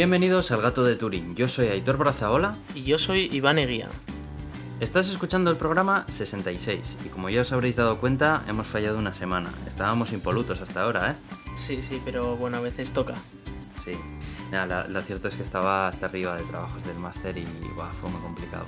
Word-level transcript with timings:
Bienvenidos 0.00 0.50
al 0.50 0.62
Gato 0.62 0.82
de 0.82 0.96
Turín. 0.96 1.36
Yo 1.36 1.46
soy 1.46 1.66
Aitor 1.66 1.98
Brazaola. 1.98 2.56
Y 2.74 2.84
yo 2.84 2.96
soy 2.96 3.28
Iván 3.32 3.58
Eguía. 3.58 3.90
Estás 4.80 5.10
escuchando 5.10 5.50
el 5.50 5.58
programa 5.58 6.06
66 6.08 6.96
y 7.04 7.08
como 7.10 7.28
ya 7.28 7.42
os 7.42 7.52
habréis 7.52 7.76
dado 7.76 7.98
cuenta, 7.98 8.42
hemos 8.48 8.66
fallado 8.66 8.96
una 8.96 9.12
semana. 9.12 9.50
Estábamos 9.68 10.14
impolutos 10.14 10.62
hasta 10.62 10.84
ahora, 10.84 11.10
¿eh? 11.10 11.14
Sí, 11.58 11.82
sí, 11.82 12.00
pero 12.02 12.34
bueno, 12.36 12.56
a 12.56 12.60
veces 12.60 12.94
toca. 12.94 13.12
Sí. 13.84 13.92
Nada, 14.50 14.86
lo 14.88 15.02
cierto 15.02 15.28
es 15.28 15.34
que 15.34 15.42
estaba 15.42 15.88
hasta 15.88 16.06
arriba 16.06 16.34
de 16.34 16.44
trabajos 16.44 16.82
del 16.84 16.96
máster 16.96 17.36
y 17.36 17.44
fue 17.44 18.08
muy 18.08 18.22
complicado. 18.22 18.64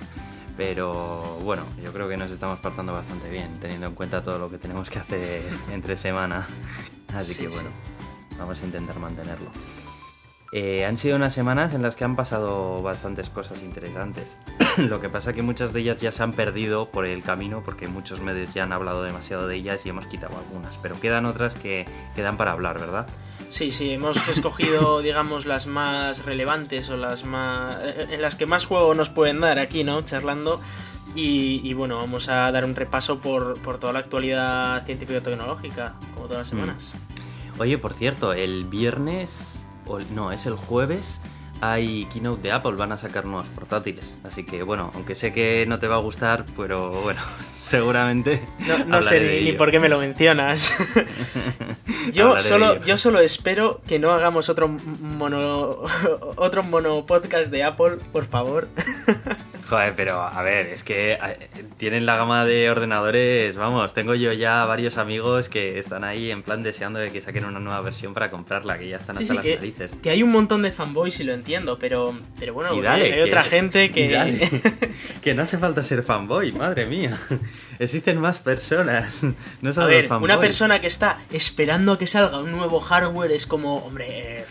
Pero 0.59 1.39
bueno, 1.43 1.63
yo 1.83 1.95
creo 1.95 2.11
que 2.11 2.19
nos 2.19 2.31
estamos 2.31 2.59
portando 2.59 2.93
bastante 2.93 3.31
bien, 3.31 3.59
teniendo 3.59 3.87
en 3.87 3.95
cuenta 3.95 4.23
todo 4.23 4.39
lo 4.39 4.51
que 4.51 4.59
tenemos 4.59 4.91
que 4.91 4.99
hacer 4.99 5.43
entre 5.73 5.97
semana. 5.97 6.47
Así 7.15 7.35
que 7.35 7.49
bueno, 7.49 7.71
vamos 8.39 8.61
a 8.61 8.67
intentar 8.67 8.99
mantenerlo. 8.99 9.51
Eh, 10.55 10.85
han 10.85 10.99
sido 10.99 11.17
unas 11.17 11.33
semanas 11.33 11.73
en 11.73 11.81
las 11.81 11.97
que 11.97 12.05
han 12.05 12.15
pasado 12.15 12.83
bastantes 12.83 13.31
cosas 13.31 13.63
interesantes. 13.63 14.37
Lo 14.77 15.01
que 15.01 15.09
pasa 15.09 15.31
es 15.31 15.37
que 15.37 15.41
muchas 15.41 15.73
de 15.73 15.81
ellas 15.81 15.97
ya 15.97 16.13
se 16.13 16.23
han 16.23 16.33
perdido 16.33 16.91
por 16.91 17.07
el 17.07 17.23
camino 17.23 17.63
porque 17.65 17.89
muchos 17.89 18.21
medios 18.21 18.53
ya 18.53 18.65
han 18.65 18.73
hablado 18.73 19.03
demasiado 19.03 19.49
de 19.49 19.57
ellas 19.57 19.87
y 19.87 19.89
hemos 19.89 20.07
quitado 20.07 20.37
algunas. 20.37 20.77
Pero 20.83 21.01
quedan 21.01 21.25
otras 21.25 21.55
que 21.55 21.87
quedan 22.15 22.37
para 22.37 22.53
hablar, 22.53 22.79
¿verdad? 22.79 23.07
Sí, 23.49 23.73
sí, 23.73 23.93
hemos 23.93 24.29
escogido, 24.29 25.01
digamos, 25.01 25.47
las 25.47 25.67
más 25.67 26.27
relevantes 26.27 26.91
o 26.91 26.99
las 26.99 27.25
más. 27.25 27.79
Eh, 27.81 28.09
en 28.11 28.21
las 28.21 28.37
que 28.37 28.45
más 28.45 28.67
juego 28.67 28.95
nos 28.95 29.09
pueden 29.09 29.41
dar 29.41 29.59
aquí, 29.59 29.85
¿no? 29.85 30.03
Charlando. 30.03 30.61
Y, 31.15 31.75
bueno, 31.75 31.97
vamos 31.97 32.31
a 32.31 32.51
dar 32.51 32.65
un 32.65 32.75
repaso 32.75 33.21
por, 33.21 33.59
toda 33.79 33.93
la 33.93 33.99
actualidad 33.99 34.85
científico-tecnológica, 34.87 35.95
como 36.15 36.27
todas 36.27 36.47
las 36.47 36.47
mm. 36.49 36.63
semanas. 36.63 36.95
Oye, 37.59 37.77
por 37.77 37.93
cierto, 37.93 38.33
el 38.33 38.65
viernes 38.65 39.62
no, 40.11 40.33
es 40.33 40.47
el 40.47 40.55
jueves, 40.55 41.21
hay 41.61 42.07
keynote 42.07 42.43
de 42.43 42.53
Apple, 42.53 42.73
van 42.73 42.93
a 42.93 42.97
sacar 42.97 43.25
nuevos 43.25 43.49
portátiles. 43.49 44.17
Así 44.25 44.45
que 44.45 44.63
bueno, 44.63 44.91
aunque 44.95 45.15
sé 45.15 45.33
que 45.33 45.65
no 45.67 45.79
te 45.79 45.87
va 45.87 45.95
a 45.95 45.99
gustar, 45.99 46.45
pero 46.57 46.91
bueno, 47.03 47.21
seguramente. 47.57 48.43
No, 48.87 49.03
sé 49.03 49.43
ni, 49.43 49.53
por 49.53 49.71
qué 49.71 49.79
me 49.79 49.89
lo 49.89 49.99
mencionas. 49.99 50.75
yo, 52.13 52.39
solo, 52.41 52.85
yo 52.85 52.99
solo 52.99 53.21
espero 53.21 53.81
que 53.87 53.99
no 53.99 54.11
hagamos 54.11 54.49
otro 54.49 54.69
mono, 54.69 55.79
otro 56.37 56.63
mono 56.65 57.07
podcast 57.07 57.53
de 57.53 57.63
Apple, 57.63 57.99
por 58.13 58.27
favor. 58.27 58.69
Joder, 59.73 59.95
pero 59.97 60.21
a 60.21 60.43
ver, 60.43 60.67
es 60.67 60.85
que 60.85 61.13
eh, 61.13 61.49
tienen 61.79 62.05
la 62.05 62.19
gama 62.19 62.45
de 62.45 62.69
ordenadores, 62.69 63.57
vamos, 63.57 63.95
tengo 63.95 64.15
yo 64.15 64.31
ya 64.35 64.67
varios 64.67 64.99
amigos 64.99 65.49
que 65.49 65.79
están 65.79 66.05
ahí 66.05 66.31
en 66.31 66.43
plan 66.43 66.63
deseando 66.63 66.99
de 66.99 67.11
que 67.11 67.23
saquen 67.23 67.47
una 67.47 67.59
nueva 67.59 67.81
versión 67.81 68.13
para 68.13 68.31
comprarla, 68.31 68.77
que 68.79 68.91
ya 68.91 68.99
están 68.99 69.17
hasta 69.17 69.33
las 69.33 69.43
que, 69.43 69.55
narices. 69.55 69.95
Que 70.03 70.11
hay 70.11 70.23
un 70.23 70.31
montón 70.31 70.61
de 70.61 70.73
fanboys 70.73 71.19
y 71.21 71.25
lo 71.25 71.33
entiendo, 71.33 71.79
pero, 71.79 72.15
pero 72.39 72.53
bueno, 72.53 72.87
hay, 72.87 73.19
otra 73.23 73.43
gente 73.45 73.91
que... 73.93 74.61
que 75.23 75.33
no 75.33 75.43
hace 75.43 75.57
falta 75.57 75.83
ser 75.83 76.03
fanboy, 76.03 76.53
madre 76.53 76.85
mía. 76.85 77.19
Existen 77.79 78.21
más 78.21 78.41
personas, 78.41 79.23
no 79.63 79.73
solo 79.73 79.87
a 79.87 79.89
ver, 79.89 80.13
Una 80.13 80.39
persona 80.39 80.83
que 80.83 80.87
está 80.87 81.21
esperando 81.31 81.93
a 81.93 81.99
que 81.99 82.07
salga 82.07 82.41
un 82.41 82.53
nuevo 82.53 82.79
hardware 82.79 83.33
es 83.33 83.47
como, 83.47 83.77
hombre, 83.77 84.45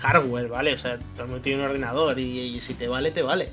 hardware, 0.00 0.48
¿vale? 0.48 0.74
O 0.74 0.78
sea, 0.78 0.98
todo 1.16 1.36
el 1.36 1.40
tiene 1.40 1.62
un 1.62 1.68
ordenador 1.70 2.18
y 2.18 2.60
si 2.60 2.74
te 2.74 2.88
vale, 2.88 3.12
te 3.12 3.22
vale. 3.22 3.50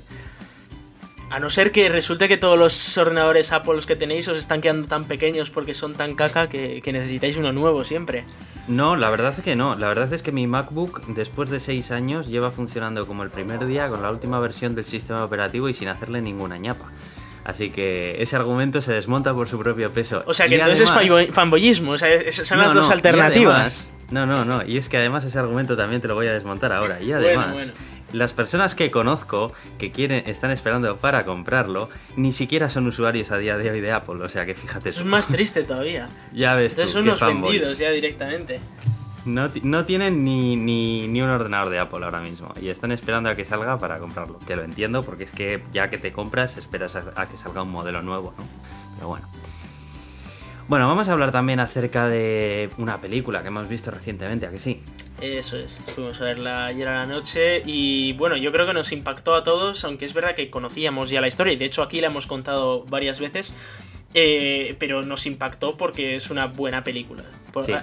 A 1.32 1.40
no 1.40 1.48
ser 1.48 1.72
que 1.72 1.88
resulte 1.88 2.28
que 2.28 2.36
todos 2.36 2.58
los 2.58 2.98
ordenadores 2.98 3.52
Apple 3.52 3.80
que 3.86 3.96
tenéis 3.96 4.28
os 4.28 4.36
están 4.36 4.60
quedando 4.60 4.86
tan 4.86 5.04
pequeños 5.04 5.48
porque 5.48 5.72
son 5.72 5.94
tan 5.94 6.14
caca 6.14 6.50
que, 6.50 6.82
necesitáis 6.92 7.38
uno 7.38 7.54
nuevo 7.54 7.84
siempre. 7.84 8.24
No, 8.68 8.96
la 8.96 9.08
verdad 9.08 9.32
es 9.34 9.42
que 9.42 9.56
no. 9.56 9.74
La 9.74 9.88
verdad 9.88 10.12
es 10.12 10.20
que 10.20 10.30
mi 10.30 10.46
MacBook, 10.46 11.06
después 11.06 11.48
de 11.48 11.58
seis 11.58 11.90
años, 11.90 12.26
lleva 12.26 12.50
funcionando 12.50 13.06
como 13.06 13.22
el 13.22 13.30
primer 13.30 13.64
día 13.64 13.88
con 13.88 14.02
la 14.02 14.10
última 14.10 14.40
versión 14.40 14.74
del 14.74 14.84
sistema 14.84 15.24
operativo 15.24 15.70
y 15.70 15.74
sin 15.74 15.88
hacerle 15.88 16.20
ninguna 16.20 16.58
ñapa. 16.58 16.92
Así 17.44 17.70
que 17.70 18.22
ese 18.22 18.36
argumento 18.36 18.82
se 18.82 18.92
desmonta 18.92 19.32
por 19.32 19.48
su 19.48 19.58
propio 19.58 19.90
peso. 19.90 20.22
O 20.26 20.34
sea 20.34 20.46
que 20.48 20.56
entonces 20.56 20.90
es 20.90 21.30
fanboyismo, 21.30 21.92
o 21.92 21.98
sea, 21.98 22.10
son 22.30 22.58
las 22.58 22.74
dos 22.74 22.90
alternativas. 22.90 23.90
no, 24.10 24.26
no, 24.26 24.44
no. 24.44 24.66
Y 24.66 24.76
es 24.76 24.90
que 24.90 24.98
además 24.98 25.24
ese 25.24 25.38
argumento 25.38 25.78
también 25.78 26.02
te 26.02 26.08
lo 26.08 26.14
voy 26.14 26.26
a 26.26 26.34
desmontar 26.34 26.72
ahora. 26.72 27.00
Y 27.00 27.10
además, 27.10 27.72
las 28.12 28.32
personas 28.32 28.74
que 28.74 28.90
conozco 28.90 29.52
que 29.78 29.90
quieren, 29.90 30.24
están 30.26 30.50
esperando 30.50 30.96
para 30.96 31.24
comprarlo, 31.24 31.88
ni 32.16 32.32
siquiera 32.32 32.70
son 32.70 32.86
usuarios 32.86 33.30
a 33.30 33.38
día 33.38 33.56
de 33.58 33.70
hoy 33.70 33.80
de 33.80 33.92
Apple. 33.92 34.22
O 34.22 34.28
sea 34.28 34.46
que 34.46 34.54
fíjate. 34.54 34.90
Eso 34.90 35.00
es 35.00 35.06
más 35.06 35.28
triste 35.28 35.62
todavía. 35.62 36.08
ya 36.32 36.54
ves. 36.54 36.72
Entonces 36.72 36.92
son 36.92 37.06
los 37.06 37.20
vendidos 37.20 37.78
ya 37.78 37.90
directamente. 37.90 38.60
No, 39.24 39.50
no 39.62 39.84
tienen 39.84 40.24
ni, 40.24 40.56
ni, 40.56 41.06
ni, 41.06 41.22
un 41.22 41.30
ordenador 41.30 41.70
de 41.70 41.78
Apple 41.78 42.04
ahora 42.04 42.20
mismo 42.20 42.52
y 42.60 42.70
están 42.70 42.90
esperando 42.90 43.30
a 43.30 43.36
que 43.36 43.44
salga 43.44 43.78
para 43.78 43.98
comprarlo. 43.98 44.38
Que 44.40 44.56
lo 44.56 44.64
entiendo 44.64 45.02
porque 45.04 45.24
es 45.24 45.30
que 45.30 45.62
ya 45.72 45.90
que 45.90 45.98
te 45.98 46.12
compras 46.12 46.56
esperas 46.56 46.96
a, 46.96 47.28
que 47.28 47.36
salga 47.36 47.62
un 47.62 47.70
modelo 47.70 48.02
nuevo, 48.02 48.34
¿no? 48.36 48.44
Pero 48.96 49.08
bueno. 49.08 49.28
Bueno, 50.68 50.88
vamos 50.88 51.08
a 51.08 51.12
hablar 51.12 51.30
también 51.30 51.60
acerca 51.60 52.08
de 52.08 52.70
una 52.78 52.98
película 52.98 53.42
que 53.42 53.48
hemos 53.48 53.68
visto 53.68 53.90
recientemente, 53.90 54.46
¿a 54.46 54.50
que 54.50 54.58
sí? 54.58 54.82
Eso 55.22 55.56
es, 55.56 55.80
fuimos 55.94 56.20
a 56.20 56.24
verla 56.24 56.66
ayer 56.66 56.88
a 56.88 56.96
la 56.96 57.06
noche 57.06 57.62
y 57.64 58.12
bueno, 58.14 58.36
yo 58.36 58.50
creo 58.50 58.66
que 58.66 58.74
nos 58.74 58.90
impactó 58.90 59.36
a 59.36 59.44
todos, 59.44 59.84
aunque 59.84 60.04
es 60.04 60.14
verdad 60.14 60.34
que 60.34 60.50
conocíamos 60.50 61.10
ya 61.10 61.20
la 61.20 61.28
historia 61.28 61.52
y 61.52 61.56
de 61.56 61.64
hecho 61.64 61.82
aquí 61.82 62.00
la 62.00 62.08
hemos 62.08 62.26
contado 62.26 62.84
varias 62.86 63.20
veces, 63.20 63.56
eh, 64.14 64.74
pero 64.80 65.02
nos 65.04 65.24
impactó 65.26 65.76
porque 65.76 66.16
es 66.16 66.30
una 66.30 66.46
buena 66.46 66.82
película. 66.82 67.22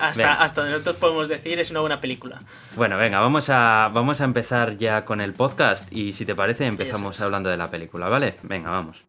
hasta, 0.02 0.34
hasta 0.34 0.66
nosotros 0.66 0.98
podemos 0.98 1.30
decir 1.30 1.60
es 1.60 1.72
una 1.72 1.80
buena 1.80 2.02
película. 2.02 2.40
Bueno, 2.76 2.98
venga, 2.98 3.22
vamos 3.22 3.50
a, 3.50 3.90
vamos 3.94 4.20
a 4.20 4.26
empezar 4.26 4.76
ya 4.76 5.06
con 5.06 5.22
el 5.22 5.32
podcast 5.32 5.90
y 5.94 6.12
si 6.12 6.26
te 6.26 6.36
parece 6.36 6.66
empezamos 6.66 7.22
hablando 7.22 7.50
de 7.50 7.56
la 7.56 7.72
película, 7.72 8.10
¿vale? 8.10 8.36
Venga, 8.44 8.70
vamos. 8.70 9.09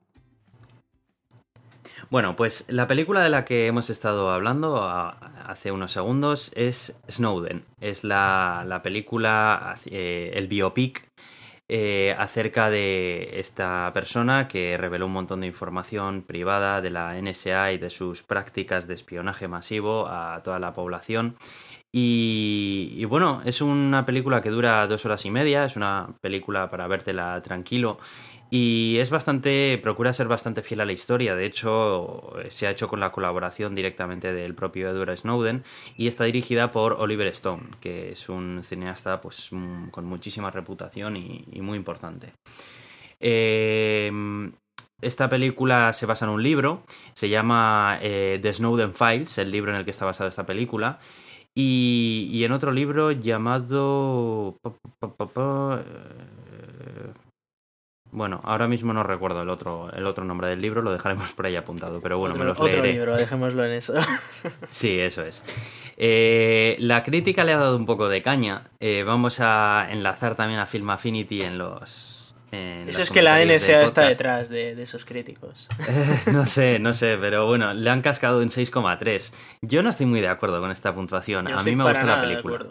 Bueno, 2.09 2.34
pues 2.34 2.65
la 2.69 2.87
película 2.87 3.22
de 3.22 3.31
la 3.31 3.44
que 3.44 3.66
hemos 3.66 3.91
estado 3.91 4.31
hablando 4.31 4.83
hace 4.83 5.71
unos 5.71 5.93
segundos 5.93 6.50
es 6.55 6.97
Snowden. 7.11 7.65
Es 7.81 8.05
la, 8.05 8.81
película, 8.83 9.75
eh, 9.87 10.33
el 10.34 10.49
biopic 10.49 11.09
eh, 11.69 12.16
acerca 12.19 12.71
de 12.71 13.39
esta 13.39 13.91
persona 13.93 14.49
que 14.49 14.77
reveló 14.77 15.06
un 15.06 15.12
montón 15.12 15.43
de 15.43 15.47
información 15.47 16.22
privada 16.22 16.81
de 16.81 16.91
la 16.91 17.21
NSA 17.21 17.72
y 17.72 17.78
de 17.78 17.91
sus 17.91 18.22
prácticas 18.22 18.89
de 18.89 18.94
espionaje 18.94 19.47
masivo 19.47 20.09
a 20.09 20.41
toda 20.43 20.59
la 20.59 20.72
población. 20.72 21.37
Y, 21.93 22.94
y, 22.97 23.05
bueno, 23.05 23.43
es 23.44 23.60
una 23.60 24.06
película 24.06 24.41
que 24.41 24.50
dura 24.50 24.87
dos 24.87 25.05
horas 25.05 25.25
y 25.25 25.31
media, 25.31 25.65
es 25.65 25.75
una 25.75 26.09
película 26.21 26.71
para 26.71 26.87
vértela 26.87 27.41
tranquilo 27.43 27.99
y 28.50 28.99
es 28.99 29.11
bastante, 29.11 29.78
procura 29.83 30.12
ser 30.12 30.27
bastante 30.27 30.62
fiel 30.62 30.81
a 30.81 30.84
la 30.84 30.93
historia. 30.93 31.37
De 31.37 31.47
hecho, 31.47 32.33
se 32.49 32.66
ha 32.66 32.71
hecho 32.71 32.88
con 32.88 32.99
la 32.99 33.12
colaboración 33.12 33.75
directamente 33.75 34.33
del 34.33 34.55
propio 34.55 34.91
Edward 34.91 35.16
Snowden 35.16 35.62
y 35.97 36.09
está 36.09 36.25
dirigida 36.25 36.72
por 36.72 36.94
Oliver 36.94 37.28
Stone, 37.28 37.62
que 37.81 38.12
es 38.12 38.28
un 38.28 38.62
cineasta 38.65 39.21
pues, 39.21 39.50
con 39.91 40.05
muchísima 40.05 40.50
reputación 40.50 41.16
y, 41.16 41.60
muy 41.60 41.77
importante. 41.77 42.33
Eh, 43.21 44.10
esta 45.00 45.28
película 45.28 45.93
se 45.93 46.06
basa 46.06 46.27
en 46.27 46.33
un 46.33 46.43
libro, 46.43 46.83
se 47.15 47.28
llama 47.28 47.99
eh, 48.03 48.39
The 48.43 48.53
Snowden 48.53 48.94
Files, 48.94 49.39
el 49.39 49.50
libro 49.50 49.71
en 49.71 49.78
el 49.78 49.84
que 49.84 49.93
está 49.93 50.05
basada 50.05 50.28
esta 50.28 50.44
película. 50.44 50.99
Y, 51.55 52.43
en 52.44 52.53
otro 52.53 52.72
libro 52.72 53.12
llamado... 53.12 54.59
Bueno, 58.12 58.41
ahora 58.43 58.66
mismo 58.66 58.93
no 58.93 59.04
recuerdo 59.04 59.43
el 59.43 59.48
otro, 59.48 59.91
el 59.93 60.04
otro 60.06 60.25
nombre 60.25 60.48
del 60.48 60.60
libro, 60.60 60.82
lo 60.82 60.91
dejaremos 60.91 61.33
por 61.33 61.47
ahí 61.47 61.54
apuntado, 61.54 62.01
pero 62.01 62.18
bueno, 62.18 62.34
me 62.34 62.45
los 62.45 62.59
otro 62.59 62.83
libro, 62.83 63.16
dejémoslo 63.16 63.65
en 63.65 63.72
eso. 63.72 63.95
sí, 64.68 64.98
eso 64.98 65.22
es. 65.22 65.45
Eh, 65.97 66.77
la 66.80 67.04
crítica 67.04 67.45
le 67.45 67.53
ha 67.53 67.59
dado 67.59 67.77
un 67.77 67.86
poco 67.86 68.09
de 68.09 68.22
caña. 68.22 68.65
Eh, 68.80 69.04
vamos 69.04 69.39
a 69.41 69.86
enlazar 69.91 70.34
también 70.34 70.59
a 70.59 70.66
Film 70.66 70.91
Affinity 70.91 71.42
en 71.42 71.59
los... 71.59 72.34
eso 72.51 73.03
es 73.03 73.10
que 73.12 73.22
la 73.22 73.45
NSA 73.45 73.83
está 73.83 74.09
detrás 74.09 74.48
de, 74.48 74.80
esos 74.83 75.04
críticos. 75.04 75.68
no 76.33 76.47
sé, 76.47 76.80
no 76.80 76.95
sé, 76.95 77.16
pero 77.21 77.47
bueno, 77.47 77.74
le 77.74 77.91
han 77.91 78.03
cascado 78.03 78.42
en 78.42 78.48
6,3. 78.48 79.33
Yo 79.63 79.84
no 79.84 79.91
estoy 79.91 80.06
muy 80.06 80.21
de 80.21 80.28
acuerdo 80.28 80.60
con 80.60 80.72
esta 80.72 80.92
puntuación. 80.92 81.47
a 81.47 81.63
mí 81.63 81.77
me 81.77 81.84
gusta 81.84 82.03
la 82.03 82.21
película. 82.21 82.66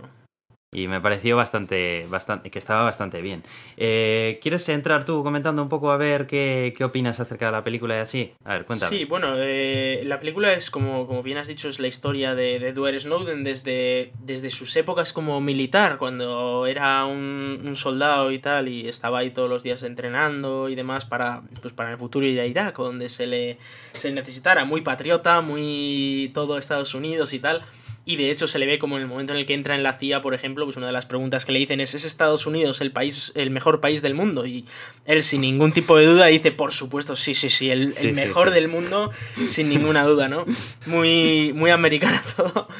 Y 0.71 0.87
me 0.87 1.01
pareció 1.01 1.35
bastante, 1.35 2.05
bastante, 2.09 2.51
que 2.51 2.59
estaba 2.59 2.83
bastante 2.83 3.21
bien. 3.21 3.41
Eh, 3.75 4.37
¿Quieres 4.39 4.69
entrar 4.69 5.03
tú 5.03 5.23
comentando 5.23 5.63
un 5.63 5.69
poco 5.69 5.91
a 5.91 5.97
ver 5.97 6.27
qué, 6.27 6.75
qué, 6.77 6.83
opinas 6.83 7.19
acerca 7.19 7.47
de 7.47 7.53
la 7.53 7.63
película 7.63 7.97
y 7.97 7.99
así? 7.99 8.33
A 8.45 8.53
ver, 8.53 8.65
cuéntame. 8.65 8.95
Sí, 8.95 9.05
bueno, 9.05 9.33
eh, 9.37 10.03
la 10.05 10.19
película 10.19 10.53
es, 10.53 10.69
como, 10.69 11.07
como 11.07 11.23
bien 11.23 11.39
has 11.39 11.47
dicho, 11.47 11.69
es 11.69 11.79
la 11.79 11.87
historia 11.87 12.35
de, 12.35 12.59
de 12.59 12.67
Edward 12.67 12.99
Snowden 12.99 13.43
desde, 13.43 14.11
desde 14.19 14.51
sus 14.51 14.75
épocas 14.75 15.11
como 15.11 15.41
militar, 15.41 15.97
cuando 15.97 16.67
era 16.67 17.03
un, 17.05 17.71
soldado 17.73 18.31
y 18.31 18.37
tal, 18.37 18.67
y 18.67 18.87
estaba 18.87 19.19
ahí 19.19 19.31
todos 19.31 19.49
los 19.49 19.63
días 19.63 19.81
entrenando 19.81 20.69
y 20.69 20.75
demás 20.75 21.03
para, 21.05 21.41
pues 21.61 21.73
para 21.73 21.91
el 21.91 21.97
futuro 21.97 22.27
ir 22.27 22.39
a 22.39 22.45
Irak, 22.45 22.77
donde 22.77 23.09
se 23.09 23.25
le 23.25 23.57
se 23.93 24.11
necesitara, 24.11 24.65
muy 24.65 24.81
patriota, 24.81 25.41
muy 25.41 26.29
todo 26.35 26.59
Estados 26.59 26.93
Unidos 26.93 27.33
y 27.33 27.39
tal 27.39 27.65
y 28.09 28.15
de 28.15 28.31
hecho 28.31 28.47
se 28.47 28.57
le 28.57 28.65
ve 28.65 28.79
como 28.79 28.95
en 28.95 29.03
el 29.03 29.07
momento 29.07 29.33
en 29.33 29.37
el 29.37 29.45
que 29.45 29.53
entra 29.53 29.75
en 29.75 29.83
la 29.83 29.93
CIA, 29.93 30.19
por 30.19 30.33
ejemplo, 30.33 30.65
pues 30.65 30.75
una 30.77 30.87
de 30.87 30.93
las 30.93 31.05
preguntas 31.05 31.45
que 31.45 31.51
le 31.51 31.59
dicen 31.59 31.79
es 31.79 31.93
¿es 31.93 32.05
Estados 32.05 32.47
Unidos 32.47 32.81
el 32.81 32.91
país, 32.91 33.31
el 33.35 33.51
mejor 33.51 33.81
país 33.81 34.01
del 34.01 34.15
mundo? 34.15 34.47
Y 34.47 34.65
él 35.05 35.21
sin 35.21 35.41
ningún 35.41 35.73
tipo 35.73 35.95
de 35.95 36.07
duda 36.07 36.25
dice, 36.25 36.51
por 36.51 36.73
supuesto, 36.73 37.15
sí, 37.15 37.35
sí, 37.35 37.51
sí, 37.51 37.69
el, 37.69 37.93
mejor 38.15 38.49
del 38.49 38.67
mundo, 38.67 39.11
sin 39.47 39.69
ninguna 39.69 40.05
duda, 40.05 40.27
¿no? 40.27 40.45
Muy, 40.87 41.53
muy 41.53 41.69
americano 41.69 42.19
todo. 42.35 42.67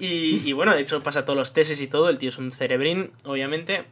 Y, 0.00 0.48
y, 0.48 0.52
bueno, 0.52 0.76
de 0.76 0.82
hecho 0.82 1.02
pasa 1.02 1.24
todos 1.24 1.36
los 1.36 1.52
tesis 1.52 1.80
y 1.80 1.88
todo, 1.88 2.08
el 2.08 2.18
tío 2.18 2.28
es 2.28 2.38
un 2.38 2.52
cerebrín, 2.52 3.10
obviamente. 3.24 3.84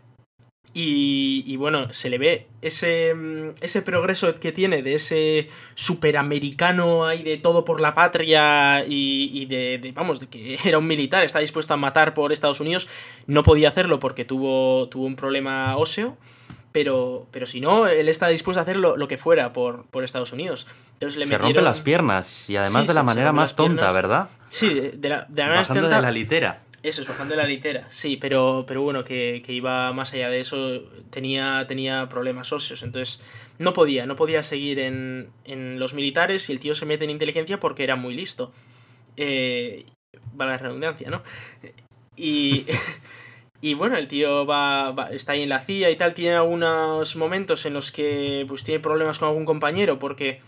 Y, 0.78 1.56
bueno, 1.56 1.90
se 1.94 2.10
le 2.10 2.18
ve 2.18 2.48
ese, 2.60 3.14
mm, 3.14 3.54
ese 3.62 3.80
progreso 3.80 4.34
que 4.38 4.52
tiene 4.52 4.82
de 4.82 4.92
ese 4.92 5.48
superamericano 5.74 7.06
ahí 7.06 7.22
de 7.22 7.38
todo 7.38 7.64
por 7.64 7.80
la 7.80 7.94
patria 7.94 8.84
y, 8.86 9.46
de, 9.46 9.92
vamos, 9.94 10.20
de 10.20 10.26
que 10.26 10.58
era 10.66 10.76
un 10.76 10.86
militar, 10.86 11.24
está 11.24 11.38
dispuesto 11.38 11.72
a 11.72 11.78
matar 11.78 12.12
por 12.12 12.30
Estados 12.30 12.60
Unidos. 12.60 12.88
No 13.26 13.42
podía 13.42 13.70
hacerlo 13.70 14.00
porque 14.00 14.26
tuvo, 14.26 14.90
tuvo 14.90 15.06
un 15.06 15.16
problema 15.16 15.78
óseo, 15.78 16.18
pero, 16.72 17.26
pero 17.30 17.46
si 17.46 17.62
no, 17.62 17.86
él 17.86 18.10
está 18.10 18.28
dispuesto 18.28 18.60
a 18.60 18.64
hacer 18.64 18.76
lo, 18.76 19.08
que 19.08 19.16
fuera 19.16 19.54
por, 19.54 19.86
por 19.86 20.04
Estados 20.04 20.34
Unidos. 20.34 20.66
Entonces 20.92 21.18
le 21.18 21.24
se 21.24 21.38
rompe 21.38 21.62
las 21.62 21.80
piernas 21.80 22.50
y 22.50 22.56
además 22.58 22.86
de 22.86 22.92
la 22.92 23.02
manera 23.02 23.32
más 23.32 23.56
tonta, 23.56 23.90
¿verdad? 23.92 24.28
Sí, 24.50 24.92
de 24.92 25.08
la, 25.08 25.24
de 25.26 25.42
la 25.42 25.46
manera 25.46 25.60
Bajando 25.62 25.88
de 25.88 26.02
la 26.02 26.10
litera. 26.10 26.65
Eso, 26.86 27.02
es 27.02 27.08
bajando 27.08 27.34
la 27.34 27.42
litera, 27.42 27.88
sí, 27.90 28.16
pero, 28.16 28.64
pero 28.64 28.80
bueno, 28.80 29.02
que, 29.02 29.42
iba 29.48 29.92
más 29.92 30.12
allá 30.14 30.30
de 30.30 30.38
eso, 30.38 30.84
tenía, 31.10 31.64
tenía 31.66 32.08
problemas 32.08 32.52
óseos, 32.52 32.84
entonces 32.84 33.20
no 33.58 33.72
podía, 33.72 34.06
no 34.06 34.14
podía 34.14 34.44
seguir 34.44 34.78
en, 34.78 35.30
en 35.44 35.80
los 35.80 35.94
militares 35.94 36.48
y 36.48 36.52
el 36.52 36.60
tío 36.60 36.76
se 36.76 36.86
mete 36.86 37.02
en 37.02 37.10
inteligencia 37.10 37.58
porque 37.58 37.82
era 37.82 37.96
muy 37.96 38.14
listo. 38.14 38.52
Eh, 39.16 39.84
la 40.38 40.58
redundancia, 40.58 41.10
¿no? 41.10 41.24
Y, 42.14 42.66
y 43.60 43.74
bueno, 43.74 43.96
el 43.96 44.06
tío 44.06 44.46
va, 44.46 45.08
está 45.10 45.32
ahí 45.32 45.42
en 45.42 45.48
la 45.48 45.62
CIA 45.62 45.90
y 45.90 45.96
tal, 45.96 46.14
tiene 46.14 46.36
algunos 46.36 47.16
momentos 47.16 47.66
en 47.66 47.74
los 47.74 47.90
que 47.90 48.44
pues 48.46 48.62
tiene 48.62 48.78
problemas 48.78 49.18
con 49.18 49.30
algún 49.30 49.44
compañero 49.44 49.98
porque 49.98 50.38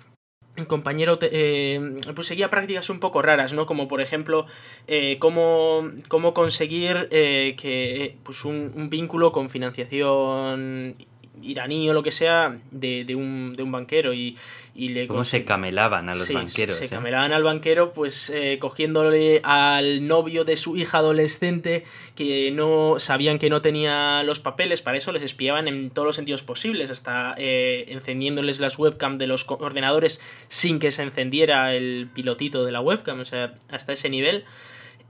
compañero 0.66 1.19
eh, 1.20 1.96
pues 2.14 2.26
seguía 2.26 2.50
prácticas 2.50 2.90
un 2.90 3.00
poco 3.00 3.22
raras, 3.22 3.52
¿no? 3.52 3.66
Como 3.66 3.88
por 3.88 4.00
ejemplo, 4.00 4.46
eh, 4.87 5.16
cómo, 5.19 5.90
cómo, 6.08 6.34
conseguir 6.34 7.08
eh, 7.10 7.55
que 7.58 8.16
pues 8.22 8.44
un, 8.44 8.72
un, 8.75 8.90
vínculo 8.90 9.32
con 9.32 9.50
financiación 9.50 10.96
iraní 11.43 11.88
o 11.90 11.94
lo 11.94 12.02
que 12.02 12.11
sea 12.11 12.58
de, 12.70 13.05
de, 13.05 13.14
un, 13.14 13.55
de 13.56 13.62
un 13.62 13.73
banquero 13.73 14.14
y, 14.14 14.37
y 14.75 14.90
le 14.90 15.06
¿Cómo 15.06 15.25
se 15.25 15.44
camelaban 15.44 16.08
a 16.08 16.14
los 16.14 16.32
banqueros? 16.32 16.76
Se, 16.76 16.88
camelaban 16.88 17.32
al 17.32 17.43
banquero 17.43 17.93
pues 17.93 18.31
eh, 18.31 18.58
cogiéndole 18.61 19.40
al 19.43 20.06
novio 20.06 20.44
de 20.44 20.56
su 20.56 20.76
hija 20.76 20.99
adolescente 20.99 21.85
que 22.14 22.50
no 22.52 22.96
sabían 22.99 23.38
que 23.38 23.50
no 23.50 23.61
tenía 23.61 24.23
los 24.23 24.38
papeles, 24.38 24.81
para 24.81 24.96
eso 24.96 25.12
les 25.12 25.23
espiaban 25.23 25.69
en 25.69 25.90
todos 25.90 26.06
los 26.06 26.17
sentidos 26.17 26.43
posibles, 26.43 26.90
hasta 26.90 27.35
eh, 27.38 27.87
encendiéndoles 27.88 28.61
las 28.61 28.79
webcam 28.79 29.19
de 29.19 29.26
los 29.26 29.44
ordenadores 29.49 30.20
sin 30.49 30.79
que 30.79 30.93
se 30.93 31.02
encendiera 31.02 31.75
el 31.75 32.08
pilotito 32.14 32.64
de 32.64 32.73
la 32.73 32.81
webcam, 32.81 33.20
o 33.20 33.25
sea, 33.25 33.55
hasta 33.70 33.93
ese 33.93 34.11
nivel. 34.11 34.44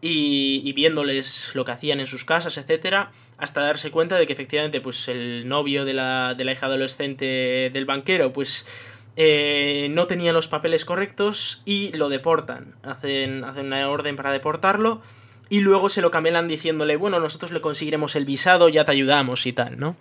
Y, 0.00 0.62
y 0.64 0.72
viéndoles 0.74 1.50
lo 1.54 1.64
que 1.64 1.72
hacían 1.72 1.98
en 1.98 2.06
sus 2.06 2.24
casas, 2.24 2.56
etcétera 2.56 3.10
hasta 3.38 3.60
darse 3.60 3.90
cuenta 3.90 4.18
de 4.18 4.26
que 4.26 4.32
efectivamente 4.32 4.80
pues 4.80 5.08
el 5.08 5.48
novio 5.48 5.84
de 5.84 5.94
la, 5.94 6.34
de 6.36 6.44
la 6.44 6.52
hija 6.52 6.66
adolescente 6.66 7.70
del 7.72 7.84
banquero 7.84 8.32
pues 8.32 8.66
eh, 9.16 9.88
no 9.90 10.06
tenía 10.06 10.32
los 10.32 10.48
papeles 10.48 10.84
correctos 10.84 11.62
y 11.64 11.92
lo 11.92 12.08
deportan. 12.08 12.74
Hacen, 12.82 13.44
hacen 13.44 13.66
una 13.66 13.88
orden 13.88 14.16
para 14.16 14.32
deportarlo 14.32 15.02
y 15.48 15.60
luego 15.60 15.88
se 15.88 16.02
lo 16.02 16.10
camelan 16.10 16.46
diciéndole, 16.46 16.96
bueno, 16.96 17.20
nosotros 17.20 17.52
le 17.52 17.60
conseguiremos 17.60 18.16
el 18.16 18.24
visado, 18.24 18.68
ya 18.68 18.84
te 18.84 18.92
ayudamos 18.92 19.46
y 19.46 19.52
tal, 19.52 19.78
¿no? 19.78 19.96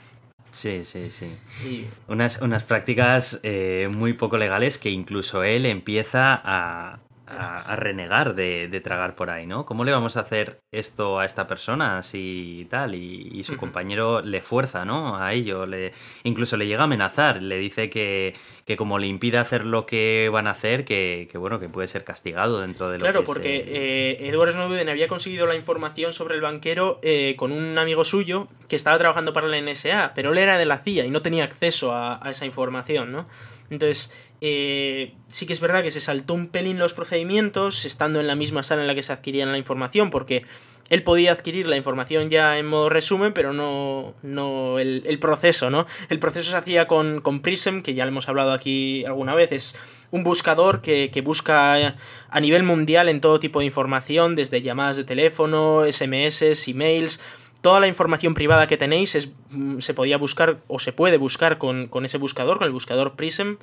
Sí, 0.51 0.83
sí, 0.83 1.11
sí. 1.11 1.87
Unas, 2.07 2.41
unas 2.41 2.63
prácticas 2.63 3.39
eh, 3.43 3.89
muy 3.95 4.13
poco 4.13 4.37
legales 4.37 4.77
que 4.77 4.89
incluso 4.89 5.43
él 5.43 5.65
empieza 5.65 6.41
a, 6.43 6.99
a, 7.27 7.75
renegar 7.75 8.35
de, 8.35 8.81
tragar 8.83 9.15
por 9.15 9.29
ahí, 9.29 9.45
¿no? 9.45 9.65
¿Cómo 9.65 9.83
le 9.83 9.91
vamos 9.91 10.17
a 10.17 10.21
hacer 10.21 10.61
esto 10.71 11.19
a 11.19 11.25
esta 11.25 11.47
persona 11.47 11.97
así 11.97 12.61
y 12.61 12.65
tal? 12.65 12.95
Y, 12.95 13.43
su 13.43 13.55
compañero 13.55 14.21
le 14.21 14.41
fuerza, 14.41 14.83
¿no? 14.83 15.17
A 15.17 15.31
ello, 15.33 15.65
le, 15.65 15.93
incluso 16.23 16.57
le 16.57 16.67
llega 16.67 16.81
a 16.81 16.83
amenazar, 16.83 17.41
le 17.41 17.57
dice 17.57 17.89
que, 17.89 18.35
que 18.65 18.75
como 18.75 18.99
le 18.99 19.07
impide 19.07 19.37
hacer 19.37 19.63
lo 19.63 19.85
que 19.85 20.29
van 20.31 20.47
a 20.47 20.51
hacer, 20.51 20.83
que, 20.83 21.29
bueno, 21.35 21.59
que 21.59 21.69
puede 21.69 21.87
ser 21.87 22.03
castigado 22.03 22.59
dentro 22.59 22.89
de 22.89 22.97
lo 22.97 23.03
claro, 23.03 23.23
porque 23.23 23.63
eh, 23.65 24.27
Edward 24.27 24.53
Snowden 24.53 24.89
había 24.89 25.07
conseguido 25.07 25.47
la 25.47 25.55
información 25.55 26.13
sobre 26.13 26.35
el 26.35 26.41
banquero 26.41 26.99
eh, 27.03 27.35
con 27.37 27.51
un 27.51 27.77
amigo 27.77 28.03
suyo 28.03 28.47
que 28.67 28.75
estaba 28.75 28.97
trabajando 28.97 29.31
para 29.31 29.47
la 29.47 29.61
NSA, 29.61 30.11
pero 30.13 30.31
él 30.33 30.39
era 30.39 30.57
de 30.57 30.65
la 30.65 30.79
CIA 30.79 31.05
y 31.05 31.09
no 31.09 31.21
tenía 31.21 31.45
acceso 31.45 31.93
a, 31.93 32.25
a 32.25 32.29
esa 32.29 32.45
información, 32.45 33.11
¿no? 33.11 33.27
Entonces, 33.69 34.13
eh, 34.41 35.13
sí 35.27 35.45
que 35.45 35.53
es 35.53 35.59
verdad 35.59 35.83
que 35.83 35.91
se 35.91 36.01
saltó 36.01 36.33
un 36.33 36.47
pelín 36.47 36.79
los 36.79 36.93
procedimientos, 36.93 37.85
estando 37.85 38.19
en 38.19 38.27
la 38.27 38.35
misma 38.35 38.63
sala 38.63 38.81
en 38.81 38.87
la 38.87 38.95
que 38.95 39.03
se 39.03 39.11
adquirían 39.13 39.51
la 39.51 39.57
información, 39.57 40.09
porque 40.09 40.45
él 40.89 41.03
podía 41.03 41.31
adquirir 41.31 41.67
la 41.67 41.75
información 41.75 42.29
ya 42.29 42.57
en 42.57 42.65
modo 42.65 42.89
resumen, 42.89 43.33
pero 43.33 43.51
no, 43.53 44.13
no 44.23 44.79
el, 44.79 45.19
proceso, 45.19 45.69
¿no? 45.69 45.85
El 46.09 46.19
proceso 46.19 46.51
se 46.51 46.57
hacía 46.57 46.87
con, 46.87 47.21
con, 47.21 47.41
Prism, 47.41 47.81
que 47.81 47.93
ya 47.93 48.05
lo 48.05 48.09
hemos 48.09 48.29
hablado 48.29 48.53
aquí 48.53 49.03
alguna 49.05 49.35
vez, 49.35 49.51
es 49.51 49.79
un 50.11 50.23
buscador 50.23 50.81
que, 50.81 51.11
que, 51.11 51.19
busca 51.21 51.97
a 52.29 52.39
nivel 52.39 52.63
mundial 52.63 53.09
en 53.09 53.19
todo 53.19 53.41
tipo 53.41 53.59
de 53.59 53.65
información, 53.65 54.35
desde 54.35 54.61
llamadas 54.61 54.95
de 54.95 55.03
teléfono, 55.03 55.83
SMS, 55.91 56.67
emails, 56.69 57.19
toda 57.67 57.81
la 57.81 57.87
información 57.87 58.33
privada 58.33 58.65
que 58.65 58.77
tenéis 58.77 59.13
es, 59.13 59.29
mm, 59.49 59.79
se 59.79 59.93
podía 59.93 60.17
buscar 60.17 60.59
o 60.67 60.79
se 60.79 60.93
puede 60.93 61.17
buscar 61.17 61.57
con, 61.57 61.87
con, 61.87 62.05
ese 62.05 62.17
buscador, 62.17 62.59
con 62.59 62.67
el 62.67 62.71
buscador 62.71 63.17
Prism. 63.17 63.55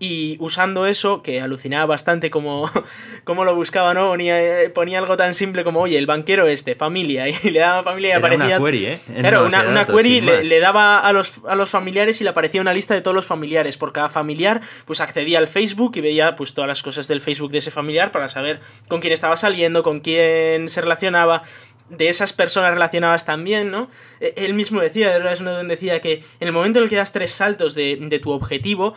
Y 0.00 0.36
usando 0.40 0.84
eso, 0.86 1.22
que 1.22 1.40
alucinaba 1.40 1.86
bastante 1.86 2.28
como, 2.28 2.68
como 3.24 3.44
lo 3.44 3.54
buscaba, 3.54 3.94
¿no? 3.94 4.08
Ponía, 4.08 4.36
ponía, 4.74 4.98
algo 4.98 5.16
tan 5.16 5.32
simple 5.34 5.62
como, 5.62 5.80
oye, 5.80 5.96
el 5.96 6.06
banquero 6.06 6.48
este, 6.48 6.74
familia, 6.74 7.28
y 7.44 7.50
le 7.50 7.60
daba 7.60 7.84
familia 7.84 8.08
y 8.08 8.12
aparecía... 8.14 8.58
Una 8.58 8.66
query, 8.66 8.86
¿eh? 8.86 9.00
claro, 9.20 9.46
una, 9.46 9.86
query 9.86 10.22
le, 10.22 10.58
daba 10.58 10.98
a 10.98 11.12
los, 11.12 11.34
a 11.48 11.54
los 11.54 11.70
familiares 11.70 12.20
y 12.20 12.24
le 12.24 12.30
aparecía 12.30 12.60
una 12.60 12.72
lista 12.72 12.94
de 12.94 13.00
todos 13.00 13.14
los 13.14 13.26
familiares. 13.26 13.78
Por 13.78 13.92
cada 13.92 14.08
familiar, 14.08 14.60
pues 14.86 15.00
accedía 15.00 15.38
al 15.38 15.46
Facebook 15.46 15.92
y 15.94 16.00
veía 16.00 16.34
pues 16.34 16.52
todas 16.52 16.66
las 16.66 16.82
cosas 16.82 17.06
del 17.06 17.20
Facebook 17.20 17.52
de 17.52 17.58
ese 17.58 17.70
familiar 17.70 18.10
para 18.10 18.28
saber 18.28 18.60
con 18.88 19.00
quién 19.00 19.12
estaba 19.12 19.36
saliendo, 19.36 19.84
con 19.84 20.00
quién 20.00 20.68
se 20.68 20.80
relacionaba 20.80 21.44
de 21.88 22.08
esas 22.08 22.32
personas 22.32 22.72
relacionadas 22.72 23.24
también, 23.24 23.70
¿no? 23.70 23.90
E, 24.20 24.34
él 24.36 24.54
mismo 24.54 24.80
decía, 24.80 25.36
Snowden 25.36 25.68
decía 25.68 26.00
que 26.00 26.24
en 26.40 26.48
el 26.48 26.52
momento 26.52 26.78
en 26.78 26.84
el 26.84 26.90
que 26.90 26.96
das 26.96 27.12
tres 27.12 27.32
saltos 27.32 27.74
de, 27.74 27.96
de 28.00 28.18
tu 28.18 28.30
objetivo, 28.30 28.94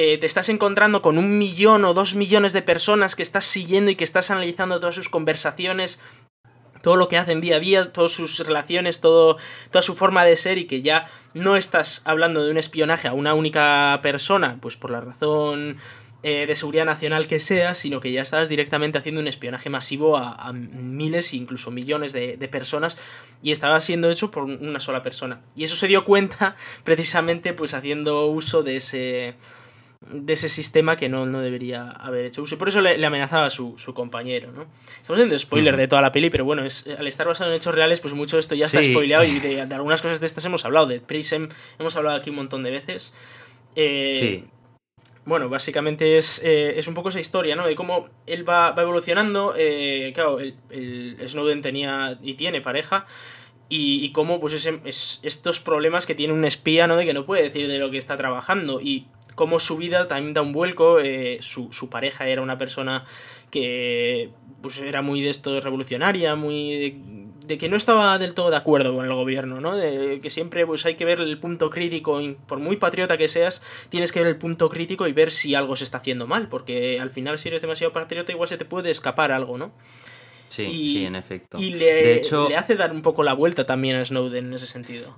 eh, 0.00 0.16
te 0.18 0.26
estás 0.26 0.48
encontrando 0.48 1.02
con 1.02 1.18
un 1.18 1.38
millón 1.38 1.84
o 1.84 1.92
dos 1.92 2.14
millones 2.14 2.52
de 2.52 2.62
personas 2.62 3.16
que 3.16 3.22
estás 3.24 3.44
siguiendo 3.44 3.90
y 3.90 3.96
que 3.96 4.04
estás 4.04 4.30
analizando 4.30 4.78
todas 4.78 4.94
sus 4.94 5.08
conversaciones, 5.08 6.00
todo 6.82 6.94
lo 6.94 7.08
que 7.08 7.18
hacen 7.18 7.40
día 7.40 7.56
a 7.56 7.58
día, 7.58 7.92
todas 7.92 8.12
sus 8.12 8.38
relaciones, 8.38 9.00
todo, 9.00 9.38
toda 9.72 9.82
su 9.82 9.96
forma 9.96 10.24
de 10.24 10.36
ser 10.36 10.56
y 10.56 10.66
que 10.66 10.82
ya 10.82 11.10
no 11.34 11.56
estás 11.56 12.02
hablando 12.04 12.44
de 12.44 12.52
un 12.52 12.58
espionaje 12.58 13.08
a 13.08 13.12
una 13.12 13.34
única 13.34 13.98
persona, 14.00 14.58
pues 14.60 14.76
por 14.76 14.92
la 14.92 15.00
razón 15.00 15.78
eh, 16.24 16.46
de 16.48 16.56
seguridad 16.56 16.84
nacional 16.84 17.28
que 17.28 17.38
sea, 17.38 17.76
sino 17.76 18.00
que 18.00 18.10
ya 18.10 18.22
estabas 18.22 18.48
directamente 18.48 18.98
haciendo 18.98 19.20
un 19.20 19.28
espionaje 19.28 19.70
masivo 19.70 20.16
a, 20.16 20.52
miles 20.52 21.32
e 21.32 21.36
incluso 21.36 21.70
millones 21.70 22.12
de, 22.12 22.36
personas 22.50 22.98
y 23.40 23.52
estaba 23.52 23.80
siendo 23.80 24.10
hecho 24.10 24.32
por 24.32 24.42
una 24.42 24.80
sola 24.80 25.04
persona. 25.04 25.42
Y 25.54 25.62
eso 25.62 25.76
se 25.76 25.86
dio 25.86 26.02
cuenta 26.02 26.56
precisamente 26.82 27.52
pues 27.52 27.72
haciendo 27.72 28.26
uso 28.26 28.64
de 28.64 28.76
ese 28.76 29.36
de 30.10 30.32
ese 30.32 30.48
sistema 30.48 30.96
que 30.96 31.08
no, 31.08 31.24
debería 31.40 31.88
haber 31.90 32.26
hecho 32.26 32.42
uso. 32.42 32.56
Y 32.56 32.58
por 32.58 32.68
eso 32.68 32.80
le, 32.80 33.04
amenazaba 33.06 33.46
a 33.46 33.50
su, 33.50 33.76
compañero, 33.94 34.50
¿no? 34.50 34.66
Estamos 34.96 35.18
haciendo 35.18 35.38
spoiler 35.38 35.76
de 35.76 35.86
toda 35.86 36.02
la 36.02 36.10
peli, 36.10 36.30
pero 36.30 36.44
bueno, 36.44 36.64
es, 36.64 36.88
al 36.98 37.06
estar 37.06 37.28
basado 37.28 37.50
en 37.50 37.56
hechos 37.56 37.74
reales, 37.74 38.00
pues 38.00 38.14
mucho 38.14 38.36
de 38.36 38.40
esto 38.40 38.56
ya 38.56 38.66
está 38.66 38.82
spoileado 38.82 39.24
y 39.24 39.38
de, 39.40 39.60
algunas 39.60 40.02
cosas 40.02 40.18
de 40.18 40.26
estas 40.26 40.44
hemos 40.44 40.64
hablado. 40.64 40.86
De 40.86 41.00
Prism 41.00 41.46
hemos 41.78 41.94
hablado 41.94 42.16
aquí 42.16 42.30
un 42.30 42.36
montón 42.36 42.64
de 42.64 42.72
veces. 42.72 43.14
Eh, 43.76 44.16
sí 44.18 44.57
bueno, 45.28 45.48
básicamente 45.48 46.16
es, 46.16 46.42
eh, 46.42 46.78
es, 46.78 46.88
un 46.88 46.94
poco 46.94 47.10
esa 47.10 47.20
historia, 47.20 47.54
¿no? 47.54 47.66
De 47.66 47.76
cómo 47.76 48.08
él 48.26 48.48
va, 48.48 48.74
evolucionando. 48.76 49.54
Eh, 49.56 50.12
claro, 50.14 50.40
el, 50.40 51.16
Snowden 51.26 51.60
tenía 51.60 52.18
y 52.22 52.34
tiene 52.34 52.60
pareja. 52.60 53.06
Y, 53.70 54.10
cómo, 54.12 54.40
pues, 54.40 54.54
es, 54.64 55.20
estos 55.22 55.60
problemas 55.60 56.06
que 56.06 56.14
tiene 56.14 56.32
un 56.32 56.46
espía, 56.46 56.86
¿no? 56.86 56.96
De 56.96 57.04
que 57.04 57.12
no 57.12 57.26
puede 57.26 57.42
decir 57.42 57.68
de 57.68 57.76
lo 57.76 57.90
que 57.90 57.98
está 57.98 58.16
trabajando. 58.16 58.80
Y 58.80 59.06
cómo 59.34 59.60
su 59.60 59.76
vida 59.76 60.08
también 60.08 60.32
da 60.32 60.40
un 60.40 60.54
vuelco. 60.54 60.98
Eh, 61.00 61.36
su, 61.42 61.70
su, 61.72 61.90
pareja 61.90 62.26
era 62.26 62.40
una 62.40 62.56
persona 62.56 63.04
que, 63.50 64.30
pues, 64.62 64.78
era 64.78 65.02
muy 65.02 65.20
de 65.20 65.28
esto 65.28 65.60
revolucionaria, 65.60 66.34
muy 66.34 67.02
de 67.48 67.56
que 67.56 67.68
no 67.70 67.76
estaba 67.76 68.18
del 68.18 68.34
todo 68.34 68.50
de 68.50 68.56
acuerdo 68.56 68.94
con 68.94 69.06
el 69.06 69.14
gobierno, 69.14 69.60
¿no? 69.60 69.74
De 69.74 70.20
que 70.20 70.28
siempre 70.28 70.66
pues 70.66 70.84
hay 70.84 70.96
que 70.96 71.06
ver 71.06 71.20
el 71.20 71.38
punto 71.40 71.70
crítico, 71.70 72.20
por 72.46 72.58
muy 72.58 72.76
patriota 72.76 73.16
que 73.16 73.26
seas, 73.26 73.62
tienes 73.88 74.12
que 74.12 74.20
ver 74.20 74.28
el 74.28 74.36
punto 74.36 74.68
crítico 74.68 75.08
y 75.08 75.12
ver 75.12 75.32
si 75.32 75.54
algo 75.54 75.74
se 75.74 75.84
está 75.84 75.98
haciendo 75.98 76.26
mal, 76.26 76.48
porque 76.48 77.00
al 77.00 77.10
final 77.10 77.38
si 77.38 77.48
eres 77.48 77.62
demasiado 77.62 77.92
patriota 77.92 78.30
igual 78.30 78.50
se 78.50 78.58
te 78.58 78.66
puede 78.66 78.90
escapar 78.90 79.32
algo, 79.32 79.56
¿no? 79.56 79.72
Sí, 80.50 80.62
y, 80.62 80.92
sí, 80.92 81.06
en 81.06 81.16
efecto. 81.16 81.58
Y 81.58 81.70
le, 81.70 81.86
de 81.86 82.14
hecho, 82.16 82.48
le 82.48 82.56
hace 82.56 82.76
dar 82.76 82.92
un 82.92 83.02
poco 83.02 83.22
la 83.22 83.32
vuelta 83.32 83.64
también 83.64 83.96
a 83.96 84.04
Snowden 84.04 84.46
en 84.46 84.54
ese 84.54 84.66
sentido. 84.66 85.16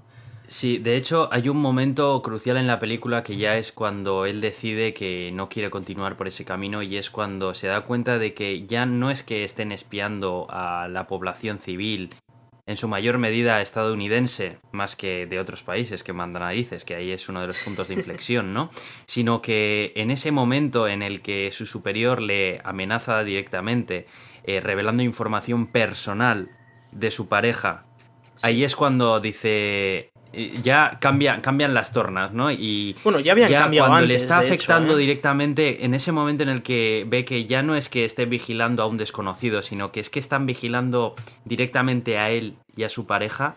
Sí, 0.50 0.78
de 0.78 0.96
hecho 0.96 1.28
hay 1.30 1.48
un 1.48 1.58
momento 1.58 2.20
crucial 2.22 2.56
en 2.56 2.66
la 2.66 2.80
película 2.80 3.22
que 3.22 3.36
ya 3.36 3.56
es 3.56 3.70
cuando 3.70 4.26
él 4.26 4.40
decide 4.40 4.92
que 4.92 5.30
no 5.32 5.48
quiere 5.48 5.70
continuar 5.70 6.16
por 6.16 6.26
ese 6.26 6.44
camino 6.44 6.82
y 6.82 6.96
es 6.96 7.08
cuando 7.08 7.54
se 7.54 7.68
da 7.68 7.82
cuenta 7.82 8.18
de 8.18 8.34
que 8.34 8.66
ya 8.66 8.84
no 8.84 9.12
es 9.12 9.22
que 9.22 9.44
estén 9.44 9.70
espiando 9.70 10.48
a 10.50 10.88
la 10.88 11.06
población 11.06 11.60
civil, 11.60 12.10
en 12.66 12.76
su 12.76 12.88
mayor 12.88 13.18
medida 13.18 13.62
estadounidense, 13.62 14.58
más 14.72 14.96
que 14.96 15.24
de 15.26 15.38
otros 15.38 15.62
países 15.62 16.02
que 16.02 16.12
mandan 16.12 16.42
narices, 16.42 16.84
que 16.84 16.96
ahí 16.96 17.12
es 17.12 17.28
uno 17.28 17.40
de 17.40 17.46
los 17.46 17.62
puntos 17.62 17.86
de 17.86 17.94
inflexión, 18.00 18.52
¿no? 18.52 18.70
Sino 19.06 19.42
que 19.42 19.92
en 19.94 20.10
ese 20.10 20.32
momento 20.32 20.88
en 20.88 21.02
el 21.02 21.22
que 21.22 21.52
su 21.52 21.64
superior 21.64 22.20
le 22.20 22.60
amenaza 22.64 23.22
directamente, 23.22 24.08
eh, 24.42 24.60
revelando 24.60 25.04
información 25.04 25.68
personal 25.68 26.50
de 26.90 27.12
su 27.12 27.28
pareja, 27.28 27.86
ahí 28.42 28.64
es 28.64 28.74
cuando 28.74 29.20
dice 29.20 30.09
ya 30.32 30.98
cambia, 31.00 31.40
cambian 31.42 31.74
las 31.74 31.92
tornas, 31.92 32.32
¿no? 32.32 32.50
Y 32.50 32.96
bueno, 33.02 33.20
ya 33.20 33.32
habían 33.32 33.50
cambiado 33.52 33.88
cuando 33.88 34.04
antes, 34.04 34.08
le 34.08 34.14
está 34.16 34.38
hecho, 34.38 34.46
afectando 34.46 34.96
¿eh? 34.96 35.00
directamente, 35.00 35.84
en 35.84 35.94
ese 35.94 36.12
momento 36.12 36.42
en 36.42 36.48
el 36.48 36.62
que 36.62 37.04
ve 37.08 37.24
que 37.24 37.46
ya 37.46 37.62
no 37.62 37.74
es 37.74 37.88
que 37.88 38.04
esté 38.04 38.26
vigilando 38.26 38.82
a 38.82 38.86
un 38.86 38.96
desconocido, 38.96 39.62
sino 39.62 39.92
que 39.92 40.00
es 40.00 40.10
que 40.10 40.20
están 40.20 40.46
vigilando 40.46 41.14
directamente 41.44 42.18
a 42.18 42.30
él 42.30 42.54
y 42.76 42.84
a 42.84 42.88
su 42.88 43.06
pareja, 43.06 43.56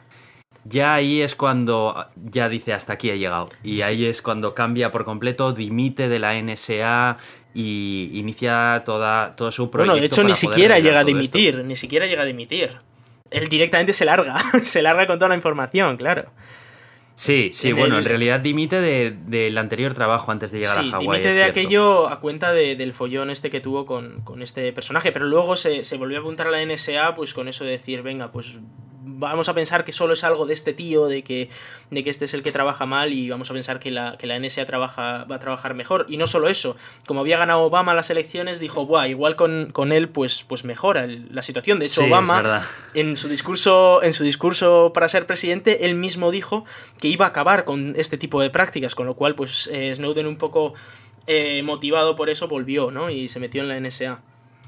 ya 0.66 0.94
ahí 0.94 1.22
es 1.22 1.36
cuando 1.36 2.08
ya 2.16 2.50
dice 2.50 2.74
hasta 2.74 2.94
aquí 2.94 3.10
he 3.10 3.20
llegado. 3.20 3.50
Y 3.64 3.82
ahí 3.82 4.06
es 4.06 4.22
cuando 4.22 4.56
cambia 4.56 4.92
por 4.92 5.06
completo, 5.06 5.54
dimite 5.54 6.08
de 6.10 6.20
la 6.20 6.42
NSA 6.42 7.18
y 7.54 8.10
inicia 8.14 8.82
toda, 8.86 9.36
todo 9.36 9.52
su 9.52 9.70
proyecto. 9.70 9.92
Bueno, 9.92 10.02
de 10.02 10.08
hecho, 10.08 10.24
ni 10.24 10.34
siquiera 10.34 10.80
llega 10.80 10.98
a 10.98 11.02
esto. 11.02 11.08
dimitir, 11.08 11.64
ni 11.66 11.76
siquiera 11.76 12.08
llega 12.08 12.24
a 12.24 12.26
dimitir. 12.26 12.78
Él 13.30 13.48
directamente 13.48 13.94
se 13.94 14.06
larga, 14.06 14.38
se 14.64 14.82
larga 14.82 15.06
con 15.06 15.18
toda 15.18 15.30
la 15.30 15.36
información, 15.36 15.98
claro. 15.98 16.32
Sí, 17.16 17.52
sí, 17.54 17.70
En 17.70 17.76
bueno, 17.76 17.96
el- 17.98 18.04
en 18.04 18.10
realidad 18.10 18.40
dimite 18.40 18.82
de- 18.82 19.12
del 19.28 19.58
anterior 19.60 19.94
trabajo 19.94 20.32
antes 20.32 20.52
de 20.52 20.60
llegar 20.60 20.80
Sí, 20.82 20.88
a 20.88 20.92
Hawái. 20.94 21.08
dimite 21.08 21.28
de 21.28 21.34
cierto. 21.34 21.52
aquello 21.52 22.08
a 22.10 22.20
cuenta 22.20 22.52
de- 22.54 22.76
del 22.76 22.92
follón 22.94 23.30
este 23.30 23.50
que 23.52 23.62
tuvo 23.62 23.86
con, 23.86 24.22
con 24.22 24.42
este 24.42 24.74
personaje, 24.74 25.12
pero 25.12 25.26
luego 25.26 25.56
se, 25.56 25.84
se 25.84 25.98
volvió 25.98 26.18
a 26.18 26.22
apuntar 26.22 26.48
a 26.48 26.52
la 26.52 26.62
NSA 26.66 27.14
pues 27.16 27.34
con 27.36 27.48
eso 27.48 27.66
de 27.66 27.72
decir, 27.72 28.02
venga, 28.02 28.32
pues 28.32 28.58
vamos 29.32 29.50
a 29.50 29.54
pensar 29.54 29.84
que 29.86 29.92
solo 29.92 30.14
es 30.14 30.24
algo 30.24 30.46
de 30.46 30.54
este 30.54 30.74
tío, 30.74 31.08
de 31.08 31.24
que, 31.24 31.50
de 31.92 32.04
que 32.04 32.10
este 32.10 32.26
es 32.26 32.34
el 32.34 32.44
que 32.44 32.52
trabaja 32.52 32.86
mal 32.86 33.12
y 33.14 33.30
vamos 33.30 33.50
a 33.50 33.54
pensar 33.54 33.80
que 33.80 33.92
la, 33.92 34.18
que 34.18 34.28
la 34.28 34.38
NSA 34.40 34.66
trabaja, 34.66 35.24
va 35.26 35.36
a 35.36 35.40
trabajar 35.40 35.74
mejor. 35.74 36.06
Y 36.10 36.18
no 36.18 36.28
solo 36.28 36.48
eso, 36.50 36.76
como 37.06 37.22
había 37.22 37.38
ganado 37.38 37.62
Obama 37.62 37.94
las 37.94 38.10
elecciones, 38.10 38.60
dijo, 38.60 38.86
Buah, 38.86 39.08
igual 39.08 39.36
con, 39.36 39.72
con 39.72 39.92
él 39.92 40.10
pues, 40.10 40.44
pues 40.44 40.64
mejora 40.66 41.04
el- 41.06 41.28
la 41.34 41.42
situación. 41.42 41.80
De 41.80 41.86
hecho, 41.86 42.02
Sí, 42.02 42.08
Obama 42.08 42.38
en 42.94 43.16
su 43.16 43.28
discurso 43.28 44.02
en 44.04 44.14
su 44.14 44.24
discurso 44.24 44.92
para 44.94 45.08
ser 45.08 45.26
presidente 45.26 45.86
él 45.86 45.96
mismo 45.96 46.32
dijo 46.32 46.66
que 47.00 47.08
iba 47.08 47.26
a 47.26 47.30
acabar 47.30 47.66
con 47.66 47.94
este 47.98 48.18
tipo 48.18 48.42
de 48.42 48.50
prácticas 48.50 48.96
con 48.96 49.06
lo 49.06 49.16
cual 49.16 49.36
pues 49.36 49.70
eh, 49.72 49.94
Snowden 49.96 50.28
un 50.28 50.38
poco 50.38 50.74
eh, 51.28 51.64
motivado 51.64 52.16
por 52.16 52.30
eso 52.30 52.48
volvió 52.48 52.92
no 52.92 53.10
y 53.10 53.28
se 53.30 53.40
metió 53.40 53.62
en 53.64 53.70
la 53.70 53.80
NSA 53.80 54.22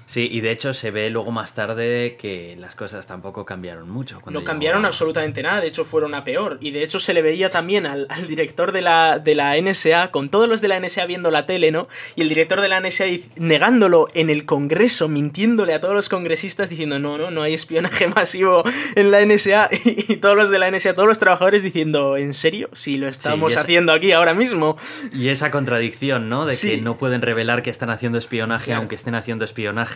Sí, 0.05 0.27
y 0.31 0.41
de 0.41 0.51
hecho 0.51 0.73
se 0.73 0.91
ve 0.91 1.09
luego 1.09 1.31
más 1.31 1.55
tarde 1.55 2.15
que 2.19 2.55
las 2.59 2.75
cosas 2.75 3.07
tampoco 3.07 3.43
cambiaron 3.45 3.89
mucho. 3.89 4.21
no 4.29 4.43
cambiaron 4.43 4.85
absolutamente 4.85 5.41
nada, 5.41 5.61
de 5.61 5.67
hecho 5.67 5.83
fueron 5.83 6.13
a 6.13 6.23
peor. 6.23 6.57
Y 6.61 6.71
de 6.71 6.83
hecho 6.83 6.99
se 6.99 7.13
le 7.13 7.21
veía 7.23 7.49
también 7.49 7.85
al, 7.85 8.05
al 8.09 8.27
director 8.27 8.71
de 8.71 8.81
la, 8.83 9.17
de 9.19 9.33
la 9.35 9.59
NSA, 9.59 10.11
con 10.11 10.29
todos 10.29 10.47
los 10.47 10.61
de 10.61 10.67
la 10.67 10.79
NSA 10.79 11.05
viendo 11.07 11.31
la 11.31 11.45
tele, 11.45 11.71
¿no? 11.71 11.87
Y 12.15 12.21
el 12.21 12.29
director 12.29 12.61
de 12.61 12.69
la 12.69 12.79
NSA 12.79 13.05
negándolo 13.37 14.07
en 14.13 14.29
el 14.29 14.45
Congreso, 14.45 15.07
mintiéndole 15.07 15.73
a 15.73 15.81
todos 15.81 15.95
los 15.95 16.09
congresistas, 16.09 16.69
diciendo, 16.69 16.99
no, 16.99 17.17
no, 17.17 17.31
no 17.31 17.41
hay 17.41 17.53
espionaje 17.53 18.07
masivo 18.15 18.63
en 18.95 19.11
la 19.11 19.25
NSA. 19.25 19.69
Y, 19.85 20.05
y 20.13 20.17
todos 20.17 20.35
los 20.35 20.49
de 20.49 20.59
la 20.59 20.69
NSA, 20.69 20.93
todos 20.93 21.07
los 21.07 21.19
trabajadores 21.19 21.63
diciendo, 21.63 22.17
¿en 22.17 22.33
serio? 22.33 22.69
Si 22.73 22.97
lo 22.97 23.07
estamos 23.07 23.53
esa- 23.53 23.61
haciendo 23.61 23.91
aquí 23.93 24.11
ahora 24.11 24.33
mismo. 24.33 24.77
Y 25.13 25.29
esa 25.29 25.51
contradicción, 25.51 26.29
¿no? 26.29 26.45
De 26.45 26.55
Sí. 26.55 26.69
que 26.69 26.81
no 26.81 26.97
pueden 26.97 27.21
revelar 27.21 27.63
que 27.63 27.69
están 27.69 27.89
haciendo 27.89 28.17
espionaje 28.17 28.65
Claro. 28.65 28.79
aunque 28.81 28.95
estén 28.95 29.15
haciendo 29.15 29.45
espionaje. 29.45 29.94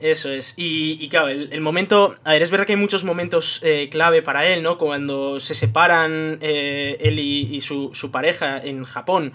Eso 0.00 0.32
es. 0.32 0.54
Y, 0.56 1.08
claro, 1.08 1.28
el, 1.28 1.60
momento. 1.60 2.14
A 2.24 2.32
ver, 2.32 2.42
es 2.42 2.50
verdad 2.50 2.66
que 2.66 2.72
hay 2.72 2.78
muchos 2.78 3.04
momentos 3.04 3.60
eh, 3.62 3.88
clave 3.90 4.22
para 4.22 4.46
él, 4.46 4.62
¿no? 4.62 4.78
Cuando 4.78 5.40
se 5.40 5.54
separan 5.54 6.38
eh, 6.40 6.96
él 7.00 7.18
y, 7.18 7.60
su, 7.60 8.10
pareja 8.10 8.58
en 8.58 8.84
Japón. 8.84 9.32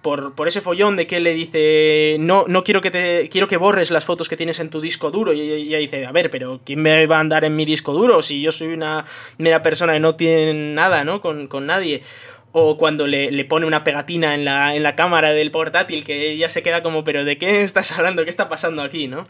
Por, 0.00 0.36
por 0.36 0.46
ese 0.46 0.60
follón 0.60 0.94
de 0.94 1.08
que 1.08 1.16
él 1.16 1.24
le 1.24 1.34
dice 1.34 2.18
no 2.20 2.44
no 2.46 2.62
quiero 2.62 2.80
que 2.80 2.92
te 2.92 3.28
quiero 3.30 3.48
que 3.48 3.56
borres 3.56 3.90
las 3.90 4.04
fotos 4.04 4.28
que 4.28 4.36
tienes 4.36 4.60
en 4.60 4.70
tu 4.70 4.80
disco 4.80 5.10
duro 5.10 5.32
y 5.32 5.40
ella 5.40 5.78
dice 5.78 6.06
a 6.06 6.12
ver 6.12 6.30
pero 6.30 6.60
quién 6.64 6.80
me 6.82 7.04
va 7.06 7.16
a 7.16 7.20
andar 7.20 7.44
en 7.44 7.56
mi 7.56 7.64
disco 7.64 7.92
duro 7.92 8.22
si 8.22 8.40
yo 8.40 8.52
soy 8.52 8.68
una 8.68 9.04
mera 9.38 9.60
persona 9.60 9.96
y 9.96 10.00
no 10.00 10.14
tiene 10.14 10.54
nada 10.72 11.02
no 11.02 11.20
con, 11.20 11.48
con 11.48 11.66
nadie 11.66 12.04
o 12.52 12.78
cuando 12.78 13.06
le, 13.06 13.30
le 13.30 13.44
pone 13.44 13.66
una 13.66 13.84
pegatina 13.84 14.34
en 14.34 14.44
la, 14.44 14.74
en 14.74 14.82
la 14.82 14.96
cámara 14.96 15.30
del 15.34 15.50
portátil 15.50 16.04
que 16.04 16.30
ella 16.30 16.48
se 16.48 16.62
queda 16.62 16.82
como 16.82 17.04
pero 17.04 17.24
de 17.24 17.36
qué 17.38 17.62
estás 17.62 17.92
hablando 17.92 18.24
qué 18.24 18.30
está 18.30 18.48
pasando 18.48 18.82
aquí 18.82 19.06
no 19.08 19.26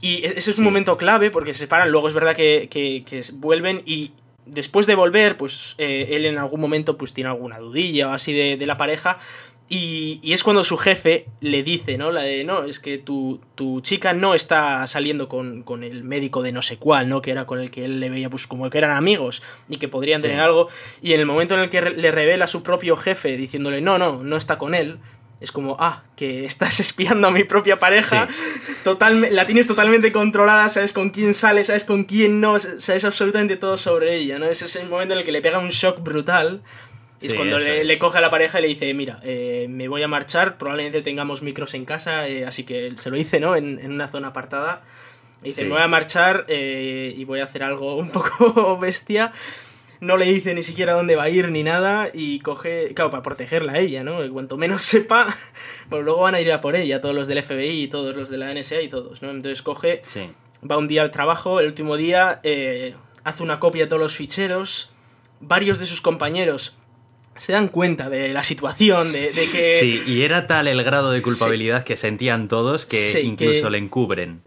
y 0.00 0.24
e- 0.24 0.34
ese 0.38 0.50
es 0.50 0.58
un 0.58 0.64
Sí. 0.64 0.70
momento 0.70 0.96
clave 0.96 1.30
porque 1.30 1.52
se 1.52 1.60
separan, 1.60 1.90
luego 1.90 2.08
es 2.08 2.14
verdad 2.14 2.34
que, 2.34 2.68
que- 2.70 3.04
que 3.06 3.22
vuelven 3.34 3.82
y 3.86 4.12
después 4.46 4.86
de 4.86 4.94
volver, 4.94 5.36
pues 5.38 5.74
eh, 5.78 6.08
él 6.10 6.26
en 6.26 6.36
algún 6.36 6.60
momento 6.60 6.98
pues 6.98 7.14
tiene 7.14 7.30
alguna 7.30 7.58
dudilla 7.58 8.08
o 8.08 8.12
así 8.12 8.32
de, 8.34 8.56
de 8.58 8.66
la 8.66 8.76
pareja 8.76 9.18
y, 9.68 10.20
y 10.22 10.34
es 10.34 10.42
cuando 10.44 10.62
su 10.62 10.76
jefe 10.76 11.26
le 11.40 11.62
dice, 11.62 11.96
¿no? 11.96 12.12
La 12.12 12.20
de, 12.22 12.44
no, 12.44 12.64
es 12.64 12.78
que 12.80 12.98
tu, 12.98 13.40
tu 13.54 13.80
chica 13.80 14.12
no 14.12 14.34
está 14.34 14.86
saliendo 14.86 15.28
con, 15.28 15.62
con 15.62 15.82
el 15.82 16.04
médico 16.04 16.42
de 16.42 16.52
no 16.52 16.60
sé 16.62 16.76
cuál, 16.76 17.08
¿no? 17.08 17.22
Que 17.22 17.30
era 17.30 17.46
con 17.46 17.58
el 17.60 17.70
que 17.70 17.84
él 17.86 17.98
le 17.98 18.10
veía 18.10 18.28
pues 18.28 18.46
como 18.46 18.68
que 18.68 18.78
eran 18.78 18.90
amigos 18.90 19.42
y 19.68 19.78
que 19.78 19.88
podrían 19.88 20.20
Sí. 20.20 20.28
tener 20.28 20.40
algo 20.40 20.68
y 21.02 21.14
en 21.14 21.20
el 21.20 21.26
momento 21.26 21.54
en 21.54 21.60
el 21.60 21.70
que 21.70 21.80
le 21.80 22.10
revela 22.12 22.44
a 22.44 22.48
su 22.48 22.62
propio 22.62 22.96
jefe 22.96 23.36
diciéndole, 23.36 23.80
no, 23.80 23.98
no, 23.98 24.22
no 24.22 24.36
está 24.36 24.58
con 24.58 24.74
él. 24.74 24.98
Es 25.40 25.50
como, 25.50 25.76
ah, 25.80 26.04
que 26.16 26.44
estás 26.44 26.78
espiando 26.80 27.28
a 27.28 27.30
mi 27.30 27.44
propia 27.44 27.78
pareja, 27.78 28.28
total, 28.84 29.34
la 29.34 29.44
tienes 29.46 29.66
totalmente 29.66 30.12
controlada, 30.12 30.68
sabes 30.68 30.92
con 30.92 31.10
quién 31.10 31.34
sale, 31.34 31.64
sabes 31.64 31.84
con 31.84 32.04
quién 32.04 32.40
no, 32.40 32.58
sabes 32.58 33.04
absolutamente 33.04 33.56
todo 33.56 33.76
sobre 33.76 34.14
ella, 34.14 34.38
¿no? 34.38 34.46
Ese 34.46 34.66
es 34.66 34.76
el 34.76 34.88
momento 34.88 35.14
en 35.14 35.20
el 35.20 35.24
que 35.26 35.32
le 35.32 35.40
pega 35.42 35.58
un 35.58 35.68
shock 35.70 36.02
brutal. 36.02 36.62
Y 37.20 37.26
es 37.28 37.34
cuando 37.34 37.58
le, 37.58 37.80
es. 37.80 37.86
le 37.86 37.98
coge 37.98 38.18
a 38.18 38.20
la 38.20 38.30
pareja 38.30 38.58
y 38.58 38.62
le 38.62 38.68
dice, 38.68 38.92
mira, 38.94 39.20
eh, 39.22 39.66
me 39.70 39.88
voy 39.88 40.02
a 40.02 40.08
marchar, 40.08 40.58
probablemente 40.58 41.00
tengamos 41.02 41.42
micros 41.42 41.72
en 41.74 41.84
casa, 41.84 42.28
eh, 42.28 42.44
así 42.44 42.64
que 42.64 42.92
se 42.96 43.10
lo 43.10 43.16
dice, 43.16 43.40
¿no? 43.40 43.56
En, 43.56 43.78
en 43.78 43.92
una 43.92 44.08
zona 44.08 44.28
apartada. 44.28 44.82
Dice, 45.42 45.62
Sí. 45.62 45.66
me 45.68 45.74
voy 45.74 45.82
a 45.82 45.88
marchar 45.88 46.44
eh, 46.48 47.14
y 47.16 47.24
voy 47.24 47.40
a 47.40 47.44
hacer 47.44 47.62
algo 47.62 47.96
un 47.96 48.10
poco 48.12 48.78
bestia. 48.78 49.32
No 50.00 50.16
le 50.18 50.26
dice 50.26 50.52
ni 50.54 50.62
siquiera 50.62 50.92
dónde 50.92 51.16
va 51.16 51.22
a 51.24 51.28
ir 51.30 51.50
ni 51.50 51.62
nada 51.62 52.10
y 52.12 52.40
coge, 52.40 52.92
claro, 52.94 53.10
para 53.10 53.22
protegerla 53.22 53.72
a 53.74 53.78
ella, 53.78 54.02
¿no? 54.04 54.18
Cuanto 54.32 54.56
menos 54.58 54.82
sepa, 54.92 55.34
bueno, 55.88 56.04
luego 56.04 56.20
van 56.22 56.34
a 56.34 56.40
ir 56.40 56.52
a 56.52 56.60
por 56.60 56.76
ella, 56.76 57.00
todos 57.00 57.14
los 57.14 57.26
del 57.26 57.42
FBI 57.42 57.84
y 57.84 57.88
todos 57.88 58.14
los 58.16 58.28
de 58.28 58.36
la 58.38 58.52
NSA 58.52 58.82
y 58.82 58.88
todos, 58.88 59.22
¿no? 59.22 59.30
Entonces 59.30 59.62
coge, 59.62 60.00
Sí. 60.04 60.28
va 60.68 60.76
un 60.76 60.88
día 60.88 61.02
al 61.02 61.10
trabajo, 61.10 61.60
el 61.60 61.68
último 61.68 61.96
día 61.96 62.40
hace 63.22 63.42
una 63.42 63.60
copia 63.60 63.84
de 63.84 63.88
todos 63.88 64.02
los 64.02 64.16
ficheros, 64.16 64.92
varios 65.40 65.78
de 65.78 65.86
sus 65.86 66.00
compañeros 66.02 66.76
se 67.36 67.52
dan 67.52 67.68
cuenta 67.68 68.08
de 68.08 68.28
la 68.32 68.44
situación, 68.44 69.12
de, 69.12 69.32
de 69.32 69.50
que... 69.50 69.78
Sí, 69.80 70.02
y 70.06 70.22
era 70.22 70.46
tal 70.46 70.68
el 70.68 70.82
grado 70.84 71.10
de 71.10 71.20
culpabilidad 71.22 71.82
que 71.84 71.96
sentían 71.96 72.48
todos 72.48 72.86
que 72.86 72.96
Sí, 72.96 73.18
incluso 73.20 73.64
que- 73.64 73.70
le 73.70 73.78
encubren. 73.78 74.42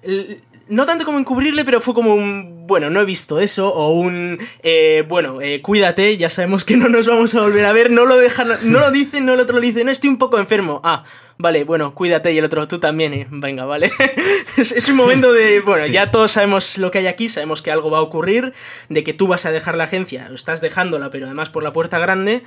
no 0.69 0.85
tanto 0.85 1.05
como 1.05 1.17
encubrirle, 1.19 1.63
pero 1.65 1.79
fue 1.81 1.93
como 1.93 2.13
un, 2.15 2.65
bueno, 2.67 2.89
no 2.89 2.99
he 3.01 3.05
visto 3.05 3.39
eso, 3.39 3.69
o 3.73 3.89
un, 3.91 4.37
eh, 4.63 5.03
bueno, 5.07 5.41
eh, 5.41 5.61
cuídate, 5.61 6.17
ya 6.17 6.29
sabemos 6.29 6.65
que 6.65 6.75
no 6.77 6.89
nos 6.89 7.07
vamos 7.07 7.33
a 7.35 7.41
volver 7.41 7.65
a 7.65 7.71
ver, 7.73 7.89
no 7.91 8.05
lo 8.05 8.17
dejan, 8.17 8.49
no 8.63 8.79
lo 8.79 8.91
dicen, 8.91 9.25
no 9.25 9.33
el 9.33 9.39
otro 9.39 9.59
le 9.59 9.67
dice, 9.67 9.83
no, 9.85 9.91
estoy 9.91 10.09
un 10.09 10.17
poco 10.17 10.37
enfermo, 10.39 10.81
ah, 10.83 11.05
vale, 11.37 11.63
bueno, 11.63 11.93
cuídate, 11.95 12.33
y 12.33 12.37
el 12.37 12.43
otro, 12.45 12.67
tú 12.67 12.79
también, 12.79 13.13
eh, 13.13 13.27
venga, 13.29 13.63
vale. 13.63 13.91
es, 14.57 14.73
es 14.73 14.89
un 14.89 14.97
momento 14.97 15.31
de, 15.31 15.61
bueno, 15.61 15.85
Sí. 15.85 15.91
ya 15.93 16.11
todos 16.11 16.31
sabemos 16.33 16.77
lo 16.77 16.91
que 16.91 16.97
hay 16.97 17.07
aquí, 17.07 17.29
sabemos 17.29 17.61
que 17.61 17.71
algo 17.71 17.89
va 17.89 17.99
a 17.99 18.01
ocurrir, 18.01 18.51
de 18.89 19.03
que 19.05 19.13
tú 19.13 19.27
vas 19.27 19.45
a 19.45 19.51
dejar 19.53 19.77
la 19.77 19.85
agencia, 19.85 20.27
o 20.31 20.35
estás 20.35 20.59
dejándola, 20.59 21.09
pero 21.11 21.27
además 21.27 21.49
por 21.49 21.63
la 21.63 21.71
puerta 21.71 21.97
grande, 21.99 22.43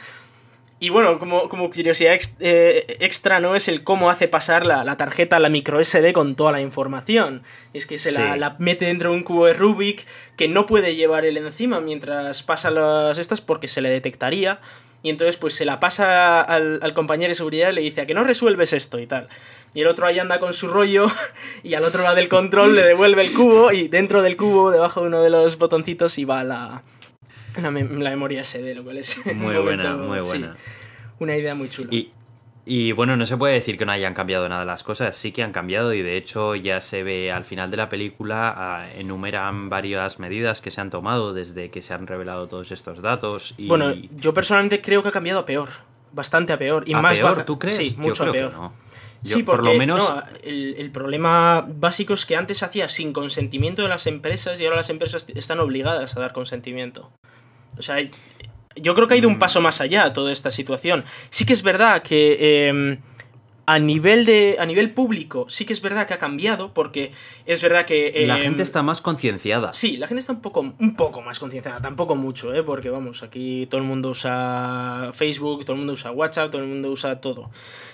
y 0.81 0.89
bueno, 0.89 1.19
como, 1.19 1.49
como 1.51 1.71
curiosidad 1.71 2.15
ex- 2.15 2.37
eh, 2.41 2.97
extra, 3.01 3.39
¿no? 3.39 3.55
Es 3.55 3.69
el 3.69 3.85
cómo 3.85 4.09
hace 4.11 4.27
pasar 4.29 4.65
la, 4.67 4.83
la 4.83 4.97
tarjeta, 4.97 5.39
la 5.39 5.49
micro 5.51 5.79
SD 5.85 6.13
con 6.15 6.35
toda 6.35 6.53
la 6.53 6.61
información. 6.63 7.43
Es 7.75 7.87
que 7.87 7.99
se 7.99 8.13
la, 8.13 8.33
Sí. 8.35 8.39
la 8.41 8.57
mete 8.59 8.87
dentro 8.87 9.11
de 9.11 9.17
un 9.17 9.23
cubo 9.23 9.47
de 9.47 9.53
Rubik 9.53 10.07
que 10.37 10.49
no 10.49 10.65
puede 10.67 10.95
llevar 10.97 11.25
él 11.27 11.37
encima 11.37 11.81
mientras 11.81 12.43
pasa 12.43 12.71
las 12.71 13.19
estas 13.19 13.41
porque 13.43 13.69
se 13.69 13.81
le 13.83 13.91
detectaría. 13.91 14.59
Y 15.03 15.09
entonces 15.11 15.37
pues 15.39 15.55
se 15.55 15.65
la 15.65 15.81
pasa 15.81 16.41
al, 16.43 16.79
al 16.83 16.93
compañero 16.95 17.29
de 17.31 17.35
seguridad 17.35 17.71
y 17.71 17.75
le 17.75 17.81
dice 17.81 18.03
a 18.03 18.07
que 18.07 18.13
no 18.15 18.23
resuelves 18.25 18.73
esto 18.75 18.99
y 18.99 19.07
tal. 19.07 19.29
Y 19.73 19.81
el 19.83 19.87
otro 19.87 20.07
ahí 20.07 20.19
anda 20.19 20.41
con 20.41 20.53
su 20.53 20.67
rollo 20.69 21.07
y 21.63 21.75
al 21.75 21.85
otro 21.85 22.03
lado 22.03 22.17
del 22.17 22.29
control 22.29 22.75
le 22.75 22.83
devuelve 22.83 23.23
el 23.23 23.33
cubo 23.33 23.73
y 23.73 23.89
dentro 23.89 24.21
del 24.23 24.37
cubo, 24.37 24.71
debajo 24.71 25.01
de 25.03 25.07
uno 25.09 25.23
de 25.23 25.31
los 25.31 25.57
botoncitos, 25.59 26.19
iba 26.19 26.43
la, 26.45 26.83
la, 27.63 27.71
mem- 27.71 27.99
la 27.99 28.11
memoria 28.11 28.43
SD, 28.45 28.75
lo 28.75 28.85
cual 28.85 28.99
es 28.99 29.17
Muy 29.35 29.35
momento, 29.55 29.63
buena, 29.63 29.97
muy 29.97 30.19
sí, 30.25 30.31
buena. 30.31 30.57
una 31.19 31.37
idea 31.37 31.55
muy 31.55 31.69
chula. 31.69 31.89
Y, 31.93 32.11
Y 32.67 32.93
bueno, 32.93 33.17
no 33.17 33.25
se 33.27 33.37
puede 33.37 33.55
decir 33.55 33.77
que 33.79 33.87
no 33.87 33.93
hayan 33.93 34.15
cambiado 34.15 34.49
nada 34.49 34.65
las 34.65 34.83
cosas, 34.85 35.17
sí 35.17 35.33
que 35.33 35.43
han 35.43 35.51
cambiado 35.53 35.93
y 35.95 36.03
de 36.03 36.17
hecho 36.17 36.55
ya 36.55 36.81
se 36.81 37.03
ve 37.03 37.33
al 37.33 37.45
final 37.45 37.71
de 37.71 37.77
la 37.79 37.89
película, 37.89 38.89
enumeran 38.97 39.69
varias 39.71 40.19
medidas 40.19 40.61
que 40.61 40.71
se 40.71 40.81
han 40.81 40.91
tomado 40.91 41.33
desde 41.33 41.71
que 41.71 41.83
se 41.83 41.95
han 41.95 42.07
revelado 42.07 42.47
todos 42.49 42.71
estos 42.71 43.01
datos. 43.03 43.55
Y... 43.57 43.67
Bueno, 43.67 43.93
yo 44.17 44.35
personalmente 44.35 44.81
creo 44.83 45.03
que 45.03 45.09
ha 45.09 45.13
cambiado 45.13 45.41
a 45.41 45.47
peor, 45.47 45.71
bastante 46.13 46.53
a 46.53 46.59
peor. 46.59 46.85
Y 46.87 46.93
¿A 46.95 47.01
más 47.01 47.19
peor, 47.19 47.45
¿tú 47.45 47.59
crees? 47.59 47.77
Sí, 47.77 47.95
Yo 47.97 48.03
mucho 48.03 48.23
creo 48.25 48.31
a 48.31 48.33
que 48.35 48.39
peor. 48.41 48.53
no. 48.53 48.73
Yo, 49.23 49.37
sí, 49.37 49.43
por 49.43 49.57
porque 49.57 49.73
lo 49.73 49.79
menos... 49.79 49.99
no, 50.09 50.23
el, 50.45 50.77
el 50.79 50.91
problema 50.91 51.67
básico 51.69 52.15
es 52.15 52.25
que 52.25 52.37
antes 52.37 52.59
se 52.59 52.65
hacía 52.65 52.89
sin 52.89 53.13
consentimiento 53.13 53.83
de 53.83 53.89
las 53.89 54.07
empresas 54.07 54.59
y 54.61 54.65
ahora 54.65 54.77
las 54.77 54.89
empresas 54.91 55.27
están 55.35 55.61
obligadas 55.61 56.17
a 56.17 56.21
dar 56.21 56.33
consentimiento. 56.33 57.11
O 57.81 57.83
sea, 57.83 57.97
yo 58.77 58.95
creo 58.95 59.09
que 59.09 59.15
ha 59.15 59.17
ido 59.17 59.29
un 59.29 59.35
Mm. 59.35 59.41
paso 59.41 59.61
más 59.61 59.81
allá 59.81 60.13
toda 60.13 60.31
esta 60.33 60.51
situación. 60.51 61.05
Sí 61.31 61.45
que 61.45 61.53
es 61.53 61.63
verdad 61.63 62.03
que 62.03 62.37
eh, 62.41 62.99
a 63.67 63.79
nivel 63.79 64.25
de 64.25 64.57
a 64.59 64.67
nivel 64.67 64.91
público 64.93 65.47
sí 65.49 65.65
que 65.65 65.73
es 65.73 65.81
verdad 65.81 66.07
que 66.09 66.15
ha 66.15 66.19
cambiado 66.19 66.75
porque 66.75 67.13
es 67.47 67.63
verdad 67.63 67.85
que 67.85 68.25
la 68.27 68.39
eh, 68.39 68.43
gente 68.43 68.63
está 68.63 68.83
más 68.83 69.01
concienciada. 69.01 69.73
Sí, 69.73 69.97
la 69.97 70.09
gente 70.09 70.21
está 70.21 70.33
un 70.33 70.41
poco, 70.41 70.61
un 70.77 70.97
poco 70.97 71.21
más 71.21 71.39
concienciada, 71.39 71.81
tampoco 71.81 72.17
mucho, 72.17 72.53
¿eh? 72.55 72.63
porque 72.65 72.91
vamos, 72.91 73.23
aquí 73.23 73.67
todo 73.71 73.81
el 73.81 73.87
mundo 73.87 74.09
usa 74.11 75.11
Facebook, 75.13 75.65
todo 75.65 75.75
el 75.75 75.79
mundo 75.79 75.93
usa 75.93 76.11
WhatsApp, 76.11 76.51
todo 76.51 76.63
el 76.63 76.69
mundo 76.69 76.91
usa 76.91 77.21
todo. 77.21 77.51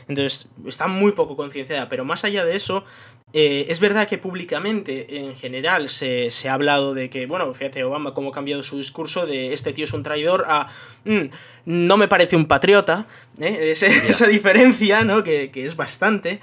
Entonces, 0.09 0.49
está 0.67 0.87
muy 0.89 1.13
poco 1.13 1.37
concienciada, 1.37 1.89
pero 1.89 2.05
más 2.05 2.25
allá 2.25 2.45
de 2.45 2.57
eso, 2.57 2.85
eh, 3.33 3.67
es 3.69 3.81
verdad 3.81 4.09
que 4.09 4.19
públicamente, 4.19 5.19
en 5.19 5.37
general, 5.37 5.89
se, 5.89 6.31
se 6.31 6.49
ha 6.49 6.55
hablado 6.55 6.95
de 6.95 7.11
que, 7.11 7.27
bueno, 7.27 7.53
fíjate, 7.53 7.83
Obama 7.85 8.15
cómo 8.15 8.31
ha 8.31 8.33
cambiado 8.33 8.63
su 8.63 8.79
discurso 8.79 9.27
de 9.27 9.53
este 9.53 9.73
tío 9.73 9.85
es 9.85 9.93
un 9.93 10.03
traidor 10.03 10.47
a 10.49 10.69
"Mm, 11.05 11.25
no 11.67 11.97
me 11.97 12.09
parece 12.09 12.37
un 12.37 12.47
patriota, 12.47 13.07
¿eh? 13.39 13.73
Esa 14.11 14.27
diferencia, 14.29 15.03
¿no? 15.05 15.23
Que, 15.25 15.51
que 15.51 15.67
es 15.67 15.77
bastante. 15.77 16.41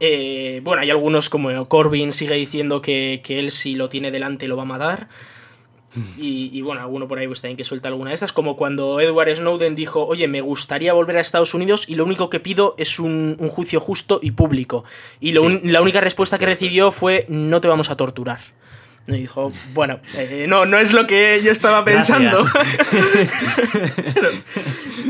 Eh, 0.00 0.60
bueno, 0.64 0.82
hay 0.82 0.90
algunos 0.90 1.28
como 1.28 1.64
Corbyn 1.66 2.12
sigue 2.12 2.34
diciendo 2.34 2.82
que, 2.82 3.20
que 3.22 3.38
él 3.38 3.50
si 3.52 3.74
lo 3.76 3.88
tiene 3.88 4.10
delante 4.10 4.48
lo 4.48 4.56
va 4.56 4.62
a 4.62 4.66
matar. 4.66 5.08
Y, 6.18 6.50
y 6.52 6.62
bueno, 6.62 6.80
alguno 6.80 7.06
por 7.06 7.18
ahí 7.18 7.26
pues 7.26 7.42
también 7.42 7.56
que 7.58 7.64
suelta 7.64 7.88
alguna 7.88 8.10
de 8.10 8.14
estas, 8.14 8.32
como 8.32 8.56
cuando 8.56 8.98
Edward 9.00 9.34
Snowden 9.36 9.74
dijo, 9.74 10.06
oye, 10.06 10.26
me 10.26 10.40
gustaría 10.40 10.94
volver 10.94 11.18
a 11.18 11.20
Estados 11.20 11.52
Unidos 11.52 11.84
y 11.86 11.96
lo 11.96 12.04
único 12.04 12.30
que 12.30 12.40
pido 12.40 12.74
es 12.78 12.98
un, 12.98 13.36
un 13.38 13.48
juicio 13.50 13.78
justo 13.80 14.18
y 14.22 14.30
público. 14.30 14.84
Y 15.20 15.32
lo 15.32 15.42
Sí. 15.42 15.46
un- 15.48 15.60
la 15.72 15.82
única 15.82 16.00
respuesta 16.00 16.38
que 16.38 16.46
recibió 16.46 16.92
fue, 16.92 17.26
no 17.28 17.60
te 17.60 17.68
vamos 17.68 17.90
a 17.90 17.96
torturar. 17.96 18.40
Y 19.08 19.12
dijo, 19.14 19.50
bueno, 19.74 19.98
eh, 20.16 20.46
no, 20.48 20.64
no 20.64 20.78
es 20.78 20.92
lo 20.92 21.06
que 21.08 21.40
yo 21.42 21.50
estaba 21.50 21.84
pensando. 21.84 22.38
Pero 24.14 24.28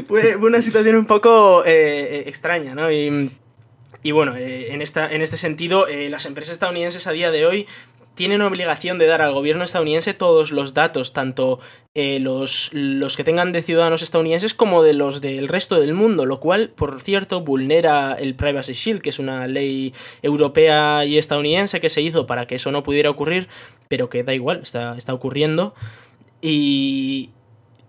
fue, 0.08 0.36
una 0.36 0.62
situación 0.62 0.96
un 0.96 1.06
poco 1.06 1.64
eh, 1.64 1.70
eh, 2.20 2.24
extraña, 2.26 2.74
¿no? 2.74 2.90
Y, 2.90 3.30
y 4.02 4.10
bueno, 4.12 4.34
eh, 4.36 4.72
en, 4.72 4.82
esta, 4.82 5.12
en 5.12 5.22
este 5.22 5.36
sentido, 5.36 5.86
las 6.08 6.26
empresas 6.26 6.54
estadounidenses 6.54 7.06
a 7.06 7.12
día 7.12 7.30
de 7.30 7.46
hoy 7.46 7.66
tienen 8.14 8.42
obligación 8.42 8.98
de 8.98 9.06
dar 9.06 9.22
al 9.22 9.32
gobierno 9.32 9.64
estadounidense 9.64 10.14
todos 10.14 10.52
los 10.52 10.74
datos, 10.74 11.12
tanto 11.12 11.60
eh, 11.94 12.18
los, 12.20 12.70
los 12.72 13.16
que 13.16 13.24
tengan 13.24 13.52
de 13.52 13.62
ciudadanos 13.62 14.02
estadounidenses 14.02 14.54
como 14.54 14.82
de 14.82 14.92
los 14.92 15.20
del 15.20 15.48
resto 15.48 15.80
del 15.80 15.94
mundo, 15.94 16.26
lo 16.26 16.40
cual, 16.40 16.70
por 16.70 17.00
cierto, 17.00 17.40
vulnera 17.40 18.14
el 18.18 18.34
Privacy 18.34 18.74
Shield, 18.74 19.00
que 19.00 19.10
es 19.10 19.18
una 19.18 19.46
ley 19.46 19.94
europea 20.22 21.04
y 21.04 21.18
estadounidense 21.18 21.80
que 21.80 21.88
se 21.88 22.02
hizo 22.02 22.26
para 22.26 22.46
que 22.46 22.56
eso 22.56 22.70
no 22.70 22.82
pudiera 22.82 23.10
ocurrir, 23.10 23.48
pero 23.88 24.08
que 24.08 24.24
da 24.24 24.34
igual, 24.34 24.60
está, 24.62 24.96
está 24.96 25.14
ocurriendo. 25.14 25.74
Y, 26.40 27.30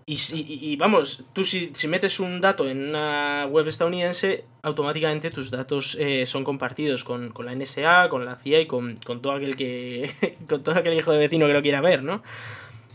y, 0.06 0.16
si- 0.18 0.42
y- 0.46 0.72
y 0.72 0.76
vamos, 0.76 1.24
tú 1.32 1.44
si, 1.44 1.70
si 1.74 1.88
metes 1.88 2.20
un 2.20 2.40
dato 2.40 2.68
en 2.68 2.88
una 2.90 3.46
web 3.50 3.66
estadounidense, 3.66 4.44
automáticamente 4.62 5.30
tus 5.30 5.50
datos 5.50 5.96
eh, 6.00 6.26
son 6.26 6.44
compartidos 6.44 7.04
con, 7.04 7.30
con 7.30 7.46
la 7.46 7.54
NSA, 7.54 8.08
con 8.10 8.24
la 8.24 8.36
CIA 8.36 8.60
y 8.62 8.66
con, 8.66 8.96
con 8.98 9.22
todo 9.22 9.32
aquel 9.32 9.56
que. 9.56 10.10
con 10.48 10.62
todo 10.62 10.76
aquel 10.76 10.94
hijo 10.94 11.12
de 11.12 11.18
vecino 11.18 11.46
que 11.46 11.52
lo 11.54 11.62
quiera 11.62 11.80
ver, 11.80 12.02
¿no? 12.02 12.22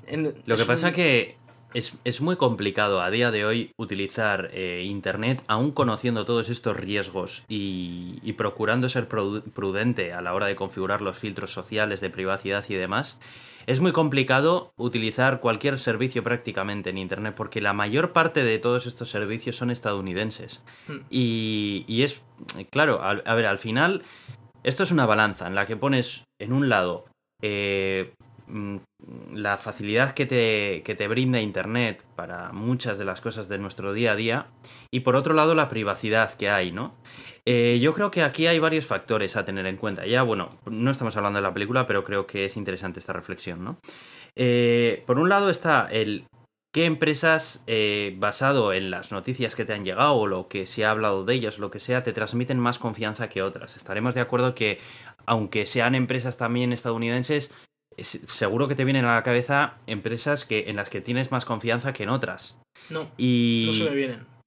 En- 0.07 0.35
Lo 0.45 0.55
que 0.55 0.61
es 0.61 0.67
pasa 0.67 0.87
un- 0.87 0.93
que 0.93 1.35
es, 1.73 1.93
es 2.03 2.19
muy 2.21 2.35
complicado 2.35 2.99
a 3.01 3.11
día 3.11 3.29
de 3.29 3.45
hoy 3.45 3.71
utilizar 3.77 4.49
eh, 4.53 4.81
Internet, 4.85 5.43
aún 5.47 5.71
conociendo 5.71 6.25
todos 6.25 6.49
estos 6.49 6.75
riesgos 6.77 7.43
y, 7.47 8.19
y 8.23 8.33
procurando 8.33 8.89
ser 8.89 9.07
prudente 9.07 10.13
a 10.13 10.21
la 10.21 10.33
hora 10.33 10.47
de 10.47 10.55
configurar 10.55 11.01
los 11.01 11.17
filtros 11.17 11.51
sociales 11.53 12.01
de 12.01 12.09
privacidad 12.09 12.65
y 12.69 12.73
demás. 12.75 13.19
Es 13.69 13.81
muy 13.81 13.91
complicado 13.91 14.73
utilizar 14.77 15.41
cualquier 15.41 15.77
servicio 15.77 16.23
prácticamente 16.23 16.89
en 16.89 16.97
Internet 16.97 17.35
porque 17.37 17.61
la 17.61 17.71
mayor 17.71 18.13
parte 18.13 18.43
de 18.43 18.57
todos 18.57 18.87
estos 18.87 19.11
servicios 19.11 19.57
son 19.57 19.69
estadounidenses. 19.69 20.63
Hmm. 20.87 21.01
Y, 21.11 21.85
y 21.87 22.01
es, 22.01 22.19
claro, 22.71 22.99
a, 23.03 23.11
a 23.11 23.35
ver, 23.35 23.45
al 23.45 23.59
final, 23.59 24.01
esto 24.63 24.81
es 24.81 24.91
una 24.91 25.05
balanza 25.05 25.45
en 25.45 25.53
la 25.53 25.67
que 25.67 25.77
pones 25.77 26.23
en 26.41 26.51
un 26.51 26.67
lado 26.67 27.05
eh, 27.43 28.15
mm, 28.47 28.77
la 29.35 29.59
facilidad 29.59 30.15
que 30.15 30.25
te, 30.25 30.81
que 30.83 30.95
te 30.95 31.07
brinda 31.07 31.39
Internet 31.39 32.03
para 32.15 32.51
muchas 32.51 32.97
de 32.97 33.05
las 33.05 33.21
cosas 33.21 33.49
de 33.49 33.59
nuestro 33.59 33.93
día 33.93 34.13
a 34.13 34.15
día 34.15 34.47
y 34.89 35.01
por 35.01 35.15
otro 35.15 35.35
lado 35.35 35.53
la 35.53 35.69
privacidad 35.69 36.33
que 36.33 36.49
hay, 36.49 36.71
¿no? 36.71 36.95
Eh, 37.51 37.79
yo 37.81 37.95
creo 37.95 38.11
que 38.11 38.21
aquí 38.21 38.45
hay 38.45 38.59
varios 38.59 38.85
factores 38.85 39.35
a 39.35 39.43
tener 39.43 39.65
en 39.65 39.75
cuenta. 39.77 40.05
Ya, 40.05 40.21
bueno, 40.21 40.59
no 40.69 40.91
estamos 40.91 41.17
hablando 41.17 41.37
de 41.37 41.43
la 41.43 41.53
película, 41.53 41.87
pero 41.87 42.03
creo 42.03 42.27
que 42.27 42.45
es 42.45 42.55
interesante 42.55 42.99
esta 42.99 43.11
reflexión, 43.13 43.63
¿no? 43.63 43.79
Eh, 44.35 45.03
por 45.07 45.17
un 45.17 45.29
lado 45.29 45.49
está 45.49 45.87
el 45.91 46.27
qué 46.71 46.85
empresas, 46.85 47.63
eh, 47.65 48.13
basado 48.19 48.71
en 48.73 48.91
las 48.91 49.11
noticias 49.11 49.55
que 49.55 49.65
te 49.65 49.73
han 49.73 49.83
llegado 49.83 50.13
o 50.13 50.27
lo 50.27 50.47
que 50.47 50.67
se 50.67 50.85
ha 50.85 50.91
hablado 50.91 51.25
de 51.25 51.33
ellas, 51.33 51.57
lo 51.57 51.71
que 51.71 51.79
sea, 51.79 52.03
te 52.03 52.13
transmiten 52.13 52.59
más 52.59 52.77
confianza 52.77 53.29
que 53.29 53.41
otras. 53.41 53.75
Estaremos 53.77 54.13
de 54.13 54.21
acuerdo 54.21 54.53
que, 54.53 54.77
aunque 55.25 55.65
sean 55.65 55.95
empresas 55.95 56.37
también 56.37 56.71
estadounidenses, 56.71 57.51
es- 57.97 58.19
seguro 58.27 58.67
que 58.67 58.75
te 58.75 58.85
vienen 58.85 59.05
a 59.05 59.15
la 59.15 59.23
cabeza 59.23 59.77
empresas 59.87 60.45
que, 60.45 60.69
en 60.69 60.75
las 60.75 60.91
que 60.91 61.01
tienes 61.01 61.31
más 61.31 61.45
confianza 61.45 61.93
que 61.93 62.03
en 62.03 62.09
otras. 62.09 62.59
No, 62.91 63.09
Y 63.17 63.63
no 63.65 63.73
se 63.73 63.83
me 63.89 63.95
vienen. 63.95 64.38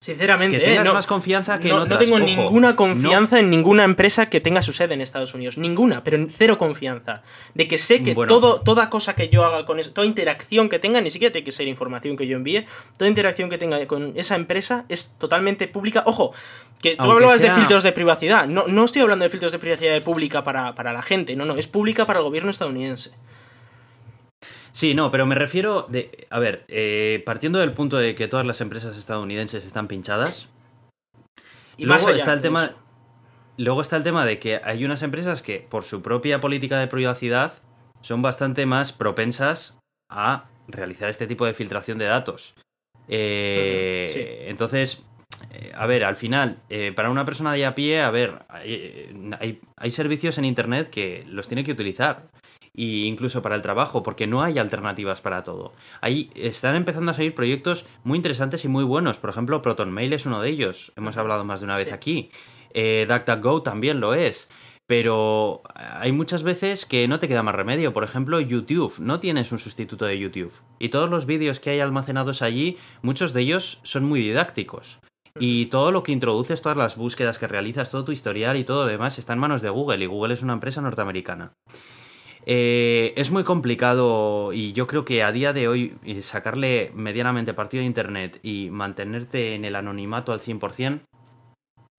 Sinceramente, 0.00 0.60
que 0.60 0.76
eh, 0.76 0.84
no, 0.84 0.94
más 0.94 1.08
confianza 1.08 1.58
que 1.58 1.68
no, 1.68 1.74
en 1.74 1.78
no 1.80 1.84
otras. 1.86 1.98
tengo 1.98 2.14
Ojo, 2.16 2.24
ninguna 2.24 2.70
no- 2.70 2.76
confianza 2.76 3.40
en 3.40 3.50
ninguna 3.50 3.82
empresa 3.82 4.26
que 4.26 4.40
tenga 4.40 4.62
su 4.62 4.72
sede 4.72 4.94
en 4.94 5.00
Estados 5.00 5.34
Unidos. 5.34 5.58
Ninguna, 5.58 6.04
pero 6.04 6.24
cero 6.38 6.56
confianza. 6.56 7.22
De 7.54 7.66
que 7.66 7.78
sé 7.78 8.04
que 8.04 8.14
Bueno. 8.14 8.32
todo, 8.32 8.60
toda 8.60 8.90
cosa 8.90 9.16
que 9.16 9.28
yo 9.28 9.44
haga 9.44 9.66
con 9.66 9.80
eso, 9.80 9.92
toda 9.92 10.06
interacción 10.06 10.68
que 10.68 10.78
tenga, 10.78 11.00
ni 11.00 11.10
siquiera 11.10 11.32
tiene 11.32 11.44
que 11.44 11.50
ser 11.50 11.66
información 11.66 12.16
que 12.16 12.28
yo 12.28 12.36
envíe, 12.36 12.64
toda 12.96 13.08
interacción 13.08 13.50
que 13.50 13.58
tenga 13.58 13.84
con 13.88 14.12
esa 14.16 14.36
empresa 14.36 14.84
es 14.88 15.16
totalmente 15.18 15.66
pública. 15.66 16.04
Ojo, 16.06 16.32
que 16.80 16.90
tú 16.94 17.02
Aunque 17.02 17.14
hablabas 17.14 17.38
sea- 17.40 17.52
de 17.54 17.58
filtros 17.58 17.82
de 17.82 17.90
privacidad. 17.90 18.46
No, 18.46 18.68
no 18.68 18.84
estoy 18.84 19.02
hablando 19.02 19.24
de 19.24 19.30
filtros 19.30 19.50
de 19.50 19.58
privacidad 19.58 20.00
pública 20.02 20.44
para, 20.44 20.76
para 20.76 20.92
la 20.92 21.02
gente, 21.02 21.34
no, 21.34 21.44
no, 21.44 21.56
es 21.56 21.66
pública 21.66 22.06
para 22.06 22.20
el 22.20 22.24
gobierno 22.24 22.52
estadounidense. 22.52 23.10
Sí, 24.72 24.94
no, 24.94 25.10
pero 25.10 25.26
me 25.26 25.34
refiero 25.34 25.86
de. 25.88 26.26
A 26.30 26.38
ver, 26.38 26.64
eh, 26.68 27.22
partiendo 27.24 27.58
del 27.58 27.72
punto 27.72 27.96
de 27.96 28.14
que 28.14 28.28
todas 28.28 28.46
las 28.46 28.60
empresas 28.60 28.96
estadounidenses 28.96 29.64
están 29.64 29.88
pinchadas. 29.88 30.48
Y 31.76 31.84
luego 31.86 32.02
más 32.02 32.06
allá 32.06 32.16
está 32.16 32.32
el 32.32 32.40
tema. 32.40 32.64
eso. 32.64 32.74
Luego 33.56 33.82
está 33.82 33.96
el 33.96 34.02
tema 34.02 34.24
de 34.24 34.38
que 34.38 34.60
hay 34.62 34.84
unas 34.84 35.02
empresas 35.02 35.42
que, 35.42 35.58
por 35.58 35.84
su 35.84 36.02
propia 36.02 36.40
política 36.40 36.78
de 36.78 36.86
privacidad, 36.86 37.54
son 38.02 38.22
bastante 38.22 38.66
más 38.66 38.92
propensas 38.92 39.78
a 40.08 40.44
realizar 40.68 41.08
este 41.08 41.26
tipo 41.26 41.44
de 41.44 41.54
filtración 41.54 41.98
de 41.98 42.04
datos. 42.04 42.54
Eh, 43.08 44.10
sí. 44.12 44.20
Entonces, 44.48 45.02
eh, 45.50 45.72
a 45.74 45.86
ver, 45.86 46.04
al 46.04 46.16
final, 46.16 46.58
eh, 46.68 46.92
para 46.94 47.10
una 47.10 47.24
persona 47.24 47.52
de 47.52 47.64
a 47.64 47.74
pie, 47.74 48.00
a 48.00 48.10
ver, 48.10 48.42
hay, 48.48 48.72
eh, 48.74 49.30
hay, 49.38 49.60
hay 49.76 49.90
servicios 49.90 50.38
en 50.38 50.44
Internet 50.44 50.88
que 50.90 51.24
los 51.26 51.48
tiene 51.48 51.64
que 51.64 51.72
utilizar. 51.72 52.28
Y 52.78 53.06
incluso 53.06 53.42
para 53.42 53.56
el 53.56 53.62
trabajo, 53.62 54.04
porque 54.04 54.28
no 54.28 54.40
hay 54.40 54.56
alternativas 54.56 55.20
para 55.20 55.42
todo. 55.42 55.72
Ahí 56.00 56.30
están 56.36 56.76
empezando 56.76 57.10
a 57.10 57.14
salir 57.14 57.34
proyectos 57.34 57.86
muy 58.04 58.16
interesantes 58.16 58.64
y 58.64 58.68
muy 58.68 58.84
buenos. 58.84 59.18
Por 59.18 59.30
ejemplo, 59.30 59.60
ProtonMail 59.62 60.12
es 60.12 60.26
uno 60.26 60.40
de 60.40 60.50
ellos. 60.50 60.92
Hemos 60.94 61.16
hablado 61.16 61.44
más 61.44 61.58
de 61.58 61.64
una 61.64 61.76
vez 61.76 61.90
aquí. 61.90 62.30
Eh, 62.72 63.04
DuckDuckGo 63.08 63.62
también 63.62 63.98
lo 63.98 64.14
es. 64.14 64.48
Pero 64.86 65.62
hay 65.74 66.12
muchas 66.12 66.44
veces 66.44 66.86
que 66.86 67.08
no 67.08 67.18
te 67.18 67.26
queda 67.26 67.42
más 67.42 67.56
remedio. 67.56 67.92
Por 67.92 68.04
ejemplo, 68.04 68.38
YouTube. 68.38 68.94
No 69.00 69.18
tienes 69.18 69.50
un 69.50 69.58
sustituto 69.58 70.04
de 70.04 70.16
YouTube. 70.16 70.52
Y 70.78 70.90
todos 70.90 71.10
los 71.10 71.26
vídeos 71.26 71.58
que 71.58 71.70
hay 71.70 71.80
almacenados 71.80 72.42
allí, 72.42 72.76
muchos 73.02 73.32
de 73.32 73.40
ellos 73.40 73.80
son 73.82 74.04
muy 74.04 74.20
didácticos. 74.20 75.00
Y 75.40 75.66
todo 75.66 75.90
lo 75.90 76.04
que 76.04 76.12
introduces, 76.12 76.62
todas 76.62 76.78
las 76.78 76.94
búsquedas 76.94 77.38
que 77.38 77.48
realizas, 77.48 77.90
todo 77.90 78.04
tu 78.04 78.12
historial 78.12 78.56
y 78.56 78.62
todo 78.62 78.84
lo 78.84 78.88
demás 78.88 79.18
está 79.18 79.32
en 79.32 79.40
manos 79.40 79.62
de 79.62 79.68
Google. 79.68 80.04
Y 80.04 80.06
Google 80.06 80.34
es 80.34 80.42
una 80.42 80.52
empresa 80.52 80.80
norteamericana. 80.80 81.54
Eh, 82.50 83.12
es 83.16 83.30
muy 83.30 83.44
complicado 83.44 84.54
y 84.54 84.72
yo 84.72 84.86
creo 84.86 85.04
que 85.04 85.22
a 85.22 85.32
día 85.32 85.52
de 85.52 85.68
hoy 85.68 85.98
eh, 86.02 86.22
sacarle 86.22 86.90
medianamente 86.94 87.52
partido 87.52 87.82
a 87.82 87.86
Internet 87.86 88.40
y 88.42 88.70
mantenerte 88.70 89.54
en 89.54 89.66
el 89.66 89.76
anonimato 89.76 90.32
al 90.32 90.40
100%, 90.40 91.00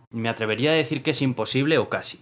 me 0.10 0.28
atrevería 0.28 0.72
a 0.72 0.74
decir 0.74 1.04
que 1.04 1.12
es 1.12 1.22
imposible 1.22 1.78
o 1.78 1.88
casi. 1.88 2.20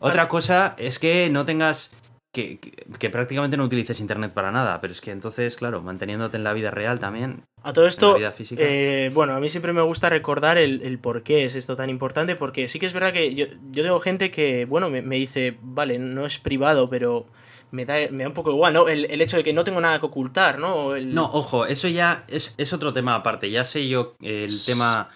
Otra 0.00 0.28
cosa 0.28 0.74
es 0.76 0.98
que 0.98 1.30
no 1.30 1.46
tengas... 1.46 1.90
Que, 2.32 2.60
que- 2.60 2.86
que 2.98 3.10
prácticamente 3.10 3.56
no 3.56 3.64
utilices 3.64 3.98
Internet 3.98 4.32
para 4.32 4.52
nada, 4.52 4.80
pero 4.80 4.92
es 4.92 5.00
que 5.00 5.10
entonces, 5.10 5.56
claro, 5.56 5.82
manteniéndote 5.82 6.36
en 6.36 6.44
la 6.44 6.52
vida 6.52 6.70
real 6.70 7.00
también... 7.00 7.44
A 7.62 7.72
todo 7.72 7.86
esto, 7.86 8.16
eh, 8.56 9.10
bueno, 9.12 9.34
a 9.34 9.40
mí 9.40 9.48
siempre 9.48 9.72
me 9.72 9.82
gusta 9.82 10.08
recordar 10.08 10.56
el, 10.56 10.98
por 11.00 11.22
qué 11.22 11.44
es 11.44 11.56
esto 11.56 11.74
tan 11.76 11.90
importante, 11.90 12.36
porque 12.36 12.68
sí 12.68 12.78
que 12.78 12.86
es 12.86 12.92
verdad 12.92 13.12
que 13.12 13.34
yo, 13.34 13.46
yo 13.70 13.82
tengo 13.82 14.00
gente 14.00 14.30
que, 14.30 14.64
bueno, 14.64 14.88
me, 14.90 15.02
dice, 15.16 15.58
vale, 15.60 15.98
no 15.98 16.24
es 16.24 16.38
privado, 16.38 16.88
pero 16.88 17.26
me 17.72 17.84
da, 17.84 17.96
me 18.10 18.22
da 18.22 18.28
un 18.28 18.34
poco 18.34 18.52
igual, 18.52 18.74
¿no? 18.74 18.88
El, 18.88 19.20
hecho 19.20 19.36
de 19.36 19.44
que 19.44 19.52
no 19.52 19.64
tengo 19.64 19.80
nada 19.80 19.98
que 19.98 20.06
ocultar, 20.06 20.58
¿no? 20.58 20.96
No, 20.96 21.24
ojo, 21.32 21.66
eso 21.66 21.88
ya 21.88 22.24
es, 22.28 22.54
es, 22.56 22.72
otro 22.72 22.92
tema 22.92 23.16
aparte, 23.16 23.50
ya 23.50 23.64
sé 23.64 23.88
yo 23.88 24.14
el 24.22 24.54
tema... 24.64 25.10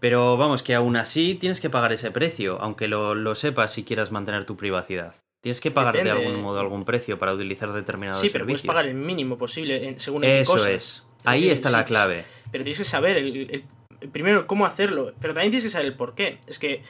Pero 0.00 0.36
vamos, 0.36 0.62
que 0.62 0.74
aún 0.76 0.96
así 0.96 1.34
tienes 1.34 1.60
que 1.60 1.70
pagar 1.70 1.92
ese 1.92 2.12
precio, 2.12 2.60
aunque 2.60 2.86
lo, 2.86 3.16
lo 3.16 3.34
sepas 3.34 3.72
si 3.72 3.82
quieras 3.82 4.12
mantener 4.12 4.44
tu 4.44 4.56
privacidad. 4.56 5.14
Tienes 5.40 5.60
que 5.60 5.70
pagar 5.70 6.02
de 6.02 6.10
algún 6.10 6.40
modo 6.40 6.58
algún 6.58 6.84
precio 6.84 7.18
para 7.18 7.32
utilizar 7.32 7.72
determinados 7.72 8.18
servicios. 8.18 8.32
Sí, 8.32 8.32
pero 8.32 8.46
puedes 8.46 8.62
pagar 8.62 8.86
el 8.86 8.94
mínimo 8.94 9.38
posible 9.38 9.94
según 9.98 10.24
Eso 10.24 10.66
es. 10.66 11.06
Ahí 11.24 11.50
está 11.50 11.70
la 11.70 11.84
clave. 11.84 12.24
Pero 12.50 12.64
tienes 12.64 12.78
que 12.78 12.84
saber, 12.84 13.16
el, 13.18 13.64
primero, 14.12 14.46
cómo 14.46 14.66
hacerlo, 14.66 15.12
pero 15.20 15.34
también 15.34 15.50
tienes 15.50 15.64
que 15.64 15.70
saber 15.70 15.86
el 15.86 15.94
por 15.94 16.14
qué. 16.14 16.38
Es 16.46 16.58
que, 16.58 16.82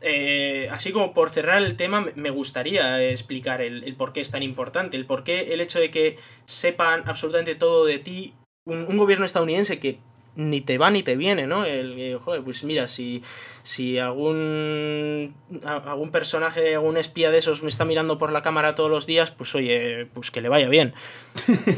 eh, 0.00 0.68
así 0.70 0.92
como 0.92 1.12
por 1.14 1.30
cerrar 1.30 1.62
el 1.62 1.76
tema, 1.76 2.06
me 2.14 2.30
gustaría 2.30 3.02
explicar 3.02 3.60
el, 3.62 3.94
por 3.96 4.12
qué 4.12 4.20
es 4.20 4.30
tan 4.30 4.42
importante, 4.42 4.96
el 4.96 5.06
por 5.06 5.24
qué 5.24 5.52
el 5.54 5.60
hecho 5.60 5.80
de 5.80 5.90
que 5.90 6.18
sepan 6.44 7.02
absolutamente 7.06 7.54
todo 7.54 7.86
de 7.86 7.98
ti, 7.98 8.34
un 8.64 8.96
gobierno 8.96 9.24
estadounidense 9.24 9.80
que 9.80 9.98
ni 10.34 10.60
te 10.60 10.78
va 10.78 10.90
ni 10.90 11.02
te 11.02 11.16
viene, 11.16 11.46
¿no? 11.46 11.64
El, 11.64 12.18
joder, 12.24 12.42
pues 12.42 12.64
mira, 12.64 12.88
si, 12.88 13.22
si 13.62 13.98
algún, 13.98 15.34
algún 15.64 16.10
personaje, 16.10 16.74
algún 16.74 16.96
espía 16.96 17.30
de 17.30 17.38
esos 17.38 17.62
me 17.62 17.68
está 17.68 17.84
mirando 17.84 18.18
por 18.18 18.32
la 18.32 18.42
cámara 18.42 18.74
todos 18.74 18.90
los 18.90 19.06
días, 19.06 19.30
pues 19.30 19.54
oye, 19.54 20.06
pues 20.14 20.30
que 20.30 20.40
le 20.40 20.48
vaya 20.48 20.68
bien, 20.68 20.94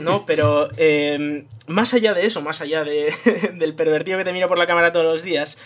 ¿no? 0.01 0.25
Pero 0.27 0.69
em, 0.77 1.47
más 1.67 1.95
allá 1.95 2.14
de 2.14 2.27
eso, 2.27 2.43
más 2.43 2.61
allá 2.61 2.85
de, 2.85 3.12
del 3.55 3.75
pervertido 3.75 4.19
que 4.19 4.25
te 4.25 4.33
mira 4.33 4.49
por 4.49 4.59
la 4.59 4.67
cámara 4.67 4.93
todos 4.93 5.07
los 5.07 5.23
días, 5.23 5.61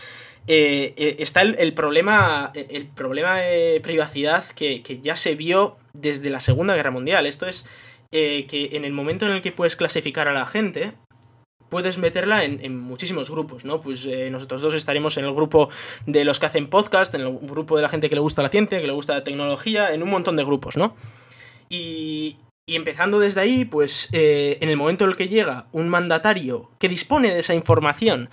eh, 0.47 0.95
eh, 0.97 1.17
está 1.19 1.43
el, 1.43 1.75
problema, 1.75 2.53
el 2.55 2.87
problema 2.87 3.37
de 3.37 3.81
privacidad 3.83 4.47
que, 4.47 4.83
que, 4.83 5.01
ya 5.01 5.15
se 5.15 5.35
vio 5.35 5.77
desde 5.93 6.31
la 6.31 6.41
Segunda 6.41 6.75
Guerra 6.75 6.91
Mundial. 6.91 7.27
Esto 7.27 7.47
es 7.47 7.69
eh, 8.11 8.47
que 8.49 8.71
en 8.73 8.87
el 8.87 8.93
momento 8.93 9.27
en 9.27 9.33
el 9.33 9.43
que 9.43 9.53
puedes 9.53 9.77
clasificar 9.77 10.29
a 10.29 10.33
la 10.33 10.47
gente, 10.47 10.95
puedes 11.69 11.99
meterla 11.99 12.45
en, 12.45 12.79
muchísimos 12.79 13.31
grupos, 13.31 13.65
¿no? 13.65 13.81
Pues 13.81 14.05
eh, 14.07 14.31
nosotros 14.31 14.63
dos 14.63 14.75
estaremos 14.75 15.17
en 15.17 15.25
el 15.25 15.35
grupo 15.35 15.69
de 16.07 16.25
los 16.25 16.41
que 16.41 16.47
hacen 16.47 16.69
podcast, 16.69 17.15
en 17.15 17.23
el 17.23 17.39
grupo 17.39 17.77
de 17.77 17.83
la 17.83 17.89
gente 17.89 18.09
que 18.09 18.15
le 18.15 18.21
gusta 18.21 18.43
la 18.43 18.49
ciencia, 18.49 18.81
que 18.81 18.87
le 18.87 18.93
gusta 18.93 19.15
la 19.15 19.25
tecnología, 19.25 19.93
en 19.93 20.03
un 20.03 20.11
montón 20.11 20.37
de 20.37 20.45
grupos, 20.45 20.77
¿no? 20.77 20.97
Y, 21.69 22.37
empezando 22.67 23.19
desde 23.19 23.41
ahí, 23.41 23.65
pues 23.65 24.09
eh, 24.13 24.59
en 24.61 24.69
el 24.69 24.77
momento 24.77 25.05
en 25.05 25.11
el 25.11 25.17
que 25.17 25.29
llega 25.29 25.67
un 25.73 25.89
mandatario 25.89 26.71
que 26.79 26.89
dispone 26.89 27.33
de 27.33 27.39
esa 27.39 27.55
información, 27.55 28.29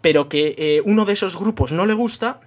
pero 0.00 0.28
que 0.28 0.54
eh, 0.58 0.82
uno 0.84 1.04
de 1.04 1.12
esos 1.12 1.38
grupos 1.38 1.70
no 1.70 1.86
le 1.86 1.94
gusta, 1.94 2.40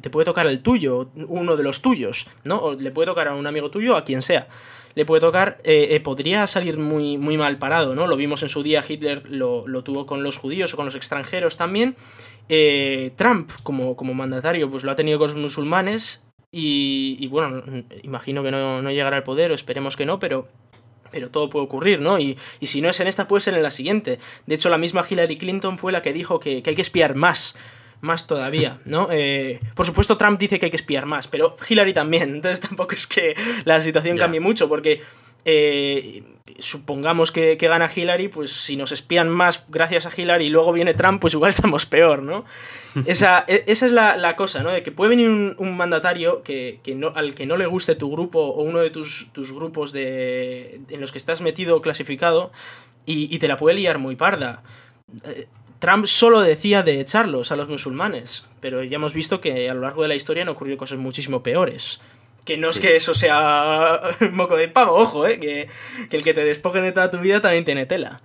te 0.00 0.10
puede 0.10 0.24
tocar 0.24 0.46
el 0.46 0.62
tuyo, 0.62 1.10
uno 1.28 1.56
de 1.56 1.64
los 1.64 1.82
tuyos, 1.82 2.28
¿no? 2.44 2.58
O 2.58 2.74
le 2.74 2.90
puede 2.90 3.06
tocar 3.06 3.28
a 3.28 3.34
un 3.34 3.46
amigo 3.46 3.70
tuyo, 3.70 3.96
a 3.96 4.04
quien 4.04 4.22
sea 4.22 4.48
le 4.94 5.04
puede 5.04 5.20
tocar, 5.20 5.58
eh, 5.64 5.88
eh, 5.90 6.00
podría 6.00 6.46
salir 6.46 6.78
muy, 6.78 7.18
muy 7.18 7.36
mal 7.36 7.58
parado, 7.58 7.94
¿no? 7.94 8.06
Lo 8.06 8.16
vimos 8.16 8.42
en 8.42 8.48
su 8.48 8.62
día, 8.62 8.84
Hitler 8.86 9.22
lo, 9.30 9.64
tuvo 9.82 10.06
con 10.06 10.22
los 10.22 10.36
judíos 10.36 10.74
o 10.74 10.76
con 10.76 10.86
los 10.86 10.94
extranjeros 10.94 11.56
también. 11.56 11.96
Eh, 12.48 13.12
Trump, 13.16 13.50
como, 13.62 13.96
como 13.96 14.14
mandatario, 14.14 14.70
pues 14.70 14.84
lo 14.84 14.90
ha 14.90 14.96
tenido 14.96 15.18
con 15.18 15.28
los 15.28 15.36
musulmanes. 15.36 16.26
Y, 16.52 17.28
bueno, 17.28 17.62
imagino 18.02 18.42
que 18.42 18.50
no, 18.50 18.82
no, 18.82 18.90
llegará 18.90 19.16
al 19.16 19.22
poder, 19.22 19.52
o 19.52 19.54
esperemos 19.54 19.96
que 19.96 20.06
no, 20.06 20.18
pero 20.18 20.48
pero 21.12 21.28
todo 21.28 21.50
puede 21.50 21.64
ocurrir, 21.64 22.00
¿no? 22.00 22.20
Y, 22.20 22.38
y, 22.60 22.66
si 22.66 22.80
no 22.80 22.88
es 22.88 23.00
en 23.00 23.08
esta, 23.08 23.26
puede 23.26 23.40
ser 23.40 23.54
en 23.54 23.64
la 23.64 23.72
siguiente. 23.72 24.20
De 24.46 24.54
hecho, 24.54 24.68
la 24.68 24.78
misma 24.78 25.04
Hillary 25.08 25.38
Clinton 25.38 25.76
fue 25.76 25.90
la 25.90 26.02
que 26.02 26.12
dijo 26.12 26.38
que, 26.38 26.62
que 26.62 26.70
hay 26.70 26.76
que 26.76 26.82
espiar 26.82 27.16
más 27.16 27.56
más 28.00 28.26
todavía, 28.26 28.80
¿no? 28.84 29.08
Eh, 29.10 29.60
por 29.74 29.86
supuesto, 29.86 30.16
Trump 30.16 30.38
dice 30.38 30.58
que 30.58 30.66
hay 30.66 30.70
que 30.70 30.76
espiar 30.76 31.06
más, 31.06 31.28
pero 31.28 31.56
Hillary 31.68 31.92
también, 31.92 32.30
entonces 32.36 32.60
tampoco 32.60 32.94
es 32.94 33.06
que 33.06 33.34
la 33.64 33.80
situación 33.80 34.16
cambie 34.16 34.40
mucho, 34.40 34.68
porque 34.68 35.02
eh, 35.44 36.22
supongamos 36.58 37.32
que, 37.32 37.56
gana 37.56 37.90
Hillary, 37.94 38.28
pues 38.28 38.52
si 38.52 38.76
nos 38.76 38.92
espían 38.92 39.28
más 39.28 39.64
gracias 39.68 40.06
a 40.06 40.12
Hillary 40.14 40.46
y 40.46 40.50
luego 40.50 40.72
viene 40.72 40.94
Trump, 40.94 41.20
pues 41.20 41.34
igual 41.34 41.50
estamos 41.54 41.86
peor, 41.86 42.22
¿no? 42.22 42.44
Esa, 43.06 43.44
e, 43.46 43.64
esa 43.66 43.86
es 43.86 43.92
la, 43.92 44.36
cosa, 44.36 44.62
¿no? 44.62 44.72
De 44.72 44.82
que 44.82 44.92
puede 44.92 45.10
venir 45.10 45.28
un, 45.28 45.76
mandatario 45.76 46.42
que, 46.42 46.80
no, 46.96 47.12
al 47.14 47.34
que 47.34 47.46
no 47.46 47.56
le 47.56 47.66
guste 47.66 47.94
tu 47.94 48.10
grupo 48.10 48.40
o 48.40 48.62
uno 48.62 48.80
de 48.80 48.90
tus, 48.90 49.30
tus 49.32 49.52
grupos 49.52 49.92
de, 49.92 50.80
en 50.88 51.00
los 51.00 51.12
que 51.12 51.18
estás 51.18 51.40
metido 51.40 51.76
o 51.76 51.80
clasificado 51.82 52.50
y, 53.06 53.34
y 53.34 53.38
te 53.38 53.48
la 53.48 53.56
puede 53.56 53.76
liar 53.76 53.98
muy 53.98 54.16
parda. 54.16 54.62
Trump 55.80 56.04
solo 56.04 56.40
decía 56.42 56.82
de 56.82 57.00
echarlos 57.00 57.52
a 57.52 57.56
los 57.56 57.68
musulmanes, 57.68 58.46
pero 58.60 58.84
ya 58.84 58.96
hemos 58.96 59.14
visto 59.14 59.40
que 59.40 59.70
a 59.70 59.74
lo 59.74 59.80
largo 59.80 60.02
de 60.02 60.08
la 60.08 60.14
historia 60.14 60.42
han 60.42 60.50
ocurrido 60.50 60.76
cosas 60.76 60.98
muchísimo 60.98 61.42
peores. 61.42 62.02
Que 62.44 62.58
no 62.58 62.68
es 62.68 62.78
que 62.80 62.96
eso 62.96 63.14
sea 63.14 64.00
moco 64.32 64.56
de 64.56 64.68
pavo, 64.68 64.94
ojo, 64.94 65.26
¿eh? 65.26 65.40
que, 65.40 65.68
que 66.10 66.16
el 66.18 66.22
que 66.22 66.34
te 66.34 66.44
despojen 66.44 66.82
de 66.82 66.92
toda 66.92 67.10
tu 67.10 67.18
vida 67.18 67.40
también 67.40 67.64
tiene 67.64 67.86
tela. 67.86 68.20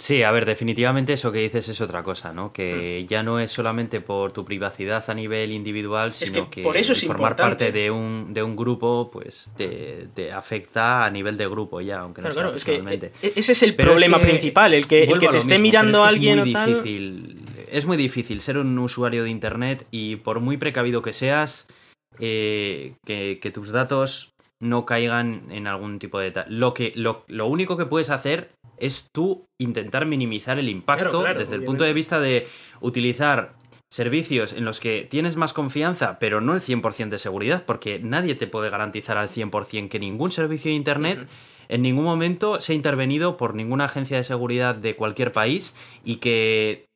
Sí, 0.00 0.22
a 0.22 0.30
ver, 0.30 0.46
definitivamente 0.46 1.12
eso 1.12 1.30
que 1.30 1.40
dices 1.40 1.68
es 1.68 1.78
otra 1.82 2.02
cosa, 2.02 2.32
¿no? 2.32 2.54
Que 2.54 3.02
mm. 3.04 3.06
ya 3.06 3.22
no 3.22 3.38
es 3.38 3.52
solamente 3.52 4.00
por 4.00 4.32
tu 4.32 4.46
privacidad 4.46 5.04
a 5.06 5.12
nivel 5.12 5.52
individual, 5.52 6.14
sino 6.14 6.48
que, 6.48 6.62
por 6.62 6.78
eso 6.78 6.94
formar 6.94 7.36
parte 7.36 7.70
de 7.70 7.90
un, 7.90 8.32
de 8.32 8.42
un 8.42 8.56
grupo, 8.56 9.10
pues 9.12 9.50
te, 9.58 10.32
afecta 10.32 11.04
a 11.04 11.10
nivel 11.10 11.36
de 11.36 11.46
grupo 11.46 11.82
ya, 11.82 11.96
aunque 11.96 12.22
no 12.22 12.32
sea 12.32 12.42
claro, 12.42 12.56
e, 12.56 13.12
ese 13.36 13.52
es 13.52 13.62
el 13.62 13.74
problema 13.74 14.18
principal, 14.18 14.72
el 14.72 14.86
que, 14.86 15.04
el 15.04 15.18
que 15.18 15.28
te 15.28 15.36
esté 15.36 15.58
mirando 15.58 16.02
a 16.02 16.08
alguien 16.08 16.38
es 16.38 16.46
muy 16.46 16.54
difícil, 16.54 17.44
Es 17.70 17.84
muy 17.84 17.96
difícil 17.98 18.40
ser 18.40 18.56
un 18.56 18.78
usuario 18.78 19.24
de 19.24 19.30
internet 19.30 19.86
y 19.90 20.16
por 20.16 20.40
muy 20.40 20.56
precavido 20.56 21.02
que 21.02 21.12
seas, 21.12 21.66
eh, 22.18 22.94
que, 23.04 23.38
que 23.38 23.50
tus 23.50 23.70
datos 23.70 24.32
no 24.60 24.86
caigan 24.86 25.46
en 25.50 25.66
algún 25.66 25.98
tipo 25.98 26.18
de... 26.18 26.32
Lo, 26.48 26.74
que, 26.74 26.92
lo, 26.94 27.24
lo 27.26 27.46
único 27.46 27.76
que 27.76 27.86
puedes 27.86 28.10
hacer 28.10 28.52
es 28.76 29.08
tú 29.12 29.46
intentar 29.58 30.06
minimizar 30.06 30.58
el 30.58 30.68
impacto 30.68 31.22
desde 31.22 31.56
el 31.56 31.64
punto 31.64 31.84
de 31.84 31.92
vista 31.92 32.20
de 32.20 32.46
utilizar 32.80 33.54
servicios 33.90 34.52
en 34.52 34.64
los 34.64 34.78
que 34.78 35.06
tienes 35.10 35.36
más 35.36 35.52
confianza, 35.52 36.18
pero 36.20 36.40
no 36.40 36.54
el 36.54 36.60
100% 36.60 37.08
de 37.08 37.18
seguridad, 37.18 37.64
porque 37.66 37.98
nadie 37.98 38.36
te 38.36 38.46
puede 38.46 38.70
garantizar 38.70 39.18
al 39.18 39.28
100% 39.28 39.88
que 39.88 39.98
ningún 39.98 40.30
servicio 40.30 40.70
de 40.70 40.76
Internet 40.76 41.28
en 41.68 41.82
ningún 41.82 42.04
momento 42.04 42.60
se 42.60 42.72
ha 42.72 42.76
intervenido 42.76 43.36
por 43.36 43.54
ninguna 43.54 43.84
agencia 43.86 44.16
de 44.16 44.24
seguridad 44.24 44.74
de 44.74 44.96
cualquier 44.96 45.32
país 45.32 45.74
y 46.04 46.16
que 46.16 46.89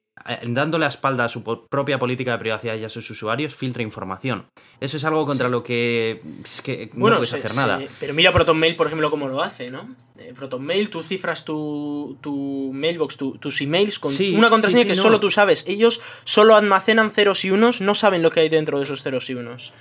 dando 0.46 0.78
la 0.78 0.86
espalda 0.86 1.24
a 1.24 1.28
su 1.28 1.42
propia 1.42 1.98
política 1.98 2.32
de 2.32 2.38
privacidad 2.38 2.76
y 2.76 2.84
a 2.84 2.88
sus 2.88 3.10
usuarios, 3.10 3.54
filtra 3.54 3.82
información. 3.82 4.46
Eso 4.80 4.96
es 4.96 5.04
algo 5.04 5.26
contra 5.26 5.48
lo 5.48 5.62
que, 5.62 6.22
es 6.44 6.62
que 6.62 6.90
no 6.94 7.06
puedes 7.06 7.32
hacer 7.34 7.54
nada. 7.54 7.80
Pero 7.98 8.14
mira 8.14 8.32
ProtonMail, 8.32 8.76
por 8.76 8.86
ejemplo, 8.86 9.10
cómo 9.10 9.28
lo 9.28 9.42
hace, 9.42 9.70
¿no? 9.70 9.94
Eh, 10.18 10.32
ProtonMail, 10.34 10.88
tú 10.88 11.02
cifras 11.02 11.44
tu, 11.44 12.16
tu 12.20 12.70
mailbox, 12.72 13.18
tus 13.40 13.60
emails 13.60 13.98
con 13.98 14.12
una 14.34 14.50
contraseña 14.50 14.84
que 14.84 14.94
solo 14.94 15.20
tú 15.20 15.30
sabes. 15.30 15.66
Ellos 15.66 16.00
solo 16.24 16.54
almacenan 16.54 17.10
ceros 17.10 17.44
y 17.44 17.50
unos, 17.50 17.80
no 17.80 17.94
saben 17.94 18.22
lo 18.22 18.30
que 18.30 18.40
hay 18.40 18.48
dentro 18.48 18.78
de 18.78 18.84
esos 18.84 19.02
ceros 19.02 19.28
y 19.30 19.34
unos. 19.34 19.72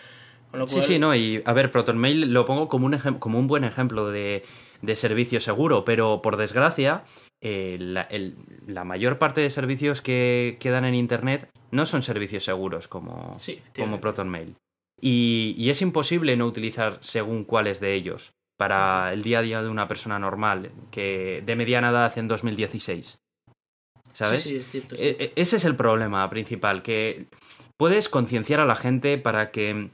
Sí, 0.68 0.82
sí, 0.84 1.00
no, 1.00 1.16
y 1.16 1.42
a 1.46 1.54
ver, 1.54 1.72
ProtonMail 1.72 2.32
lo 2.32 2.46
pongo 2.46 2.70
como 2.70 2.86
un, 2.86 2.98
como 3.20 3.40
un 3.40 3.48
buen 3.48 3.64
ejemplo 3.64 4.12
de, 4.12 4.44
de 4.84 4.96
servicio 4.96 5.40
seguro, 5.40 5.84
pero 5.84 6.22
por 6.22 6.38
desgracia 6.38 7.04
eh, 7.46 7.78
la, 7.80 8.84
mayor 8.86 9.20
parte 9.20 9.42
de 9.42 9.50
servicios 9.50 10.02
que, 10.02 10.58
quedan 10.62 10.86
en 10.86 10.96
Internet 10.96 11.50
no 11.72 11.86
son 11.86 12.02
servicios 12.02 12.46
seguros 12.46 12.88
como, 12.88 13.36
como 13.78 14.00
ProtonMail. 14.00 14.56
Y, 15.02 15.54
y, 15.58 15.70
es 15.70 15.82
imposible 15.82 16.38
no 16.38 16.46
utilizar 16.46 17.00
según 17.02 17.44
cuáles 17.44 17.82
de 17.82 17.96
ellos 17.96 18.32
para 18.58 19.12
el 19.12 19.24
día 19.24 19.40
a 19.40 19.42
día 19.42 19.62
de 19.62 19.68
una 19.68 19.90
persona 19.90 20.20
normal, 20.20 20.72
que 20.90 21.44
de 21.46 21.56
mediana 21.58 21.90
edad 21.90 22.18
en 22.18 22.30
2016. 22.30 23.18
¿Sabes? 24.14 24.44
Sí, 24.44 24.56
es 24.56 24.70
cierto, 24.70 24.96
e, 24.96 25.18
e, 25.20 25.34
ese 25.36 25.58
es 25.58 25.66
el 25.66 25.76
problema 25.76 26.30
principal, 26.30 26.82
que 26.82 27.26
puedes 27.78 28.08
concienciar 28.08 28.62
a 28.62 28.66
la 28.66 28.76
gente 28.76 29.18
para 29.18 29.52
que 29.52 29.90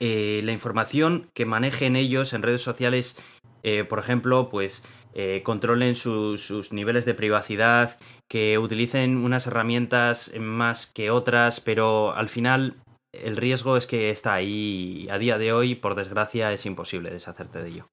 eh, 0.00 0.40
la 0.42 0.50
información 0.50 1.28
que 1.32 1.46
manejen 1.46 1.94
ellos 1.94 2.32
en 2.32 2.42
redes 2.42 2.62
sociales, 2.62 3.16
eh, 3.62 3.84
por 3.84 4.00
ejemplo, 4.00 4.48
pues 4.50 4.82
eh, 5.14 5.42
controlen 5.44 5.94
sus 5.94 6.72
niveles 6.72 7.04
de 7.04 7.14
privacidad, 7.14 7.98
que 8.28 8.58
utilicen 8.58 9.18
unas 9.18 9.46
herramientas 9.46 10.32
más 10.38 10.86
que 10.86 11.10
otras, 11.10 11.60
pero 11.60 12.14
al 12.14 12.28
final 12.28 12.76
el 13.12 13.36
riesgo 13.36 13.76
es 13.76 13.86
que 13.86 14.10
está 14.10 14.34
ahí 14.34 15.06
a 15.10 15.18
día 15.18 15.38
de 15.38 15.52
hoy, 15.52 15.74
por 15.74 15.94
desgracia, 15.94 16.52
es 16.52 16.64
imposible 16.64 17.10
deshacerte 17.10 17.62
de 17.62 17.68
ello. 17.68 17.86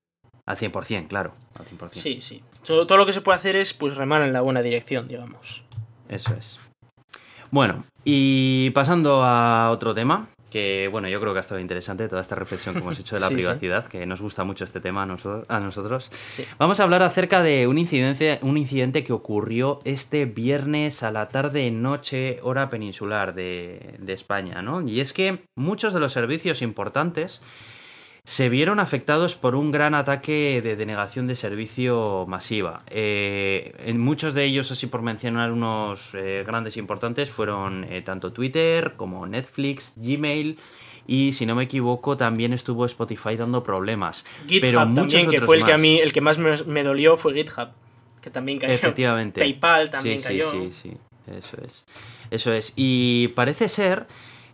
Al 0.46 0.58
100%, 0.58 1.08
claro. 1.08 1.34
Al 1.60 1.66
100%. 1.66 1.90
Sí, 1.92 2.22
sí. 2.22 2.42
Todo, 2.66 2.88
todo, 2.88 2.98
lo 2.98 3.06
que 3.06 3.14
se 3.14 3.22
puede 3.22 3.38
hacer 3.38 3.56
es 3.56 3.74
pues 3.74 3.96
remar 3.96 4.22
en 4.22 4.34
la 4.34 4.42
buena 4.42 4.62
dirección, 4.62 5.08
digamos. 5.08 5.64
Eso 6.08 6.34
es. 6.34 6.60
Bueno, 7.52 7.84
y 8.04 8.70
pasando 8.72 9.24
a 9.24 9.70
otro 9.72 9.94
tema, 9.94 10.30
que 10.50 10.88
bueno, 10.92 11.08
yo 11.10 11.20
creo 11.20 11.34
que 11.34 11.40
ha 11.40 11.42
estado 11.42 11.60
interesante 11.60 12.08
toda 12.08 12.22
esta 12.22 12.36
reflexión 12.36 12.76
que 12.76 12.82
hemos 12.82 12.98
hecho 13.00 13.16
de 13.16 13.22
la 13.22 13.28
Sí, 13.30 13.36
sí. 13.36 13.42
privacidad, 13.42 13.88
que 13.88 14.06
nos 14.06 14.22
gusta 14.22 14.44
mucho 14.44 14.64
este 14.64 14.80
tema 14.80 15.04
a 15.04 15.06
nosotros. 15.06 15.46
A 15.50 15.60
nosotros. 15.60 16.10
Vamos 16.58 16.80
a 16.80 16.84
hablar 16.84 17.04
acerca 17.04 17.42
de 17.44 17.68
un 17.68 17.78
incidente, 17.78 18.40
un 18.42 18.58
incidente 18.58 19.04
que 19.04 19.14
ocurrió 19.14 19.80
este 19.86 20.26
viernes 20.26 21.04
a 21.04 21.12
la 21.12 21.30
tarde 21.30 21.70
noche 21.72 22.40
hora 22.44 22.70
peninsular 22.70 23.34
de, 23.36 23.96
de 24.00 24.14
España, 24.14 24.62
¿no? 24.62 24.82
Y 24.82 25.00
es 25.02 25.14
que 25.14 25.44
muchos 25.56 25.94
de 25.94 26.00
los 26.00 26.14
servicios 26.14 26.62
importantes 26.62 27.42
se 28.30 28.48
vieron 28.48 28.80
afectados 28.80 29.36
por 29.36 29.56
un 29.56 29.72
gran 29.72 29.96
ataque 29.96 30.62
de 30.62 30.76
denegación 30.76 31.26
de 31.26 31.36
servicio 31.36 32.26
masiva. 32.28 32.84
Eh, 32.92 33.74
en 33.84 34.00
muchos 34.00 34.36
de 34.36 34.46
ellos, 34.46 34.70
así 34.70 34.86
por 34.86 35.02
mencionar 35.02 35.52
unos 35.52 36.14
eh, 36.14 36.44
grandes 36.46 36.78
e 36.78 36.80
importantes, 36.80 37.32
fueron 37.32 37.86
eh, 37.86 38.04
tanto 38.04 38.32
Twitter 38.32 38.94
como 38.98 39.26
Netflix, 39.26 39.94
Gmail 39.96 40.60
y, 41.08 41.34
si 41.34 41.48
no 41.48 41.56
me 41.56 41.64
equivoco, 41.64 42.18
también 42.18 42.54
estuvo 42.54 42.86
Spotify 42.86 43.36
dando 43.36 43.64
problemas. 43.64 44.28
GitHub 44.48 44.62
Pero 44.62 44.86
muchos 44.86 45.12
también, 45.12 45.32
que 45.32 45.42
fue 45.42 45.58
el 45.58 45.66
que 45.66 45.72
a 45.72 45.74
más. 45.74 45.82
mí, 45.82 46.00
el 46.00 46.14
que 46.14 46.22
más 46.22 46.38
me, 46.38 46.56
me 46.66 46.84
dolió 46.84 47.18
fue 47.18 47.34
GitHub, 47.34 47.70
que 48.22 48.30
también 48.30 48.60
cayó. 48.60 48.72
Efectivamente. 48.72 49.42
PayPal 49.42 49.90
también 49.90 50.20
sí, 50.20 50.26
cayó. 50.26 50.52
Sí, 50.52 50.70
sí, 50.70 50.90
sí. 50.92 50.98
Eso 51.36 51.58
es. 51.66 51.84
Eso 52.30 52.54
es. 52.54 52.74
Y 52.76 53.30
parece 53.30 53.70
ser 53.70 54.06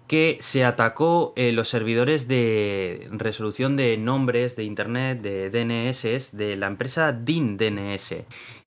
que 0.07 0.37
se 0.39 0.63
atacó 0.63 1.33
eh, 1.35 1.51
los 1.51 1.67
servidores 1.67 2.27
de 2.27 3.07
resolución 3.11 3.75
de 3.75 3.97
nombres 3.97 4.55
de 4.55 4.63
internet, 4.63 5.21
de 5.21 5.49
DNS, 5.49 6.37
de 6.37 6.55
la 6.57 6.67
empresa 6.67 7.11
DIN 7.11 7.57
DNS, 7.57 8.15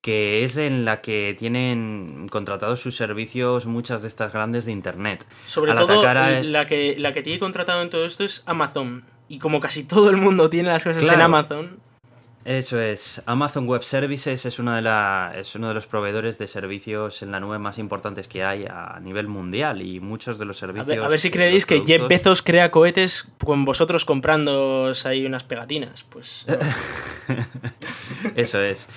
que 0.00 0.44
es 0.44 0.56
en 0.56 0.84
la 0.84 1.00
que 1.00 1.36
tienen 1.38 2.26
contratados 2.30 2.80
sus 2.80 2.96
servicios 2.96 3.66
muchas 3.66 4.02
de 4.02 4.08
estas 4.08 4.32
grandes 4.32 4.64
de 4.64 4.72
internet. 4.72 5.24
Sobre 5.46 5.72
Al 5.72 5.78
todo, 5.78 6.06
a- 6.06 6.14
la, 6.42 6.66
que, 6.66 6.96
la 6.98 7.12
que 7.12 7.22
tiene 7.22 7.38
contratado 7.38 7.82
en 7.82 7.90
todo 7.90 8.04
esto 8.04 8.24
es 8.24 8.42
Amazon. 8.46 9.04
Y 9.28 9.38
como 9.38 9.60
casi 9.60 9.84
todo 9.84 10.10
el 10.10 10.16
mundo 10.16 10.48
tiene 10.50 10.70
las 10.70 10.82
cosas 10.82 11.02
en. 11.12 11.20
Amazon, 11.20 11.78
Eso 12.50 12.80
es. 12.80 13.20
Amazon 13.26 13.66
Web 13.68 13.82
Services 13.82 14.46
es, 14.46 14.58
una 14.58 14.76
de 14.76 14.80
la, 14.80 15.34
es 15.36 15.54
uno 15.54 15.68
de 15.68 15.74
los 15.74 15.86
proveedores 15.86 16.38
de 16.38 16.46
servicios 16.46 17.20
en 17.20 17.30
la 17.30 17.40
nube 17.40 17.58
más 17.58 17.76
importantes 17.76 18.26
que 18.26 18.42
hay 18.42 18.64
a 18.64 18.98
nivel 19.02 19.28
mundial 19.28 19.82
y 19.82 20.00
muchos 20.00 20.38
de 20.38 20.46
los 20.46 20.56
a 20.56 20.60
servicios. 20.60 20.86
ver, 20.88 21.00
a 21.02 21.08
ver 21.08 21.20
si 21.20 21.30
creéis 21.30 21.66
que 21.66 21.80
Jeff 21.80 22.00
productos- 22.00 22.08
Bezos 22.08 22.42
crea 22.42 22.70
cohetes 22.70 23.30
con 23.44 23.66
vosotros 23.66 24.06
comprando 24.06 24.90
ahí 25.04 25.26
unas 25.26 25.44
pegatinas. 25.44 26.04
Pues 26.04 26.46
no. 26.48 26.56
Eso 28.34 28.62
es. 28.62 28.88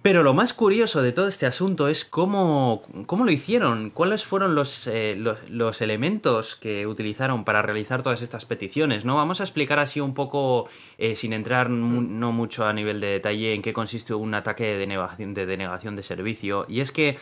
Pero 0.00 0.22
lo 0.22 0.32
más 0.32 0.52
curioso 0.54 1.02
de 1.02 1.12
todo 1.12 1.26
este 1.26 1.44
asunto 1.44 1.88
es 1.88 2.04
cómo, 2.04 2.82
cómo 3.06 3.24
lo 3.24 3.32
hicieron, 3.32 3.90
cuáles 3.90 4.24
fueron 4.24 4.54
los, 4.54 4.86
eh, 4.86 5.16
los, 5.18 5.38
los 5.50 5.82
elementos 5.82 6.54
que 6.54 6.86
utilizaron 6.86 7.44
para 7.44 7.62
realizar 7.62 8.02
todas 8.02 8.22
estas 8.22 8.44
peticiones, 8.46 9.04
¿no? 9.04 9.16
Vamos 9.16 9.40
a 9.40 9.42
explicar 9.42 9.80
así 9.80 10.00
un 10.00 10.14
poco, 10.14 10.68
eh, 10.98 11.16
sin 11.16 11.32
entrar 11.32 11.68
mu- 11.68 12.00
no 12.00 12.30
mucho 12.32 12.64
a 12.64 12.72
nivel 12.72 13.00
de 13.00 13.08
detalle, 13.08 13.54
en 13.54 13.60
qué 13.60 13.72
consiste 13.72 14.14
un 14.14 14.34
ataque 14.34 14.64
de 14.64 14.78
denegación 14.78 15.34
de, 15.34 15.46
denegación 15.46 15.96
de 15.96 16.02
servicio. 16.04 16.64
Y 16.68 16.80
es 16.80 16.92
que 16.92 17.18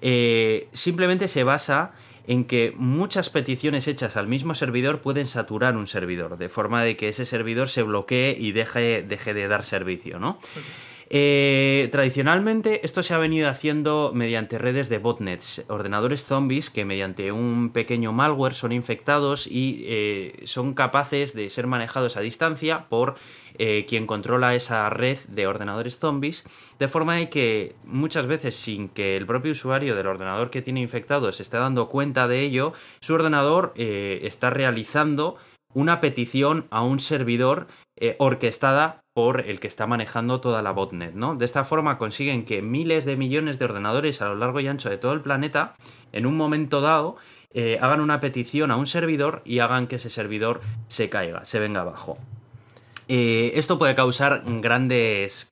eh, 0.00 0.68
simplemente 0.72 1.26
se 1.26 1.42
basa 1.42 1.92
en 2.28 2.44
que 2.44 2.72
muchas 2.76 3.28
peticiones 3.28 3.88
hechas 3.88 4.16
al 4.16 4.28
mismo 4.28 4.54
servidor 4.54 5.00
pueden 5.00 5.26
saturar 5.26 5.76
un 5.76 5.88
servidor, 5.88 6.38
de 6.38 6.48
forma 6.48 6.84
de 6.84 6.96
que 6.96 7.08
ese 7.08 7.24
servidor 7.26 7.68
se 7.68 7.82
bloquee 7.82 8.36
y 8.38 8.52
deje, 8.52 9.02
deje 9.02 9.34
de 9.34 9.48
dar 9.48 9.64
servicio, 9.64 10.20
¿no? 10.20 10.38
Eh, 11.12 11.88
tradicionalmente 11.90 12.86
esto 12.86 13.02
se 13.02 13.14
ha 13.14 13.18
venido 13.18 13.48
haciendo 13.48 14.12
mediante 14.14 14.58
redes 14.58 14.88
de 14.88 14.98
botnets, 14.98 15.64
ordenadores 15.66 16.24
zombies 16.24 16.70
que 16.70 16.84
mediante 16.84 17.32
un 17.32 17.70
pequeño 17.70 18.12
malware 18.12 18.54
son 18.54 18.70
infectados 18.70 19.48
y 19.48 19.82
eh, 19.86 20.42
son 20.44 20.72
capaces 20.72 21.34
de 21.34 21.50
ser 21.50 21.66
manejados 21.66 22.16
a 22.16 22.20
distancia 22.20 22.88
por 22.88 23.16
eh, 23.58 23.86
quien 23.88 24.06
controla 24.06 24.54
esa 24.54 24.88
red 24.88 25.18
de 25.26 25.48
ordenadores 25.48 25.98
zombies, 25.98 26.44
de 26.78 26.86
forma 26.86 27.26
que 27.26 27.74
muchas 27.82 28.28
veces 28.28 28.54
sin 28.54 28.88
que 28.88 29.16
el 29.16 29.26
propio 29.26 29.50
usuario 29.50 29.96
del 29.96 30.06
ordenador 30.06 30.50
que 30.50 30.62
tiene 30.62 30.80
infectado 30.80 31.32
se 31.32 31.42
esté 31.42 31.56
dando 31.56 31.88
cuenta 31.88 32.28
de 32.28 32.42
ello, 32.42 32.72
su 33.00 33.14
ordenador 33.14 33.72
eh, 33.74 34.20
está 34.22 34.50
realizando 34.50 35.36
una 35.74 36.00
petición 36.00 36.66
a 36.70 36.82
un 36.82 37.00
servidor 37.00 37.66
eh, 37.96 38.16
orquestada 38.18 39.02
por 39.14 39.40
el 39.40 39.60
que 39.60 39.68
está 39.68 39.86
manejando 39.86 40.40
toda 40.40 40.62
la 40.62 40.70
botnet, 40.70 41.14
¿no? 41.14 41.34
De 41.34 41.44
esta 41.44 41.64
forma 41.64 41.98
consiguen 41.98 42.44
que 42.44 42.62
miles 42.62 43.04
de 43.04 43.16
millones 43.16 43.58
de 43.58 43.64
ordenadores 43.66 44.22
a 44.22 44.28
lo 44.28 44.36
largo 44.36 44.60
y 44.60 44.68
ancho 44.68 44.88
de 44.88 44.96
todo 44.96 45.12
el 45.12 45.20
planeta, 45.20 45.74
en 46.12 46.24
un 46.24 46.36
momento 46.36 46.80
dado, 46.80 47.16
eh, 47.52 47.78
hagan 47.80 48.00
una 48.00 48.20
petición 48.20 48.70
a 48.70 48.76
un 48.76 48.86
servidor 48.86 49.42
y 49.44 49.58
hagan 49.58 49.86
que 49.86 49.96
ese 49.96 50.08
servidor 50.08 50.60
se 50.86 51.10
caiga, 51.10 51.44
se 51.44 51.58
venga 51.58 51.80
abajo. 51.80 52.16
Eh, 53.08 53.52
esto 53.56 53.76
puede 53.76 53.94
causar 53.94 54.42
grandes 54.46 55.48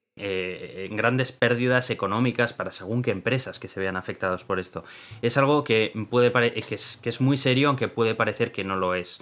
grandes 0.90 1.30
pérdidas 1.30 1.90
económicas 1.90 2.52
para 2.52 2.72
según 2.72 3.02
qué 3.02 3.12
empresas 3.12 3.60
que 3.60 3.68
se 3.68 3.78
vean 3.78 3.96
afectados 3.96 4.42
por 4.42 4.58
esto. 4.58 4.82
Es 5.22 5.36
algo 5.36 5.62
que 5.62 5.92
puede 6.10 6.32
que 6.32 6.74
es 6.74 7.20
muy 7.20 7.36
serio, 7.36 7.68
aunque 7.68 7.86
puede 7.86 8.16
parecer 8.16 8.50
que 8.50 8.64
no 8.64 8.74
lo 8.74 8.96
es. 8.96 9.20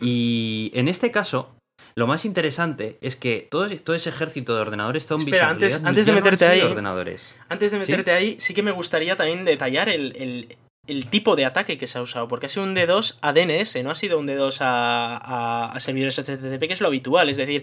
Y 0.00 0.72
en 0.74 0.88
este 0.88 1.12
caso, 1.12 1.54
lo 1.94 2.06
más 2.06 2.24
interesante 2.24 2.98
es 3.00 3.16
que 3.16 3.46
todo, 3.50 3.68
todo 3.84 3.94
ese 3.96 4.08
ejército 4.10 4.54
de 4.54 4.60
ordenadores 4.62 5.06
zombies. 5.06 5.34
Espera, 5.34 5.50
antes- 5.50 5.84
antes 5.84 6.06
de 6.06 6.12
meterte 6.12 6.46
ahí- 6.46 6.60
ordenadores. 6.62 7.34
Antes 7.48 7.70
de 7.72 7.82
¿Sí? 7.82 7.90
meterte 7.90 8.12
ahí, 8.12 8.36
sí 8.40 8.54
que 8.54 8.62
me 8.62 8.70
gustaría 8.70 9.16
también 9.16 9.44
detallar 9.44 9.88
el, 9.88 10.14
el- 10.16 10.56
el 10.88 11.06
tipo 11.06 11.36
de 11.36 11.44
ataque 11.44 11.78
que 11.78 11.86
se 11.86 11.98
ha 11.98 12.02
usado, 12.02 12.26
porque 12.26 12.46
ha 12.46 12.48
sido 12.48 12.64
un 12.64 12.74
D2 12.74 13.16
a 13.20 13.32
DNS, 13.32 13.82
no 13.84 13.90
ha 13.92 13.94
sido 13.94 14.18
un 14.18 14.26
D2 14.26 14.60
a, 14.62 15.16
a- 15.16 15.72
a 15.72 15.80
servidores 15.80 16.18
HTTP, 16.18 16.66
que 16.66 16.74
es 16.74 16.80
lo 16.80 16.88
habitual, 16.88 17.28
es 17.28 17.36
decir, 17.36 17.62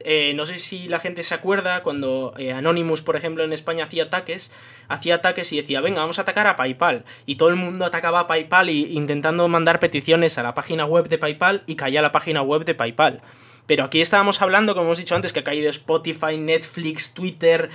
eh, 0.00 0.32
no 0.34 0.46
sé 0.46 0.58
si 0.58 0.88
la 0.88 0.98
gente 0.98 1.22
se 1.22 1.34
acuerda 1.34 1.82
cuando 1.82 2.32
eh, 2.38 2.52
Anonymous, 2.52 3.02
por 3.02 3.14
ejemplo, 3.14 3.44
en 3.44 3.52
España 3.52 3.84
hacía 3.84 4.04
ataques, 4.04 4.52
hacía 4.88 5.16
ataques 5.16 5.52
y 5.52 5.58
decía, 5.60 5.80
venga, 5.82 6.00
vamos 6.00 6.18
a 6.18 6.22
atacar 6.22 6.46
a 6.46 6.56
PayPal, 6.56 7.04
y 7.26 7.36
todo 7.36 7.50
el 7.50 7.56
mundo 7.56 7.84
atacaba 7.84 8.20
a 8.20 8.26
PayPal 8.26 8.70
y, 8.70 8.92
intentando 8.96 9.46
mandar 9.48 9.78
peticiones 9.78 10.38
a 10.38 10.42
la 10.42 10.54
página 10.54 10.86
web 10.86 11.08
de 11.08 11.18
PayPal 11.18 11.62
y 11.66 11.76
caía 11.76 12.00
la 12.00 12.10
página 12.12 12.40
web 12.42 12.64
de 12.64 12.74
PayPal. 12.74 13.20
Pero 13.66 13.84
aquí 13.84 14.00
estábamos 14.00 14.42
hablando, 14.42 14.74
como 14.74 14.86
hemos 14.86 14.98
dicho 14.98 15.14
antes, 15.16 15.32
que 15.32 15.40
ha 15.40 15.44
caído 15.44 15.68
Spotify, 15.70 16.36
Netflix, 16.38 17.14
Twitter, 17.14 17.70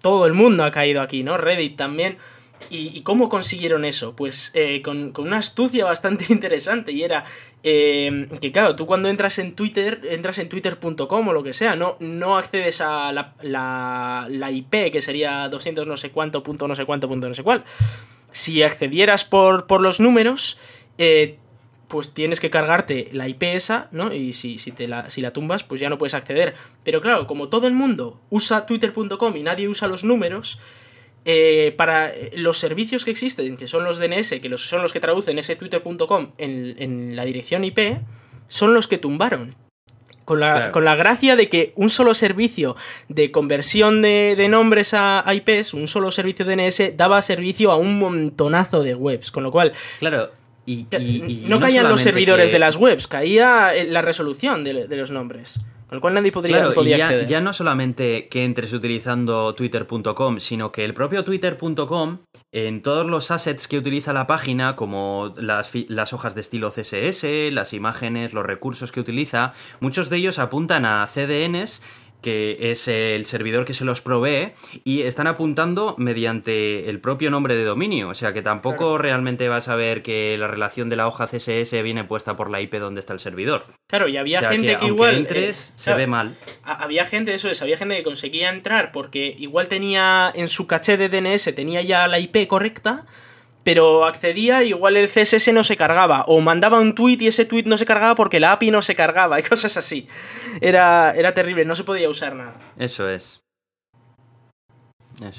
todo 0.00 0.26
el 0.26 0.32
mundo 0.32 0.64
ha 0.64 0.70
caído 0.70 1.00
aquí, 1.00 1.22
¿no? 1.22 1.36
Reddit 1.36 1.76
también. 1.76 2.18
¿Y, 2.70 3.02
cómo 3.02 3.28
consiguieron 3.28 3.84
eso? 3.84 4.16
Pues 4.16 4.50
eh, 4.54 4.80
con, 4.82 5.12
con 5.12 5.26
una 5.26 5.38
astucia 5.38 5.84
bastante 5.84 6.26
interesante 6.30 6.90
y 6.90 7.02
era 7.02 7.24
eh, 7.62 8.28
que 8.40 8.52
claro, 8.52 8.76
tú 8.76 8.86
cuando 8.86 9.08
entras 9.08 9.38
en 9.38 9.54
Twitter, 9.54 10.00
entras 10.10 10.38
en 10.38 10.48
twitter.com 10.48 11.28
o 11.28 11.32
lo 11.32 11.42
que 11.42 11.52
sea, 11.52 11.76
no, 11.76 11.96
no 12.00 12.38
accedes 12.38 12.80
a 12.80 13.12
la, 13.12 13.34
la, 13.42 14.26
la 14.30 14.50
IP 14.50 14.90
que 14.92 15.02
sería 15.02 15.48
200 15.48 15.86
no 15.86 15.96
sé 15.96 16.10
cuánto, 16.10 16.42
punto 16.42 16.66
no 16.66 16.74
sé 16.74 16.84
cuánto, 16.84 17.08
punto 17.08 17.28
no 17.28 17.34
sé 17.34 17.42
cuál. 17.42 17.64
Si 18.32 18.62
accedieras 18.62 19.24
por, 19.24 19.66
por 19.66 19.80
los 19.80 20.00
números, 20.00 20.58
eh, 20.98 21.38
pues 21.88 22.12
tienes 22.14 22.40
que 22.40 22.50
cargarte 22.50 23.08
la 23.12 23.28
IP 23.28 23.42
esa, 23.44 23.88
¿no? 23.92 24.12
Y 24.12 24.32
si, 24.32 24.58
si, 24.58 24.72
te 24.72 24.88
la, 24.88 25.08
si 25.10 25.20
la 25.20 25.32
tumbas, 25.32 25.62
pues 25.64 25.80
ya 25.80 25.88
no 25.88 25.98
puedes 25.98 26.14
acceder. 26.14 26.54
Pero 26.84 27.00
claro, 27.00 27.26
como 27.26 27.48
todo 27.48 27.66
el 27.66 27.74
mundo 27.74 28.20
usa 28.30 28.66
twitter.com 28.66 29.36
y 29.36 29.42
nadie 29.42 29.68
usa 29.68 29.86
los 29.88 30.02
números, 30.04 30.58
eh, 31.24 31.74
para 31.76 32.12
los 32.34 32.58
servicios 32.58 33.04
que 33.04 33.10
existen, 33.10 33.56
que 33.56 33.66
son 33.66 33.84
los 33.84 33.98
DNS, 33.98 34.40
que 34.40 34.48
los, 34.48 34.62
son 34.68 34.82
los 34.82 34.92
que 34.92 35.00
traducen 35.00 35.38
ese 35.38 35.56
twitter.com 35.56 36.32
en, 36.38 36.74
en 36.78 37.16
la 37.16 37.24
dirección 37.24 37.64
IP, 37.64 37.98
son 38.48 38.74
los 38.74 38.86
que 38.88 38.98
tumbaron. 38.98 39.54
Con 40.24 40.40
la, 40.40 40.52
Claro. 40.54 40.72
con 40.72 40.84
la 40.84 40.96
gracia 40.96 41.36
de 41.36 41.48
que 41.48 41.72
un 41.76 41.88
solo 41.88 42.12
servicio 42.12 42.74
de 43.08 43.30
conversión 43.30 44.02
de, 44.02 44.34
de 44.36 44.48
nombres 44.48 44.92
a, 44.92 45.28
a 45.28 45.34
IPs, 45.34 45.72
un 45.72 45.86
solo 45.86 46.10
servicio 46.10 46.44
DNS, 46.44 46.96
daba 46.96 47.22
servicio 47.22 47.70
a 47.70 47.76
un 47.76 47.98
montonazo 48.00 48.82
de 48.82 48.96
webs. 48.96 49.30
Con 49.30 49.44
lo 49.44 49.52
cual, 49.52 49.72
Claro. 50.00 50.30
Y, 50.66 50.86
y- 50.98 51.44
y 51.44 51.44
no, 51.48 51.60
caían 51.60 51.88
los 51.88 52.00
servidores 52.00 52.50
que- 52.50 52.54
de 52.54 52.58
las 52.58 52.76
webs, 52.76 53.06
caía 53.06 53.74
eh, 53.74 53.86
la 53.86 54.02
resolución 54.02 54.64
de, 54.64 54.86
de 54.88 54.96
los 54.96 55.10
nombres. 55.10 55.60
Con 55.88 55.98
lo 55.98 56.00
cual 56.00 56.14
nadie 56.14 56.32
podría, 56.32 56.56
Claro, 56.56 56.72
y 56.72 56.74
podía 56.74 56.98
ya, 56.98 57.24
ya 57.24 57.40
no 57.40 57.52
solamente 57.52 58.26
que 58.26 58.42
entres 58.44 58.72
utilizando 58.72 59.54
twitter.com, 59.54 60.40
sino 60.40 60.72
que 60.72 60.84
el 60.84 60.92
propio 60.94 61.24
twitter.com, 61.24 62.18
en 62.50 62.82
todos 62.82 63.06
los 63.06 63.30
assets 63.30 63.68
que 63.68 63.78
utiliza 63.78 64.12
la 64.12 64.26
página, 64.26 64.74
como 64.74 65.32
las, 65.36 65.70
las 65.88 66.12
hojas 66.12 66.34
de 66.34 66.40
estilo 66.40 66.72
CSS, 66.72 67.52
las 67.52 67.72
imágenes, 67.72 68.32
los 68.32 68.44
recursos 68.44 68.90
que 68.90 68.98
utiliza, 68.98 69.52
muchos 69.78 70.10
de 70.10 70.16
ellos 70.16 70.40
apuntan 70.40 70.84
a 70.86 71.06
CDNs 71.06 71.80
que 72.22 72.56
es 72.70 72.88
el 72.88 73.26
servidor 73.26 73.64
que 73.64 73.74
se 73.74 73.84
los 73.84 74.00
provee, 74.00 74.52
y 74.84 75.02
están 75.02 75.26
apuntando 75.26 75.94
mediante 75.98 76.88
el 76.88 77.00
propio 77.00 77.30
nombre 77.30 77.54
de 77.54 77.64
dominio. 77.64 78.08
O 78.08 78.14
sea 78.14 78.32
que 78.32 78.42
tampoco 78.42 78.76
Claro. 78.76 78.98
realmente 78.98 79.48
vas 79.48 79.68
a 79.68 79.76
ver 79.76 80.02
que 80.02 80.36
la 80.38 80.48
relación 80.48 80.88
de 80.88 80.96
la 80.96 81.06
hoja 81.06 81.26
CSS 81.26 81.82
viene 81.82 82.04
puesta 82.04 82.36
por 82.36 82.50
la 82.50 82.60
IP 82.60 82.74
donde 82.78 83.00
está 83.00 83.12
el 83.12 83.20
servidor. 83.20 83.64
Claro, 83.86 84.08
y 84.08 84.16
había 84.16 84.38
o 84.38 84.40
sea 84.40 84.50
gente 84.50 84.76
que, 84.78 84.86
igual. 84.86 85.14
entres, 85.16 85.70
eh, 85.70 85.72
se 85.76 85.84
claro, 85.84 85.98
ve 85.98 86.06
mal. 86.06 86.36
ha- 86.64 86.82
Había 86.82 87.06
gente, 87.06 87.34
eso 87.34 87.50
es, 87.50 87.62
había 87.62 87.78
gente 87.78 87.96
que 87.96 88.02
conseguía 88.02 88.48
entrar 88.50 88.92
porque 88.92 89.34
igual 89.38 89.68
tenía 89.68 90.30
en 90.34 90.48
su 90.48 90.66
caché 90.66 90.96
de 90.96 91.08
DNS, 91.08 91.52
tenía 91.54 91.82
ya 91.82 92.06
la 92.08 92.18
IP 92.18 92.46
correcta, 92.48 93.06
pero 93.66 94.04
accedía 94.04 94.62
igual 94.62 94.96
el 94.96 95.08
CSS 95.08 95.52
no 95.52 95.64
se 95.64 95.76
cargaba, 95.76 96.22
o 96.28 96.40
mandaba 96.40 96.78
un 96.78 96.94
tweet 96.94 97.18
y 97.22 97.26
ese 97.26 97.44
tweet 97.44 97.64
no 97.64 97.76
se 97.76 97.84
cargaba 97.84 98.14
porque 98.14 98.38
la 98.38 98.52
API 98.52 98.70
no 98.70 98.80
se 98.80 98.94
cargaba, 98.94 99.40
y 99.40 99.42
cosas 99.42 99.76
así. 99.76 100.06
Era, 100.60 101.12
era 101.16 101.34
terrible, 101.34 101.64
no 101.64 101.74
se 101.74 101.82
podía 101.82 102.08
usar 102.08 102.36
nada. 102.36 102.54
Eso 102.78 103.10
es. 103.10 103.40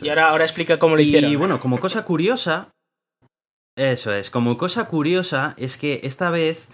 y 0.02 0.10
ahora, 0.10 0.28
ahora 0.28 0.44
explica 0.44 0.78
cómo 0.78 0.98
lo 0.98 1.02
hicieron. 1.02 1.32
Y 1.32 1.38
bueno, 1.38 1.62
como 1.62 1.80
cosa 1.80 2.04
curiosa, 2.04 2.68
eso 3.78 4.12
es, 4.14 4.30
como 4.30 4.58
cosa 4.58 4.90
curiosa 4.90 5.54
es 5.56 5.78
que 5.78 6.02
esta 6.04 6.30
vez 6.30 6.68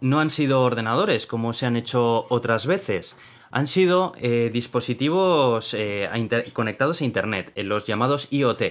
no 0.00 0.20
han 0.20 0.30
sido 0.30 0.62
ordenadores 0.62 1.26
como 1.26 1.54
se 1.54 1.66
han 1.66 1.74
hecho 1.74 2.26
otras 2.28 2.66
veces. 2.66 3.16
Han 3.50 3.66
sido 3.66 4.12
eh, 4.18 4.50
dispositivos 4.52 5.74
eh, 5.74 6.08
conectados 6.52 7.00
a 7.00 7.04
Internet, 7.04 7.50
en 7.56 7.68
los 7.68 7.84
llamados 7.84 8.28
IoT 8.30 8.62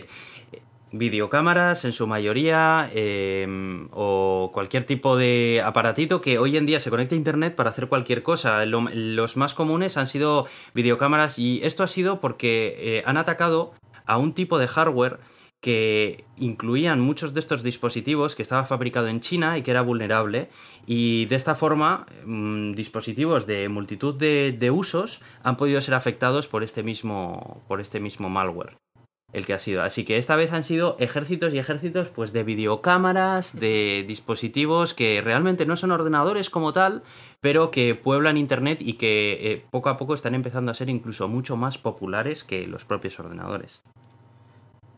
videocámaras 0.91 1.85
en 1.85 1.91
su 1.91 2.07
mayoría 2.07 2.89
em, 2.93 3.87
o 3.91 4.51
cualquier 4.53 4.83
tipo 4.85 5.17
de 5.17 5.61
aparatito 5.63 6.21
que 6.21 6.39
hoy 6.39 6.57
en 6.57 6.65
día 6.65 6.79
se 6.79 6.89
conecta 6.89 7.15
a 7.15 7.17
internet 7.17 7.55
para 7.55 7.69
hacer 7.69 7.87
cualquier 7.87 8.23
cosa. 8.23 8.65
los 8.65 9.37
más 9.37 9.53
comunes 9.53 9.97
han 9.97 10.07
sido 10.07 10.47
videocámaras 10.73 11.39
y 11.39 11.61
esto 11.63 11.83
ha 11.83 11.87
sido 11.87 12.19
porque 12.19 12.75
eh, 12.79 13.03
han 13.05 13.17
atacado 13.17 13.73
a 14.05 14.17
un 14.17 14.33
tipo 14.33 14.57
de 14.57 14.67
hardware 14.67 15.19
que 15.61 16.23
incluían 16.37 17.01
muchos 17.01 17.33
de 17.33 17.41
estos 17.41 17.63
dispositivos 17.63 18.35
que 18.35 18.41
estaba 18.41 18.65
fabricado 18.65 19.07
en 19.07 19.19
China 19.19 19.57
y 19.57 19.61
que 19.61 19.71
era 19.71 19.81
vulnerable 19.81 20.49
y 20.85 21.25
de 21.25 21.35
esta 21.35 21.53
forma 21.53 22.07
mm, 22.25 22.71
dispositivos 22.73 23.45
de 23.45 23.67
multitud 23.67 24.15
de, 24.15 24.55
de 24.57 24.71
usos 24.71 25.21
han 25.43 25.57
podido 25.57 25.81
ser 25.81 25.95
afectados 25.95 26.47
por 26.47 26.63
este 26.63 26.81
mismo 26.81 27.61
por 27.67 27.81
este 27.81 27.99
mismo 27.99 28.29
malware 28.29 28.77
el 29.33 29.45
que 29.45 29.53
ha 29.53 29.59
sido. 29.59 29.83
Así 29.83 30.05
que 30.05 30.17
esta 30.17 30.35
vez 30.35 30.53
han 30.53 30.63
sido 30.63 30.95
ejércitos 30.99 31.53
y 31.53 31.59
ejércitos 31.59 32.09
pues 32.09 32.33
de 32.33 32.43
videocámaras, 32.43 33.57
de 33.57 34.03
dispositivos 34.07 34.93
que 34.93 35.21
realmente 35.21 35.65
no 35.65 35.75
son 35.75 35.91
ordenadores 35.91 36.49
como 36.49 36.73
tal, 36.73 37.03
pero 37.41 37.71
que 37.71 37.95
pueblan 37.95 38.37
internet 38.37 38.79
y 38.81 38.93
que 38.93 39.51
eh, 39.51 39.65
poco 39.69 39.89
a 39.89 39.97
poco 39.97 40.13
están 40.13 40.35
empezando 40.35 40.71
a 40.71 40.73
ser 40.73 40.89
incluso 40.89 41.27
mucho 41.27 41.55
más 41.55 41.77
populares 41.77 42.43
que 42.43 42.65
los 42.67 42.85
propios 42.85 43.19
ordenadores. 43.19 43.81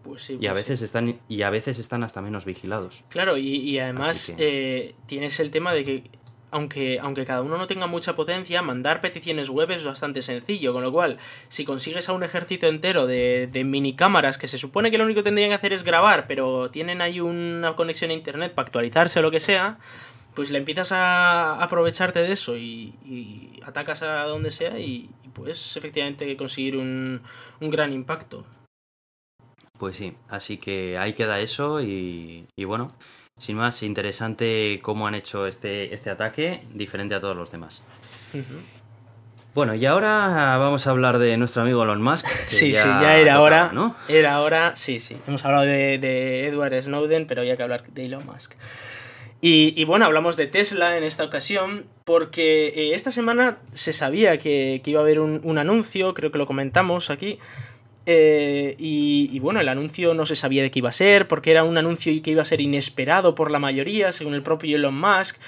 Pues 0.04 0.24
sí, 0.24 0.38
y 0.42 0.48
a 0.48 0.54
pues 0.54 0.64
veces 0.64 0.82
están 0.82 1.20
y 1.30 1.44
a 1.44 1.52
veces 1.52 1.78
están 1.78 2.04
hasta 2.04 2.22
menos 2.22 2.44
vigilados. 2.44 3.04
Claro, 3.10 3.38
y, 3.38 3.78
además 3.78 4.34
eh, 4.38 4.96
tienes 5.06 5.40
el 5.40 5.52
tema 5.52 5.74
de 5.74 5.84
que 5.84 6.04
aunque, 6.52 7.00
aunque 7.02 7.26
cada 7.26 7.42
uno 7.42 7.58
no 7.58 7.68
tenga 7.68 7.88
mucha 7.88 8.16
potencia, 8.16 8.62
mandar 8.62 9.02
peticiones 9.02 9.50
web 9.50 9.72
es 9.72 9.84
bastante 9.84 10.22
sencillo, 10.22 10.74
con 10.74 10.84
lo 10.84 10.92
cual, 10.92 11.18
si 11.48 11.66
consigues 11.66 12.10
a 12.10 12.14
un 12.14 12.24
ejército 12.24 12.68
entero 12.68 13.08
de, 13.08 13.50
de 13.52 13.64
mini 13.64 13.96
cámaras 13.96 14.38
que 14.38 14.48
se 14.48 14.58
supone 14.58 14.92
que 14.92 14.98
lo 14.98 15.06
único 15.06 15.20
que 15.20 15.26
tendrían 15.26 15.50
que 15.50 15.56
hacer 15.56 15.74
es 15.74 15.84
grabar, 15.84 16.28
pero 16.28 16.70
tienen 16.70 17.02
ahí 17.02 17.20
una 17.20 17.76
conexión 17.76 18.12
a 18.12 18.14
internet 18.14 18.54
para 18.54 18.66
actualizarse 18.66 19.20
o 19.20 19.22
lo 19.22 19.32
que 19.32 19.40
sea, 19.40 19.80
pues 20.36 20.52
le 20.52 20.58
empiezas 20.58 20.92
a 20.92 21.62
aprovecharte 21.62 22.22
de 22.22 22.32
eso 22.32 22.58
y, 22.58 23.60
atacas 23.64 24.02
a 24.04 24.24
donde 24.24 24.52
sea 24.52 24.80
y, 24.80 25.10
puedes 25.34 25.78
efectivamente 25.78 26.36
conseguir 26.36 26.76
un, 26.76 27.22
un 27.62 27.70
gran 27.70 27.94
impacto. 27.94 28.46
Pues 29.80 29.96
sí, 29.96 30.14
así 30.28 30.58
que 30.58 30.98
ahí 30.98 31.14
queda 31.14 31.40
eso 31.40 31.82
y, 31.82 32.46
y 32.56 32.66
bueno, 32.66 32.92
sin 33.42 33.58
más, 33.58 33.82
interesante 33.82 34.80
cómo 34.84 35.08
han 35.08 35.16
hecho 35.16 35.48
este, 35.48 35.96
este 35.96 36.12
ataque, 36.12 36.62
diferente 36.76 37.16
a 37.16 37.20
todos 37.20 37.36
los 37.36 37.52
demás. 37.52 37.82
Bueno, 39.56 39.74
y 39.74 39.84
ahora 39.88 40.58
vamos 40.60 40.86
a 40.86 40.92
hablar 40.92 41.18
de 41.18 41.36
nuestro 41.38 41.64
amigo 41.64 41.82
Elon 41.82 42.04
Musk. 42.04 42.28
sí, 42.48 42.76
sí, 42.76 42.88
ya 42.88 43.18
era 43.18 43.42
hora. 43.42 43.72
¿no? 43.74 43.96
Era 44.08 44.42
hora, 44.42 44.76
sí, 44.76 45.00
sí. 45.00 45.18
Hemos 45.28 45.44
hablado 45.44 45.64
de, 45.64 46.48
Edward 46.48 46.84
Snowden, 46.84 47.26
pero 47.26 47.44
ya 47.44 47.58
que 47.58 47.64
hablar 47.64 47.84
de 47.88 48.06
Elon 48.06 48.28
Musk. 48.28 48.54
Y, 49.44 49.84
bueno, 49.86 50.06
hablamos 50.06 50.38
de 50.38 50.46
Tesla 50.46 50.96
en 50.96 51.04
esta 51.04 51.24
ocasión 51.24 51.88
porque 52.06 52.68
eh, 52.68 52.94
esta 52.94 53.10
semana 53.10 53.58
se 53.74 53.92
sabía 53.92 54.38
que, 54.38 54.84
iba 54.86 55.00
a 55.00 55.04
haber 55.04 55.20
un, 55.20 55.58
anuncio, 55.58 56.14
creo 56.14 56.32
que 56.32 56.38
lo 56.38 56.46
comentamos 56.46 57.10
aquí, 57.10 57.40
eh, 58.06 58.76
y, 58.80 59.40
bueno, 59.40 59.60
el 59.60 59.70
anuncio 59.70 60.14
no 60.14 60.26
se 60.26 60.36
sabía 60.36 60.64
de 60.64 60.72
qué 60.72 60.80
iba 60.80 60.90
a 60.90 60.94
ser, 60.94 61.28
porque 61.28 61.52
era 61.52 61.64
un 61.64 61.78
anuncio 61.78 62.12
que 62.22 62.32
iba 62.32 62.42
a 62.42 62.46
ser 62.46 62.62
inesperado 62.62 63.36
por 63.36 63.52
la 63.52 63.60
mayoría, 63.60 64.12
según 64.12 64.34
el 64.34 64.44
propio 64.44 64.78
Elon 64.78 64.96
Musk. 65.00 65.40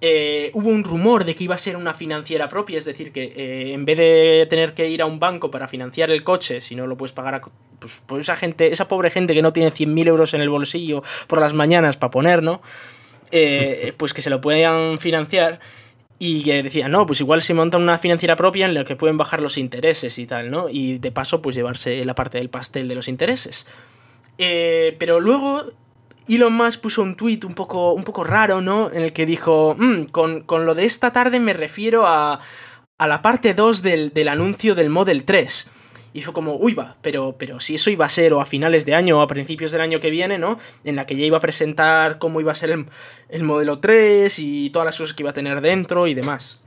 Eh, 0.00 0.52
hubo 0.54 0.68
un 0.68 0.84
rumor 0.84 1.24
de 1.24 1.34
que 1.34 1.44
iba 1.44 1.56
a 1.56 1.58
ser 1.58 1.76
una 1.76 1.92
financiera 1.92 2.48
propia, 2.48 2.78
es 2.78 2.84
decir, 2.84 3.10
que 3.10 3.24
eh, 3.24 3.72
en 3.72 3.84
vez 3.84 3.98
de 3.98 4.46
tener 4.48 4.72
que 4.72 4.88
ir 4.88 5.02
a 5.02 5.06
un 5.06 5.18
banco 5.18 5.50
para 5.50 5.66
financiar 5.66 6.10
el 6.12 6.22
coche, 6.22 6.60
si 6.60 6.76
no 6.76 6.86
lo 6.86 6.96
puedes 6.96 7.12
pagar 7.12 7.34
a 7.34 7.42
pues, 7.80 8.00
por 8.06 8.20
esa 8.20 8.36
gente, 8.36 8.68
esa 8.68 8.86
pobre 8.86 9.10
gente 9.10 9.34
que 9.34 9.42
no 9.42 9.52
tiene 9.52 9.72
100.000 9.72 10.06
euros 10.06 10.34
en 10.34 10.40
el 10.40 10.50
bolsillo 10.50 11.02
por 11.26 11.40
las 11.40 11.52
mañanas 11.52 11.96
para 11.96 12.12
poner, 12.12 12.42
¿no? 12.42 12.62
pues 13.96 14.14
que 14.14 14.22
se 14.22 14.30
lo 14.30 14.40
puedan 14.40 14.98
financiar 15.00 15.60
y 16.18 16.42
que 16.42 16.62
decía, 16.62 16.88
no, 16.88 17.06
pues 17.06 17.20
igual 17.20 17.42
se 17.42 17.54
monta 17.54 17.78
una 17.78 17.98
financiera 17.98 18.36
propia 18.36 18.66
en 18.66 18.74
la 18.74 18.84
que 18.84 18.96
pueden 18.96 19.16
bajar 19.16 19.40
los 19.40 19.56
intereses 19.56 20.18
y 20.18 20.26
tal, 20.26 20.50
¿no? 20.50 20.68
Y 20.68 20.98
de 20.98 21.12
paso, 21.12 21.40
pues 21.40 21.54
llevarse 21.54 22.04
la 22.04 22.14
parte 22.14 22.38
del 22.38 22.50
pastel 22.50 22.88
de 22.88 22.94
los 22.96 23.06
intereses. 23.08 23.68
Eh, 24.36 24.96
pero 24.98 25.20
luego 25.20 25.64
Elon 26.28 26.52
Musk 26.52 26.80
puso 26.80 27.02
un 27.02 27.16
tuit 27.16 27.44
un 27.44 27.54
poco, 27.54 27.92
un 27.92 28.02
poco 28.02 28.24
raro, 28.24 28.60
¿no? 28.60 28.90
En 28.92 29.02
el 29.02 29.12
que 29.12 29.26
dijo, 29.26 29.76
mm, 29.78 30.04
con, 30.06 30.42
con, 30.42 30.66
lo 30.66 30.74
de 30.74 30.84
esta 30.84 31.12
tarde 31.12 31.38
me 31.38 31.52
refiero 31.52 32.06
a, 32.06 32.40
a 32.98 33.06
la 33.06 33.22
parte 33.22 33.54
2 33.54 33.82
del, 33.82 34.12
del 34.12 34.28
anuncio 34.28 34.74
del 34.74 34.90
Model 34.90 35.24
3. 35.24 35.70
Y 36.12 36.22
fue 36.22 36.32
como, 36.32 36.56
uy, 36.56 36.74
va, 36.74 36.96
pero, 37.02 37.36
pero 37.38 37.60
si 37.60 37.74
eso 37.74 37.90
iba 37.90 38.06
a 38.06 38.10
ser 38.10 38.32
o 38.32 38.40
a 38.40 38.46
finales 38.46 38.86
de 38.86 38.94
año 38.94 39.18
o 39.18 39.22
a 39.22 39.26
principios 39.26 39.72
del 39.72 39.80
año 39.80 40.00
que 40.00 40.10
viene, 40.10 40.38
¿no? 40.38 40.58
En 40.84 40.96
la 40.96 41.06
que 41.06 41.16
ya 41.16 41.24
iba 41.24 41.38
a 41.38 41.40
presentar 41.40 42.18
cómo 42.18 42.40
iba 42.40 42.52
a 42.52 42.54
ser 42.54 42.70
el, 43.28 43.42
modelo 43.42 43.78
3 43.78 44.38
y 44.38 44.70
todas 44.70 44.86
las 44.86 44.96
cosas 44.96 45.14
que 45.14 45.22
iba 45.22 45.30
a 45.30 45.34
tener 45.34 45.60
dentro 45.60 46.06
y 46.06 46.14
demás. 46.14 46.62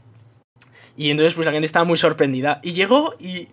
Y 0.95 1.09
entonces 1.09 1.33
pues 1.33 1.45
la 1.45 1.51
gente 1.51 1.65
estaba 1.65 1.85
muy 1.85 1.97
sorprendida. 1.97 2.59
Y 2.63 2.73
llegó 2.73 3.15
y 3.19 3.47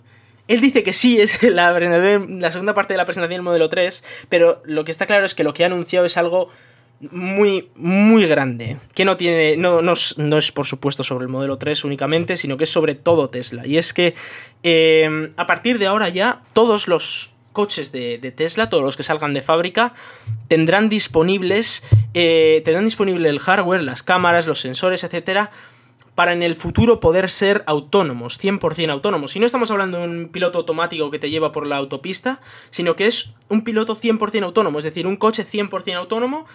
él 0.46 0.60
dice 0.60 0.82
que 0.82 0.92
sí, 0.92 1.20
es 1.20 1.42
la, 1.42 1.78
la 1.78 2.52
segunda 2.52 2.74
parte 2.74 2.94
de 2.94 2.98
la 2.98 3.06
presentación 3.06 3.38
del 3.38 3.42
modelo 3.42 3.68
3, 3.68 4.04
pero 4.28 4.60
lo 4.64 4.84
que 4.84 4.90
está 4.90 5.06
claro 5.06 5.24
es 5.24 5.34
que 5.34 5.44
lo 5.44 5.54
que 5.54 5.64
ha 5.64 5.66
anunciado 5.66 6.04
es 6.04 6.16
algo 6.16 6.50
muy, 7.00 7.70
muy 7.76 8.26
grande. 8.26 8.78
Que 8.94 9.04
no 9.04 9.16
tiene. 9.16 9.56
No, 9.56 9.82
no, 9.82 9.92
es 9.92 10.52
por 10.52 10.66
supuesto 10.66 11.04
sobre 11.04 11.24
el 11.24 11.28
modelo 11.28 11.58
3 11.58 11.84
únicamente, 11.84 12.36
sino 12.36 12.56
que 12.56 12.64
es 12.64 12.70
sobre 12.70 12.94
todo 12.94 13.30
Tesla. 13.30 13.66
Y 13.66 13.78
es 13.78 13.92
que 13.92 14.14
em, 14.62 15.30
a 15.36 15.46
partir 15.46 15.78
de 15.78 15.86
ahora 15.86 16.08
ya 16.08 16.42
todos 16.52 16.88
los 16.88 17.30
coches 17.52 17.92
de, 17.92 18.18
Tesla, 18.36 18.70
todos 18.70 18.84
los 18.84 18.96
que 18.96 19.02
salgan 19.02 19.34
de 19.34 19.42
fábrica, 19.42 19.94
tendrán 20.48 20.88
disponibles. 20.88 21.84
Eh, 22.14 22.62
tendrán 22.64 22.84
disponible 22.84 23.28
el 23.28 23.38
hardware, 23.38 23.82
las 23.82 24.02
cámaras, 24.02 24.46
los 24.46 24.60
sensores, 24.60 25.04
etcétera. 25.04 25.50
Para 26.14 26.32
en 26.32 26.42
el 26.42 26.56
futuro 26.56 26.98
poder 26.98 27.30
ser 27.30 27.62
autónomos, 27.68 28.40
100% 28.42 28.90
autónomos. 28.90 29.36
Y 29.36 29.40
no 29.40 29.46
estamos 29.46 29.70
hablando 29.70 29.98
de 29.98 30.04
un 30.04 30.28
piloto 30.30 30.58
automático 30.58 31.12
que 31.12 31.20
te 31.20 31.30
lleva 31.30 31.52
por 31.52 31.64
la 31.64 31.76
autopista, 31.76 32.40
sino 32.70 32.96
que 32.96 33.06
es 33.06 33.34
un 33.48 33.62
piloto 33.62 33.96
100% 33.96 34.42
autónomo, 34.42 34.78
es 34.78 34.84
decir, 34.84 35.06
un 35.06 35.16
coche 35.16 35.46
100% 35.46 35.94
autónomo 35.94 36.46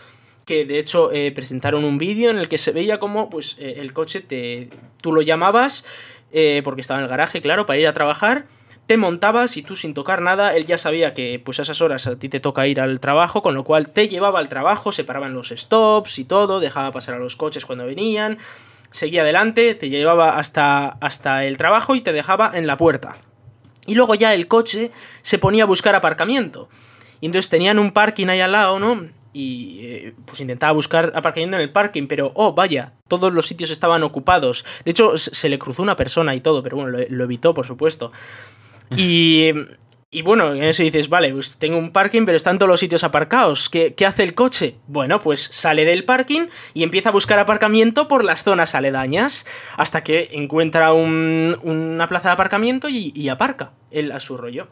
que 0.45 0.65
de 0.65 0.79
hecho 0.79 1.11
eh, 1.11 1.31
presentaron 1.31 1.83
un 1.83 1.97
vídeo 1.97 2.29
en 2.29 2.37
el 2.37 2.49
que 2.49 2.57
se 2.57 2.71
veía 2.71 2.99
como 2.99 3.29
pues 3.29 3.57
eh, 3.59 3.75
el 3.77 3.93
coche 3.93 4.21
te 4.21 4.69
tú 5.01 5.13
lo 5.13 5.21
llamabas 5.21 5.85
eh, 6.31 6.61
porque 6.63 6.81
estaba 6.81 6.99
en 6.99 7.05
el 7.05 7.09
garaje 7.09 7.41
claro 7.41 7.65
para 7.65 7.79
ir 7.79 7.87
a 7.87 7.93
trabajar 7.93 8.45
te 8.85 8.97
montabas 8.97 9.55
y 9.55 9.63
tú 9.63 9.75
sin 9.75 9.93
tocar 9.93 10.21
nada 10.21 10.55
él 10.55 10.65
ya 10.65 10.77
sabía 10.77 11.13
que 11.13 11.41
pues 11.43 11.59
a 11.59 11.61
esas 11.61 11.81
horas 11.81 12.07
a 12.07 12.17
ti 12.17 12.29
te 12.29 12.39
toca 12.39 12.67
ir 12.67 12.81
al 12.81 12.99
trabajo 12.99 13.41
con 13.41 13.55
lo 13.55 13.63
cual 13.63 13.89
te 13.89 14.09
llevaba 14.09 14.39
al 14.39 14.49
trabajo 14.49 14.91
separaban 14.91 15.33
los 15.33 15.49
stops 15.49 16.19
y 16.19 16.25
todo 16.25 16.59
dejaba 16.59 16.91
pasar 16.91 17.15
a 17.15 17.19
los 17.19 17.35
coches 17.35 17.65
cuando 17.65 17.85
venían 17.85 18.37
seguía 18.91 19.21
adelante 19.21 19.75
te 19.75 19.89
llevaba 19.89 20.37
hasta 20.37 20.89
hasta 20.99 21.45
el 21.45 21.57
trabajo 21.57 21.95
y 21.95 22.01
te 22.01 22.11
dejaba 22.11 22.51
en 22.53 22.67
la 22.67 22.77
puerta 22.77 23.17
y 23.85 23.95
luego 23.95 24.15
ya 24.15 24.33
el 24.33 24.47
coche 24.47 24.91
se 25.21 25.37
ponía 25.37 25.63
a 25.63 25.67
buscar 25.67 25.95
aparcamiento 25.95 26.69
y 27.23 27.27
entonces 27.27 27.49
tenían 27.49 27.79
un 27.79 27.91
parking 27.91 28.27
ahí 28.27 28.41
al 28.41 28.51
lado, 28.51 28.79
¿no? 28.79 29.07
Y 29.33 29.79
eh, 29.81 30.13
pues 30.25 30.39
intentaba 30.39 30.71
buscar 30.71 31.11
aparcamiento 31.15 31.57
en 31.57 31.63
el 31.63 31.71
parking, 31.71 32.07
pero 32.07 32.31
oh, 32.35 32.53
vaya, 32.53 32.93
todos 33.07 33.33
los 33.33 33.47
sitios 33.47 33.71
estaban 33.71 34.03
ocupados. 34.03 34.63
De 34.85 34.91
hecho, 34.91 35.17
se 35.17 35.49
le 35.49 35.59
cruzó 35.59 35.81
una 35.81 35.95
persona 35.95 36.35
y 36.35 36.41
todo, 36.41 36.63
pero 36.63 36.77
bueno, 36.77 36.97
lo, 37.09 37.23
evitó, 37.23 37.53
por 37.53 37.65
supuesto. 37.65 38.11
Y, 38.95 39.49
y 40.11 40.21
bueno, 40.21 40.53
en 40.53 40.63
eso 40.63 40.83
dices, 40.83 41.09
vale, 41.09 41.33
pues 41.33 41.57
tengo 41.57 41.79
un 41.79 41.91
parking, 41.91 42.25
pero 42.25 42.37
están 42.37 42.59
todos 42.59 42.69
los 42.69 42.79
sitios 42.79 43.03
aparcados. 43.03 43.69
¿Qué, 43.69 43.95
hace 44.05 44.21
el 44.21 44.35
coche? 44.35 44.75
Bueno, 44.85 45.19
pues 45.19 45.41
sale 45.41 45.85
del 45.85 46.05
parking 46.05 46.47
y 46.75 46.83
empieza 46.83 47.09
a 47.09 47.11
buscar 47.11 47.39
aparcamiento 47.39 48.07
por 48.07 48.23
las 48.23 48.43
zonas 48.43 48.75
aledañas, 48.75 49.47
hasta 49.75 50.03
que 50.03 50.29
encuentra 50.33 50.93
una 50.93 52.07
plaza 52.07 52.29
de 52.29 52.33
aparcamiento 52.33 52.89
y, 52.89 53.11
y 53.15 53.29
aparca 53.29 53.71
él 53.89 54.11
a 54.11 54.19
su 54.19 54.37
rollo. 54.37 54.67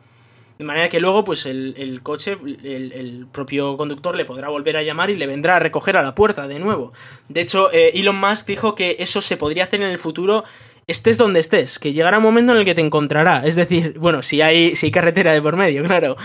De 0.61 0.67
manera 0.67 0.89
que 0.89 0.99
luego, 0.99 1.23
pues 1.23 1.47
el, 1.47 2.01
coche, 2.03 2.37
el, 2.63 3.25
propio 3.31 3.77
conductor 3.77 4.15
le 4.15 4.25
podrá 4.25 4.47
volver 4.49 4.77
a 4.77 4.83
llamar 4.83 5.09
y 5.09 5.17
le 5.17 5.25
vendrá 5.25 5.55
a 5.55 5.59
recoger 5.59 5.97
a 5.97 6.03
la 6.03 6.13
puerta 6.13 6.47
de 6.47 6.59
nuevo. 6.59 6.93
De 7.29 7.41
hecho, 7.41 7.73
eh, 7.73 7.93
Elon 7.95 8.15
Musk 8.19 8.45
dijo 8.45 8.75
que 8.75 8.97
eso 8.99 9.23
se 9.23 9.37
podría 9.37 9.63
hacer 9.63 9.81
en 9.81 9.89
el 9.89 9.97
futuro 9.97 10.43
estés 10.85 11.17
donde 11.17 11.39
estés, 11.39 11.79
que 11.79 11.93
llegará 11.93 12.19
un 12.19 12.23
momento 12.23 12.51
en 12.51 12.59
el 12.59 12.65
que 12.65 12.75
te 12.75 12.81
encontrará. 12.81 13.41
Es 13.43 13.55
decir, 13.55 13.97
bueno, 13.97 14.21
si 14.21 14.43
hay, 14.43 14.75
si 14.75 14.85
hay 14.85 14.91
carretera 14.91 15.33
de 15.33 15.41
por 15.41 15.55
medio, 15.55 15.83
claro. 15.87 16.15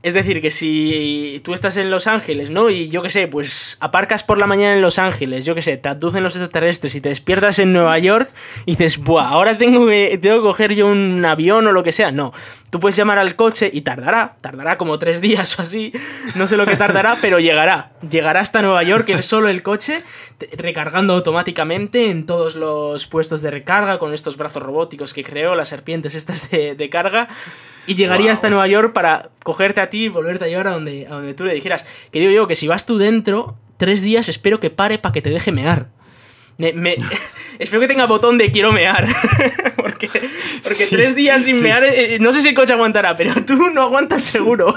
Es 0.00 0.14
decir, 0.14 0.40
que 0.40 0.52
si 0.52 1.40
tú 1.44 1.54
estás 1.54 1.76
en 1.76 1.90
Los 1.90 2.06
Ángeles, 2.06 2.50
¿no? 2.50 2.70
Y 2.70 2.88
yo 2.88 3.02
qué 3.02 3.10
sé, 3.10 3.26
pues 3.26 3.78
aparcas 3.80 4.22
por 4.22 4.38
la 4.38 4.46
mañana 4.46 4.74
en 4.74 4.80
Los 4.80 5.00
Ángeles, 5.00 5.44
yo 5.44 5.56
qué 5.56 5.62
sé, 5.62 5.76
te 5.76 5.88
abducen 5.88 6.22
los 6.22 6.36
extraterrestres 6.36 6.94
y 6.94 7.00
te 7.00 7.08
despiertas 7.08 7.58
en 7.58 7.72
Nueva 7.72 7.98
York 7.98 8.30
y 8.64 8.76
dices, 8.76 8.98
buah, 8.98 9.28
ahora 9.28 9.58
tengo 9.58 9.88
que, 9.88 10.16
tengo 10.22 10.36
que 10.36 10.42
coger 10.42 10.74
yo 10.76 10.86
un 10.86 11.24
avión 11.24 11.66
o 11.66 11.72
lo 11.72 11.82
que 11.82 11.90
sea. 11.90 12.12
No, 12.12 12.32
tú 12.70 12.78
puedes 12.78 12.96
llamar 12.96 13.18
al 13.18 13.34
coche 13.34 13.70
y 13.72 13.80
tardará, 13.80 14.36
tardará 14.40 14.78
como 14.78 15.00
tres 15.00 15.20
días 15.20 15.58
o 15.58 15.62
así, 15.62 15.92
no 16.36 16.46
sé 16.46 16.56
lo 16.56 16.64
que 16.64 16.76
tardará, 16.76 17.18
pero 17.20 17.40
llegará. 17.40 17.90
Llegará 18.08 18.38
hasta 18.38 18.62
Nueva 18.62 18.84
York 18.84 19.08
el 19.08 19.24
solo 19.24 19.48
el 19.48 19.64
coche, 19.64 20.04
recargando 20.56 21.14
automáticamente 21.14 22.10
en 22.10 22.24
todos 22.24 22.54
los 22.54 23.08
puestos 23.08 23.42
de 23.42 23.50
recarga 23.50 23.98
con 23.98 24.14
estos 24.14 24.36
brazos 24.36 24.62
robóticos 24.62 25.12
que 25.12 25.24
creó, 25.24 25.56
las 25.56 25.68
serpientes 25.68 26.14
estas 26.14 26.50
de, 26.50 26.88
carga, 26.90 27.28
y 27.86 27.94
llegaría 27.96 28.32
hasta 28.32 28.48
Nueva 28.48 28.68
York 28.68 28.92
para 28.92 29.30
cogerte 29.42 29.80
a 29.80 29.87
ti 29.90 30.04
y 30.04 30.08
volverte 30.08 30.44
a 30.44 30.48
llevar 30.48 30.68
a 30.68 30.72
donde, 30.72 31.06
a 31.06 31.14
donde 31.14 31.34
tú 31.34 31.44
le 31.44 31.54
dijeras. 31.54 31.84
Que 32.10 32.20
digo 32.20 32.32
yo 32.32 32.46
que 32.46 32.56
si 32.56 32.66
vas 32.66 32.86
tú 32.86 32.98
dentro, 32.98 33.56
tres 33.76 34.02
días 34.02 34.28
espero 34.28 34.60
que 34.60 34.70
pare 34.70 34.98
para 34.98 35.12
que 35.12 35.22
te 35.22 35.30
deje 35.30 35.52
mear. 35.52 35.88
Me, 36.58 36.96
espero 37.60 37.80
que 37.80 37.86
tenga 37.86 38.06
botón 38.06 38.36
de 38.36 38.50
quiero 38.50 38.72
mear. 38.72 39.06
porque 39.76 40.08
porque 40.62 40.86
tres 40.86 41.14
días 41.14 41.44
sin 41.44 41.62
mear, 41.62 41.84
eh, 41.84 42.18
no 42.20 42.32
sé 42.32 42.42
si 42.42 42.48
el 42.48 42.54
coche 42.54 42.72
aguantará, 42.72 43.16
pero 43.16 43.32
tú 43.46 43.70
no 43.70 43.82
aguantas 43.82 44.22
seguro. 44.22 44.74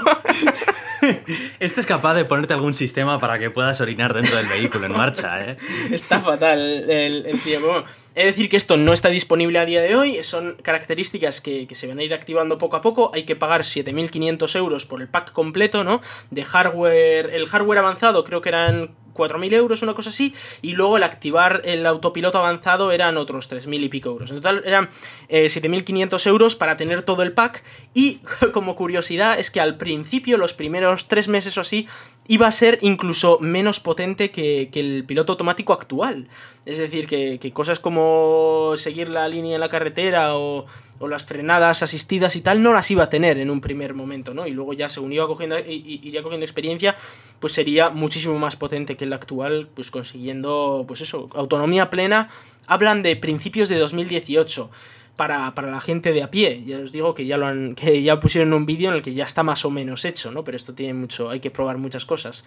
este 1.58 1.80
es 1.80 1.86
capaz 1.86 2.14
de 2.14 2.24
ponerte 2.24 2.54
algún 2.54 2.72
sistema 2.72 3.18
para 3.18 3.38
que 3.40 3.50
puedas 3.50 3.80
orinar 3.80 4.14
dentro 4.14 4.36
del 4.36 4.46
vehículo 4.46 4.86
en 4.86 4.92
marcha, 4.92 5.44
¿eh? 5.44 5.56
Está 5.90 6.20
fatal 6.20 6.88
el, 6.88 7.26
el 7.26 7.40
tío. 7.40 7.84
Es 8.14 8.26
decir 8.26 8.50
que 8.50 8.58
esto 8.58 8.76
no 8.76 8.92
está 8.92 9.08
disponible 9.08 9.58
a 9.58 9.64
día 9.64 9.80
de 9.80 9.96
hoy, 9.96 10.22
son 10.22 10.56
características 10.62 11.40
que, 11.40 11.66
se 11.72 11.86
van 11.86 11.98
a 11.98 12.02
ir 12.02 12.12
activando 12.12 12.58
poco 12.58 12.76
a 12.76 12.82
poco, 12.82 13.10
hay 13.14 13.24
que 13.24 13.36
pagar 13.36 13.62
7.500 13.62 14.56
euros 14.56 14.84
por 14.84 15.00
el 15.00 15.08
pack 15.08 15.32
completo, 15.32 15.82
¿no? 15.82 16.02
De 16.30 16.44
hardware, 16.44 17.30
el 17.32 17.46
hardware 17.46 17.78
avanzado 17.78 18.22
creo 18.24 18.42
que 18.42 18.50
eran 18.50 18.94
4.000 19.14 19.52
euros, 19.54 19.82
una 19.82 19.94
cosa 19.94 20.10
así, 20.10 20.34
y 20.60 20.72
luego 20.72 20.96
el 20.96 21.02
activar 21.02 21.62
el 21.64 21.86
autopiloto 21.86 22.38
avanzado 22.38 22.92
eran 22.92 23.16
otros 23.16 23.50
3.000 23.50 23.84
y 23.84 23.88
pico 23.88 24.10
euros. 24.10 24.30
En 24.30 24.36
total 24.36 24.62
eran 24.64 24.88
7.500 25.28 26.26
eh, 26.26 26.28
euros 26.28 26.56
para 26.56 26.76
tener 26.76 27.02
todo 27.02 27.22
el 27.22 27.32
pack, 27.32 27.62
y 27.94 28.20
como 28.52 28.76
curiosidad 28.76 29.38
es 29.38 29.50
que 29.50 29.60
al 29.60 29.76
principio, 29.76 30.38
los 30.38 30.54
primeros 30.54 31.08
tres 31.08 31.28
meses 31.28 31.56
o 31.58 31.60
así, 31.60 31.88
iba 32.28 32.46
a 32.46 32.52
ser 32.52 32.78
incluso 32.82 33.38
menos 33.40 33.80
potente 33.80 34.30
que, 34.30 34.70
el 34.72 35.04
piloto 35.06 35.32
automático 35.32 35.72
actual. 35.72 36.28
Es 36.64 36.78
decir, 36.78 37.06
que, 37.06 37.52
cosas 37.52 37.80
como 37.80 38.74
seguir 38.76 39.08
la 39.08 39.28
línea 39.28 39.54
en 39.54 39.60
la 39.60 39.68
carretera 39.68 40.36
o, 40.36 40.66
las 41.08 41.24
frenadas 41.24 41.82
asistidas 41.82 42.36
y 42.36 42.40
tal 42.40 42.62
no 42.62 42.72
las 42.72 42.90
iba 42.90 43.04
a 43.04 43.08
tener 43.08 43.38
en 43.38 43.50
un 43.50 43.60
primer 43.60 43.94
momento, 43.94 44.34
¿no? 44.34 44.46
Y 44.46 44.52
luego 44.52 44.72
ya 44.72 44.88
según 44.88 45.12
iba 45.12 45.26
cogiendo, 45.26 45.58
iría 45.58 46.22
cogiendo 46.22 46.44
experiencia, 46.44 46.96
pues 47.40 47.52
sería 47.52 47.90
muchísimo 47.90 48.38
más 48.38 48.56
potente 48.56 48.96
que 48.96 49.04
el 49.04 49.12
actual, 49.12 49.68
pues 49.74 49.90
consiguiendo, 49.90 50.84
pues 50.86 51.00
eso, 51.00 51.28
autonomía 51.34 51.90
plena. 51.90 52.28
Hablan 52.66 53.02
de 53.02 53.16
principios 53.16 53.68
de 53.68 53.78
2018 53.78 54.70
para, 55.16 55.52
la 55.56 55.80
gente 55.80 56.12
de 56.12 56.22
a 56.22 56.30
pie. 56.30 56.62
Ya 56.64 56.78
os 56.78 56.92
digo 56.92 57.14
que 57.14 57.26
ya 57.26 57.36
lo 57.36 57.46
han, 57.46 57.74
que 57.76 58.02
ya 58.02 58.20
pusieron 58.20 58.52
un 58.52 58.66
vídeo 58.66 58.90
en 58.90 58.96
el 58.96 59.02
que 59.02 59.14
ya 59.14 59.24
está 59.24 59.42
más 59.42 59.64
o 59.64 59.70
menos 59.70 60.04
hecho, 60.04 60.32
¿no? 60.32 60.44
Pero 60.44 60.56
esto 60.56 60.74
tiene 60.74 60.94
mucho, 60.94 61.30
hay 61.30 61.40
que 61.40 61.50
probar 61.50 61.78
muchas 61.78 62.04
cosas. 62.04 62.44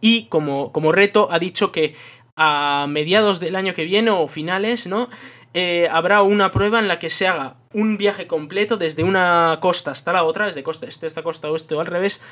Y 0.00 0.26
como, 0.26 0.72
como 0.72 0.92
reto 0.92 1.28
ha 1.30 1.38
dicho 1.38 1.72
que 1.72 1.94
a 2.36 2.86
mediados 2.88 3.40
del 3.40 3.56
año 3.56 3.72
que 3.72 3.84
viene 3.84 4.10
o 4.10 4.28
finales, 4.28 4.86
¿no? 4.86 5.08
Eh, 5.54 5.88
habrá 5.90 6.20
una 6.20 6.50
prueba 6.50 6.78
en 6.78 6.88
la 6.88 6.98
que 6.98 7.08
se 7.08 7.26
haga 7.26 7.56
un 7.76 7.98
viaje 7.98 8.26
completo 8.26 8.78
desde 8.78 9.04
una 9.04 9.58
costa 9.60 9.90
hasta 9.90 10.10
la 10.10 10.24
otra, 10.24 10.46
desde 10.46 10.62
costa 10.62 10.86
este 10.86 11.06
esta 11.06 11.22
costa 11.22 11.50
oeste 11.50 11.74
o 11.74 11.80
al 11.80 11.86
revés, 11.86 12.24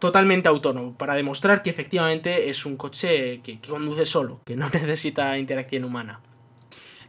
totalmente 0.00 0.48
autónomo, 0.48 0.94
para 0.98 1.14
demostrar 1.14 1.62
que 1.62 1.70
efectivamente 1.70 2.50
es 2.50 2.66
un 2.66 2.76
coche 2.76 3.40
que 3.44 3.60
conduce 3.60 4.06
solo, 4.06 4.40
que 4.44 4.56
no 4.56 4.68
necesita 4.72 5.38
interacción 5.38 5.84
humana. 5.84 6.18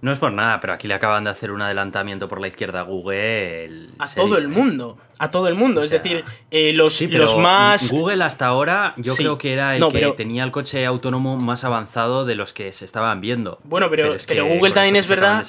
No 0.02 0.12
es 0.12 0.20
por 0.20 0.32
nada, 0.32 0.60
pero 0.60 0.74
aquí 0.74 0.88
le 0.88 0.94
acaban 0.94 1.24
de 1.24 1.32
hacer 1.32 1.50
un 1.50 1.64
adelantamiento 1.64 2.28
por 2.28 2.40
la 2.40 2.48
izquierda 2.48 2.82
a 2.82 2.84
Google. 2.84 3.88
A 3.98 4.08
todo 4.14 4.38
el 4.38 4.50
mundo 4.50 5.00
a 5.18 5.32
todo 5.32 5.48
el 5.48 5.56
mundo. 5.56 5.84
es 5.84 5.90
decir, 5.90 6.24
eh, 6.52 6.74
los, 6.74 7.02
los 7.02 7.38
más. 7.38 7.92
Google 7.92 8.24
hasta 8.24 8.48
ahora 8.48 8.94
yo 8.98 9.16
creo 9.16 9.38
que 9.38 9.54
era 9.54 9.76
el 9.76 9.88
que 9.92 10.14
tenía 10.18 10.44
el 10.44 10.52
coche 10.52 10.86
autónomo 10.86 11.38
más 11.38 11.64
avanzado 11.64 12.26
de 12.26 12.36
los 12.36 12.54
que 12.54 12.72
se 12.74 12.86
estaban 12.86 13.22
viendo. 13.22 13.60
Bueno, 13.64 13.90
pero, 13.90 14.16
pero, 14.28 14.46
Google 14.46 14.72
también 14.72 14.96
es 14.96 15.08
verdad. 15.08 15.44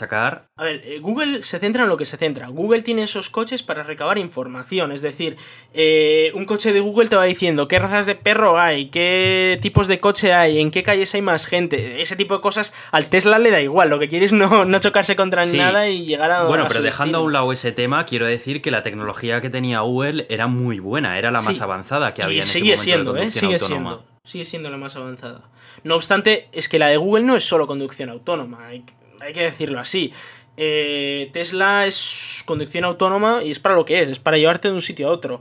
A 0.57 0.65
ver, 0.65 0.83
eh, 0.85 0.99
Google 1.01 1.43
se 1.43 1.59
centra 1.59 1.85
en 1.85 1.89
lo 1.89 1.97
que 1.97 2.05
se 2.05 2.17
centra. 2.17 2.49
Google 2.49 2.83
tiene 2.83 3.03
esos 3.03 3.31
coches 3.31 3.63
para 3.63 3.83
recabar 3.83 4.19
información. 4.19 4.93
Es 4.93 5.03
decir, 5.03 5.37
eh, 5.73 6.31
un 6.35 6.45
coche 6.45 6.73
de 6.73 6.81
Google 6.81 7.09
te 7.09 7.17
va 7.17 7.25
diciendo 7.25 7.69
qué 7.69 7.79
razas 7.79 8.07
de 8.07 8.15
perro 8.15 8.59
hay, 8.59 8.91
qué 8.91 9.59
tipos 9.63 9.89
de 9.89 10.01
coche 10.01 10.33
hay, 10.33 10.61
en 10.61 10.71
qué 10.71 10.83
calles 10.83 11.15
hay 11.15 11.23
más 11.23 11.47
gente. 11.47 12.03
Ese 12.03 12.17
tipo 12.17 12.35
de 12.35 12.41
cosas 12.41 12.75
al 12.93 13.07
Tesla 13.07 13.39
le 13.39 13.51
da 13.51 13.61
igual. 13.61 13.91
Lo 13.91 13.99
que 13.99 14.09
quiere 14.09 14.27
es 14.27 14.33
no, 14.33 14.65
no 14.65 14.79
chocarse 14.79 15.17
contra 15.17 15.47
nada 15.47 15.89
y 15.89 16.05
llegar 16.05 16.31
a. 16.31 16.45
Bueno, 16.45 16.67
pero 16.69 16.83
dejando 16.83 17.19
a 17.19 17.21
un 17.23 17.33
lado 17.33 17.53
ese 17.53 17.73
tema, 17.73 18.05
quiero 18.07 18.27
decir 18.27 18.63
que 18.63 18.71
la 18.71 18.83
tecnología 18.83 19.41
que 19.41 19.51
tenía 19.55 19.81
Google 19.83 20.27
era 20.29 20.49
muy 20.49 20.81
buena, 20.81 21.17
era 21.17 21.31
la 21.31 21.41
más 21.41 21.61
avanzada 21.61 22.13
que 22.13 22.25
había 22.25 22.41
en 22.41 22.43
sigue 22.43 22.75
ese 22.75 22.83
siendo, 22.83 23.17
¿eh? 23.17 23.31
sigue 23.31 23.61
siendo, 23.61 24.05
sigue 24.25 24.45
siendo 24.45 24.69
la 24.69 24.77
más 24.77 24.97
avanzada. 24.97 25.43
No 25.85 25.95
obstante, 25.95 26.49
es 26.51 26.69
que 26.69 26.81
la 26.81 26.89
de 26.89 26.97
Google 26.97 27.25
no 27.25 27.37
es 27.37 27.45
solo 27.45 27.69
conducción 27.69 28.11
autónoma, 28.11 28.67
hay, 28.67 28.85
que 29.33 29.43
decirlo 29.43 29.79
así. 29.79 30.13
Eh, 30.57 31.31
Tesla 31.33 31.87
es 31.87 32.43
conducción 32.47 32.83
autónoma 32.85 33.45
y 33.45 33.53
es 33.53 33.61
para 33.61 33.77
lo 33.77 33.85
que 33.85 34.03
es, 34.03 34.09
es 34.09 34.19
para 34.19 34.39
llevarte 34.39 34.67
de 34.67 34.75
un 34.75 34.83
sitio 34.83 35.07
a 35.07 35.13
otro. 35.13 35.41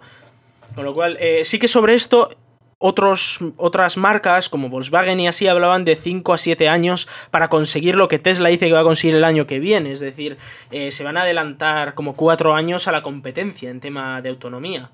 Con 0.76 0.86
lo 0.86 0.94
cual, 0.94 1.18
eh, 1.20 1.44
sí 1.44 1.58
que 1.58 1.68
sobre 1.68 1.96
esto 1.96 2.30
otros, 2.78 3.40
otras 3.58 3.98
marcas 3.98 4.50
como 4.50 4.70
Volkswagen 4.70 5.20
y 5.20 5.28
así 5.28 5.48
hablaban 5.48 5.86
de 5.86 5.96
5 5.96 6.34
a 6.34 6.38
7 6.38 6.70
años 6.70 7.08
para 7.32 7.50
conseguir 7.50 7.96
lo 7.96 8.08
que 8.08 8.20
Tesla 8.20 8.50
dice 8.50 8.68
que 8.68 8.74
va 8.74 8.82
a 8.82 8.84
conseguir 8.84 9.16
el 9.16 9.24
año 9.24 9.48
que 9.48 9.60
viene. 9.60 9.92
Es 9.92 10.00
decir, 10.00 10.38
eh, 10.72 10.92
se 10.92 11.04
van 11.04 11.18
a 11.18 11.24
adelantar 11.24 11.94
como 11.94 12.16
4 12.16 12.54
años 12.54 12.88
a 12.88 12.92
la 12.92 13.04
competencia 13.04 13.70
en 13.70 13.80
tema 13.80 14.22
de 14.22 14.30
autonomía. 14.30 14.92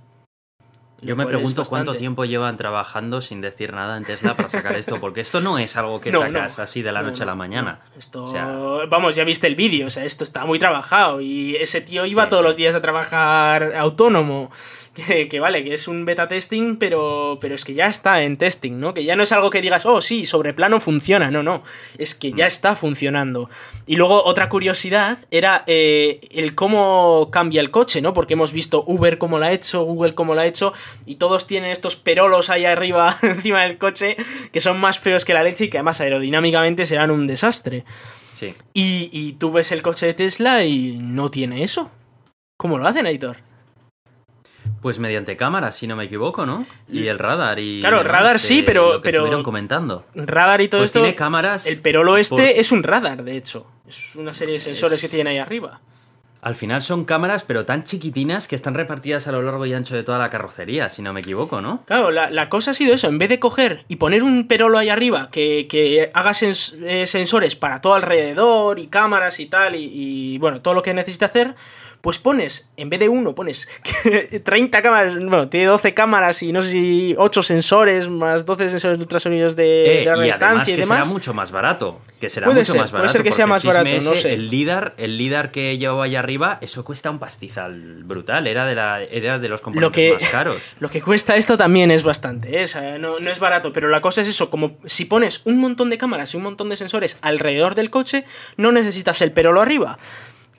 Yo 1.01 1.15
me 1.15 1.25
pregunto 1.25 1.63
cuánto 1.65 1.95
tiempo 1.95 2.25
llevan 2.25 2.57
trabajando 2.57 3.21
sin 3.21 3.41
decir 3.41 3.73
nada 3.73 3.97
en 3.97 4.03
Tesla 4.03 4.35
para 4.35 4.49
sacar 4.49 4.75
esto, 4.75 4.99
porque 4.99 5.21
esto 5.21 5.39
no 5.39 5.57
es 5.57 5.77
algo 5.77 6.01
que 6.01 6.11
sacas 6.13 6.59
así 6.59 6.81
de 6.81 6.91
la 6.91 7.01
noche 7.01 7.23
a 7.23 7.25
la 7.25 7.35
mañana. 7.35 7.81
Esto, 7.97 8.31
vamos, 8.89 9.15
ya 9.15 9.23
viste 9.23 9.47
el 9.47 9.55
vídeo, 9.55 9.87
o 9.87 9.89
sea, 9.89 10.05
esto 10.05 10.23
está 10.23 10.45
muy 10.45 10.59
trabajado 10.59 11.21
y 11.21 11.55
ese 11.55 11.81
tío 11.81 12.05
iba 12.05 12.27
todos 12.29 12.43
los 12.43 12.55
días 12.55 12.75
a 12.75 12.81
trabajar 12.81 13.75
autónomo 13.75 14.51
que, 15.29 15.39
vale, 15.39 15.63
que 15.63 15.73
es 15.73 15.87
un 15.87 16.05
beta 16.05 16.27
testing, 16.27 16.77
pero, 16.77 17.37
pero 17.41 17.55
es 17.55 17.65
que 17.65 17.73
ya 17.73 17.87
está 17.87 18.23
en 18.23 18.37
testing, 18.37 18.79
¿no? 18.79 18.93
Que 18.93 19.03
ya 19.03 19.15
no 19.15 19.23
es 19.23 19.31
algo 19.31 19.49
que 19.49 19.61
digas, 19.61 19.85
oh, 19.85 20.01
sí, 20.01 20.25
sobre 20.25 20.53
plano 20.53 20.79
funciona, 20.79 21.31
no, 21.31 21.43
no, 21.43 21.63
es 21.97 22.15
que 22.15 22.31
ya 22.31 22.45
mm. 22.45 22.47
está 22.47 22.75
funcionando. 22.75 23.49
Y 23.85 23.95
luego 23.95 24.23
otra 24.23 24.49
curiosidad 24.49 25.19
era 25.31 25.63
eh, 25.67 26.21
el 26.31 26.55
cómo 26.55 27.29
cambia 27.31 27.61
el 27.61 27.71
coche, 27.71 28.01
¿no? 28.01 28.13
Porque 28.13 28.33
hemos 28.33 28.53
visto 28.53 28.83
Uber 28.85 29.17
cómo 29.17 29.39
lo 29.39 29.45
ha 29.45 29.51
hecho, 29.51 29.83
Google 29.83 30.15
cómo 30.15 30.35
lo 30.35 30.41
ha 30.41 30.45
hecho, 30.45 30.73
y 31.05 31.15
todos 31.15 31.47
tienen 31.47 31.71
estos 31.71 31.95
perolos 31.95 32.49
ahí 32.49 32.65
arriba, 32.65 33.17
encima 33.21 33.63
del 33.63 33.77
coche, 33.77 34.17
que 34.51 34.61
son 34.61 34.79
más 34.79 34.99
feos 34.99 35.25
que 35.25 35.33
la 35.33 35.43
leche 35.43 35.65
y 35.65 35.69
que 35.69 35.77
además 35.77 36.01
aerodinámicamente 36.01 36.85
serán 36.85 37.11
un 37.11 37.27
desastre. 37.27 37.83
Sí. 38.33 38.53
Y, 38.73 39.09
y 39.11 39.33
tú 39.33 39.51
ves 39.51 39.71
el 39.71 39.81
coche 39.81 40.05
de 40.05 40.13
Tesla 40.13 40.63
y 40.63 40.97
no 40.97 41.29
tiene 41.29 41.63
eso. 41.63 41.91
¿Cómo 42.57 42.77
lo 42.77 42.87
hacen, 42.87 43.05
Editor? 43.05 43.48
Pues 44.81 44.99
mediante 44.99 45.35
cámara, 45.35 45.71
si 45.71 45.87
no 45.87 45.95
me 45.95 46.05
equivoco, 46.05 46.45
¿no? 46.45 46.65
Y 46.91 47.07
el 47.07 47.19
radar 47.19 47.59
y... 47.59 47.81
Claro, 47.81 48.03
radar 48.03 48.39
sí, 48.39 48.63
pero... 48.65 49.01
pero 49.01 49.17
estuvieron 49.17 49.43
comentando. 49.43 50.05
Radar 50.15 50.61
y 50.61 50.69
todo 50.69 50.81
pues 50.81 50.89
esto... 50.89 50.99
tiene 51.01 51.15
cámaras... 51.15 51.65
El 51.65 51.81
perolo 51.81 52.17
este 52.17 52.59
es 52.59 52.71
un 52.71 52.83
radar, 52.83 53.23
de 53.23 53.37
hecho. 53.37 53.67
Es 53.87 54.15
una 54.15 54.33
serie 54.33 54.55
de 54.55 54.59
sensores 54.59 55.01
que 55.01 55.09
tienen 55.09 55.27
ahí 55.27 55.37
arriba. 55.37 55.81
Al 56.41 56.55
final 56.55 56.81
son 56.81 57.03
cámaras, 57.03 57.43
pero 57.43 57.65
tan 57.65 57.83
chiquitinas 57.83 58.47
que 58.47 58.55
están 58.55 58.73
repartidas 58.73 59.27
a 59.27 59.33
lo 59.33 59.41
largo 59.41 59.65
y 59.65 59.73
ancho 59.73 59.95
de 59.95 60.03
toda 60.03 60.17
la 60.17 60.29
carrocería, 60.29 60.89
si 60.89 61.01
no 61.01 61.11
me 61.11 61.19
equivoco, 61.19 61.59
¿no? 61.59 61.83
Claro, 61.85 62.11
la, 62.11 62.49
cosa 62.49 62.71
ha 62.71 62.73
sido 62.73 62.93
eso. 62.93 63.07
En 63.07 63.17
vez 63.17 63.27
de 63.27 63.39
coger 63.39 63.83
y 63.89 63.97
poner 63.97 64.23
un 64.23 64.47
perolo 64.47 64.77
ahí 64.77 64.87
arriba 64.87 65.29
que, 65.31 65.67
que 65.69 66.11
haga 66.13 66.31
eh, 66.31 67.07
sensores 67.07 67.57
para 67.57 67.81
todo 67.81 67.93
alrededor 67.93 68.79
y 68.79 68.87
cámaras 68.87 69.41
y 69.41 69.47
tal, 69.47 69.75
y, 69.75 69.89
y 69.91 70.37
bueno, 70.37 70.61
todo 70.61 70.73
lo 70.73 70.81
que 70.81 70.93
necesita 70.93 71.25
hacer, 71.25 71.55
pues 72.01 72.17
pones, 72.17 72.69
en 72.77 72.89
vez 72.89 72.99
de 72.99 73.09
uno, 73.09 73.35
pones 73.35 73.67
30 74.43 74.81
cámaras, 74.81 75.15
bueno, 75.15 75.49
tiene 75.49 75.65
12 75.65 75.93
cámaras 75.93 76.41
y 76.43 76.53
no 76.53 76.61
sé 76.61 76.71
si 76.71 77.15
8 77.17 77.43
sensores, 77.43 78.07
más 78.07 78.45
12 78.45 78.69
sensores 78.69 78.97
de 78.97 79.03
ultrasonidos 79.03 79.55
de, 79.55 80.03
eh, 80.03 80.09
de 80.09 80.27
y, 80.27 80.29
además 80.31 80.67
que 80.67 80.83
será 80.83 81.03
mucho 81.05 81.33
más 81.33 81.51
barato. 81.51 81.99
Que 82.19 82.29
será 82.29 82.47
mucho 82.47 82.75
más 82.75 82.91
barato. 82.91 82.97
Puede 82.97 83.09
ser 83.09 83.23
que 83.23 83.31
sea 83.31 83.47
más 83.47 83.65
barato, 83.65 83.89
no 84.01 84.15
sé. 84.15 84.33
El 84.33 84.49
líder, 84.49 84.93
el 84.97 85.17
líder 85.17 85.51
que 85.51 85.77
llevo 85.77 86.01
allá 86.01 86.19
arriba, 86.19 86.57
eso 86.61 86.83
cuesta 86.83 87.09
un 87.09 87.19
pastizal 87.19 88.03
brutal. 88.03 88.47
Era 88.47 88.65
de, 88.65 88.75
la, 88.75 89.01
era 89.03 89.39
de 89.39 89.49
los 89.49 89.61
componentes 89.61 90.21
más 90.21 90.29
caros. 90.29 90.75
Lo 90.79 90.89
que 90.89 91.01
cuesta 91.01 91.35
esto 91.35 91.57
también 91.57 91.91
es 91.91 92.03
bastante, 92.03 92.63
¿eh? 92.63 92.65
no, 92.99 93.19
no 93.19 93.31
es 93.31 93.39
barato, 93.39 93.73
pero 93.73 93.89
la 93.89 94.01
cosa 94.01 94.21
es 94.21 94.27
eso, 94.27 94.49
como 94.49 94.77
si 94.85 95.05
pones 95.05 95.41
un 95.45 95.59
montón 95.59 95.89
de 95.89 95.97
cámaras 95.97 96.33
y 96.33 96.37
un 96.37 96.43
montón 96.43 96.69
de 96.69 96.77
sensores 96.77 97.17
alrededor 97.21 97.75
del 97.75 97.89
coche, 97.89 98.25
no 98.57 98.71
necesitas 98.71 99.21
el 99.21 99.31
perolo 99.31 99.61
arriba 99.61 99.97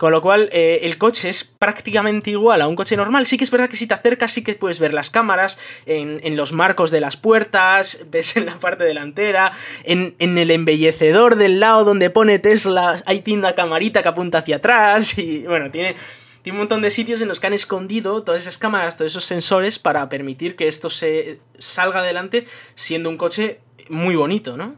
Con 0.00 0.12
lo 0.12 0.22
cual, 0.22 0.48
eh, 0.50 0.78
el 0.84 0.96
coche 0.96 1.28
es 1.28 1.44
prácticamente 1.44 2.30
igual 2.30 2.62
a 2.62 2.68
un 2.68 2.74
coche 2.74 2.96
normal. 2.96 3.26
Sí 3.26 3.36
que 3.36 3.44
es 3.44 3.50
verdad 3.50 3.68
que 3.68 3.76
si 3.76 3.86
te 3.86 3.92
acercas, 3.92 4.32
sí 4.32 4.42
que 4.42 4.54
puedes 4.54 4.80
ver 4.80 4.94
las 4.94 5.10
cámaras 5.10 5.58
en, 5.84 6.20
en 6.22 6.36
los 6.36 6.54
marcos 6.54 6.90
de 6.90 7.00
las 7.00 7.18
puertas, 7.18 8.06
ves 8.10 8.38
en 8.38 8.46
la 8.46 8.58
parte 8.58 8.84
delantera, 8.84 9.52
en, 9.84 10.14
en, 10.18 10.38
el 10.38 10.52
embellecedor 10.52 11.36
del 11.36 11.60
lado 11.60 11.84
donde 11.84 12.08
pone 12.08 12.38
Tesla, 12.38 13.02
hay 13.04 13.20
tienda 13.20 13.54
camarita 13.54 14.02
que 14.02 14.08
apunta 14.08 14.38
hacia 14.38 14.56
atrás. 14.56 15.18
Y 15.18 15.40
bueno, 15.40 15.70
tiene, 15.70 15.94
tiene 16.40 16.56
un 16.56 16.60
montón 16.60 16.80
de 16.80 16.90
sitios 16.90 17.20
en 17.20 17.28
los 17.28 17.38
que 17.38 17.48
han 17.48 17.52
escondido 17.52 18.22
todas 18.22 18.40
esas 18.40 18.56
cámaras, 18.56 18.96
todos 18.96 19.12
esos 19.12 19.24
sensores 19.24 19.78
para 19.78 20.08
permitir 20.08 20.56
que 20.56 20.66
esto 20.66 20.88
se 20.88 21.40
salga 21.58 22.00
adelante 22.00 22.46
siendo 22.74 23.10
un 23.10 23.18
coche 23.18 23.60
muy 23.90 24.16
bonito, 24.16 24.56
¿no? 24.56 24.76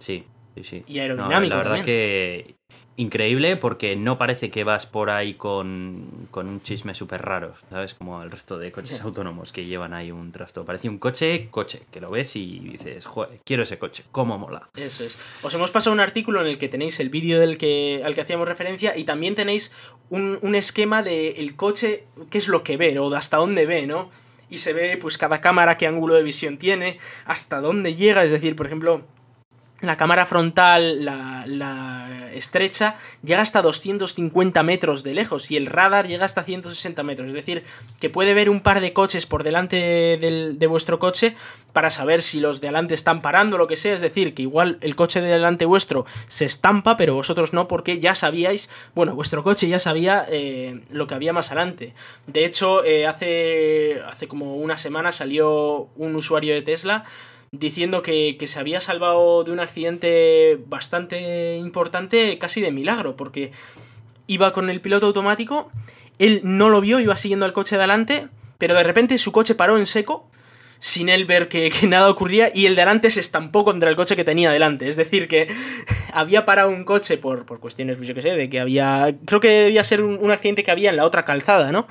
Sí, 0.00 0.24
sí, 0.56 0.64
sí. 0.64 0.84
Y 0.88 0.98
aerodinámico. 0.98 1.54
la 1.54 1.62
verdad 1.62 1.84
que 1.84 2.56
increíble 2.96 3.56
porque 3.56 3.96
no 3.96 4.18
parece 4.18 4.50
que 4.50 4.64
vas 4.64 4.86
por 4.86 5.10
ahí 5.10 5.34
con, 5.34 6.28
con 6.30 6.46
un 6.46 6.62
chisme 6.62 6.94
súper 6.94 7.22
raro, 7.22 7.54
¿sabes? 7.70 7.94
Como 7.94 8.22
el 8.22 8.30
resto 8.30 8.58
de 8.58 8.70
coches 8.70 9.00
autónomos 9.00 9.52
que 9.52 9.64
llevan 9.64 9.94
ahí 9.94 10.10
un 10.10 10.30
trasto. 10.32 10.64
Parece 10.64 10.88
un 10.88 10.98
coche, 10.98 11.48
coche, 11.50 11.82
que 11.90 12.00
lo 12.00 12.10
ves 12.10 12.36
y 12.36 12.58
dices, 12.58 13.04
joder, 13.06 13.40
quiero 13.44 13.62
ese 13.62 13.78
coche, 13.78 14.04
cómo 14.12 14.38
mola. 14.38 14.68
Eso 14.76 15.04
es. 15.04 15.18
Os 15.42 15.54
hemos 15.54 15.70
pasado 15.70 15.94
un 15.94 16.00
artículo 16.00 16.42
en 16.42 16.48
el 16.48 16.58
que 16.58 16.68
tenéis 16.68 17.00
el 17.00 17.08
vídeo 17.08 17.40
del 17.40 17.56
que, 17.56 18.02
al 18.04 18.14
que 18.14 18.20
hacíamos 18.20 18.46
referencia 18.46 18.96
y 18.96 19.04
también 19.04 19.34
tenéis 19.34 19.74
un, 20.10 20.38
un 20.42 20.54
esquema 20.54 21.02
del 21.02 21.36
el 21.36 21.56
coche, 21.56 22.04
qué 22.30 22.38
es 22.38 22.48
lo 22.48 22.62
que 22.62 22.76
ve 22.76 22.98
o 22.98 23.08
de 23.08 23.16
hasta 23.16 23.38
dónde 23.38 23.64
ve, 23.66 23.86
¿no? 23.86 24.10
Y 24.50 24.58
se 24.58 24.74
ve 24.74 24.98
pues 24.98 25.16
cada 25.16 25.40
cámara 25.40 25.78
qué 25.78 25.86
ángulo 25.86 26.14
de 26.14 26.22
visión 26.22 26.58
tiene, 26.58 26.98
hasta 27.24 27.62
dónde 27.62 27.94
llega, 27.94 28.22
es 28.22 28.30
decir, 28.30 28.54
por 28.54 28.66
ejemplo 28.66 29.02
la 29.82 29.96
cámara 29.96 30.26
frontal, 30.26 31.04
la, 31.04 32.30
estrecha, 32.32 32.96
llega 33.22 33.42
hasta 33.42 33.60
250 33.60 34.62
metros 34.62 35.02
de 35.02 35.12
lejos 35.12 35.50
y 35.50 35.56
el 35.58 35.66
radar 35.66 36.08
llega 36.08 36.24
hasta 36.24 36.44
160 36.44 37.02
metros. 37.02 37.28
Es 37.28 37.34
decir, 37.34 37.64
que 38.00 38.08
puede 38.08 38.32
ver 38.32 38.48
un 38.48 38.60
par 38.60 38.80
de 38.80 38.94
coches 38.94 39.26
por 39.26 39.44
delante 39.44 39.76
de, 39.76 40.66
vuestro 40.66 40.98
coche 40.98 41.34
para 41.74 41.90
saber 41.90 42.22
si 42.22 42.40
los 42.40 42.60
de 42.60 42.68
delante 42.68 42.94
están 42.94 43.20
parando 43.20 43.58
lo 43.58 43.66
que 43.66 43.76
sea. 43.76 43.92
Es 43.92 44.00
decir, 44.00 44.34
que 44.34 44.42
igual 44.42 44.78
el 44.80 44.96
coche 44.96 45.20
de 45.20 45.28
delante 45.28 45.66
vuestro 45.66 46.06
se 46.28 46.46
estampa, 46.46 46.96
pero 46.96 47.14
vosotros 47.14 47.52
no, 47.52 47.68
porque 47.68 48.00
ya 48.00 48.14
sabíais, 48.14 48.70
bueno, 48.94 49.14
vuestro 49.14 49.42
coche 49.42 49.68
ya 49.68 49.78
sabía 49.78 50.24
eh, 50.30 50.80
lo 50.90 51.06
que 51.06 51.14
había 51.14 51.34
más 51.34 51.50
adelante. 51.50 51.92
De 52.26 52.46
hecho, 52.46 52.82
eh, 52.84 53.06
hace, 53.06 54.00
hace 54.06 54.26
como 54.26 54.56
una 54.56 54.78
semana 54.78 55.12
salió 55.12 55.88
un 55.96 56.16
usuario 56.16 56.54
de 56.54 56.62
Tesla 56.62 57.04
diciendo 57.52 58.02
que, 58.02 58.36
se 58.46 58.58
había 58.58 58.80
salvado 58.80 59.44
de 59.44 59.52
un 59.52 59.60
accidente 59.60 60.58
bastante 60.66 61.56
importante 61.58 62.38
casi 62.38 62.62
de 62.62 62.72
milagro, 62.72 63.14
porque 63.14 63.52
iba 64.26 64.54
con 64.54 64.70
el 64.70 64.80
piloto 64.80 65.06
automático, 65.06 65.70
él 66.18 66.40
no 66.44 66.70
lo 66.70 66.80
vio, 66.80 66.98
iba 66.98 67.16
siguiendo 67.16 67.44
al 67.44 67.52
coche 67.52 67.76
de 67.76 67.82
adelante, 67.82 68.28
pero 68.56 68.74
de 68.74 68.82
repente 68.82 69.18
su 69.18 69.32
coche 69.32 69.54
paró 69.54 69.76
en 69.76 69.84
seco, 69.84 70.30
sin 70.78 71.10
él 71.10 71.26
ver 71.26 71.48
que, 71.48 71.70
nada 71.86 72.08
ocurría, 72.08 72.50
y 72.54 72.64
el 72.64 72.74
de 72.74 72.82
adelante 72.82 73.10
se 73.10 73.20
estampó 73.20 73.64
contra 73.64 73.90
el 73.90 73.96
coche 73.96 74.16
que 74.16 74.24
tenía 74.24 74.50
delante. 74.50 74.88
Es 74.88 74.96
decir, 74.96 75.28
que 75.28 75.54
había 76.14 76.46
parado 76.46 76.70
un 76.70 76.84
coche 76.84 77.18
por, 77.18 77.44
por 77.44 77.60
cuestiones, 77.60 77.98
pues 77.98 78.08
yo 78.08 78.14
que 78.14 78.22
sé, 78.22 78.34
de 78.34 78.48
que 78.48 78.60
había... 78.60 79.14
Creo 79.26 79.40
que 79.40 79.48
debía 79.48 79.84
ser 79.84 80.02
un, 80.02 80.18
un 80.18 80.30
accidente 80.30 80.64
que 80.64 80.70
había 80.70 80.88
en 80.88 80.96
la 80.96 81.04
otra 81.04 81.26
calzada, 81.26 81.70
¿no? 81.70 81.86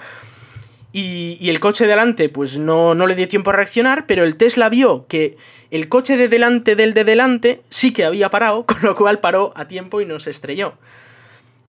Y, 0.93 1.49
el 1.49 1.59
coche 1.59 1.85
de 1.85 1.91
delante, 1.91 2.27
pues 2.29 2.57
no, 2.57 2.95
no 2.95 3.07
le 3.07 3.15
dio 3.15 3.27
tiempo 3.27 3.51
a 3.51 3.53
reaccionar, 3.53 4.05
pero 4.07 4.23
el 4.23 4.35
Tesla 4.35 4.67
vio 4.69 5.07
que 5.07 5.37
el 5.69 5.87
coche 5.87 6.17
de 6.17 6.27
delante 6.27 6.75
del 6.75 6.93
de 6.93 7.05
delante 7.05 7.61
sí 7.69 7.93
que 7.93 8.03
había 8.03 8.29
parado, 8.29 8.65
con 8.67 8.81
lo 8.81 8.95
cual 8.95 9.19
paró 9.19 9.53
a 9.55 9.67
tiempo 9.67 10.01
y 10.01 10.05
no 10.05 10.19
se 10.19 10.31
estrelló. 10.31 10.73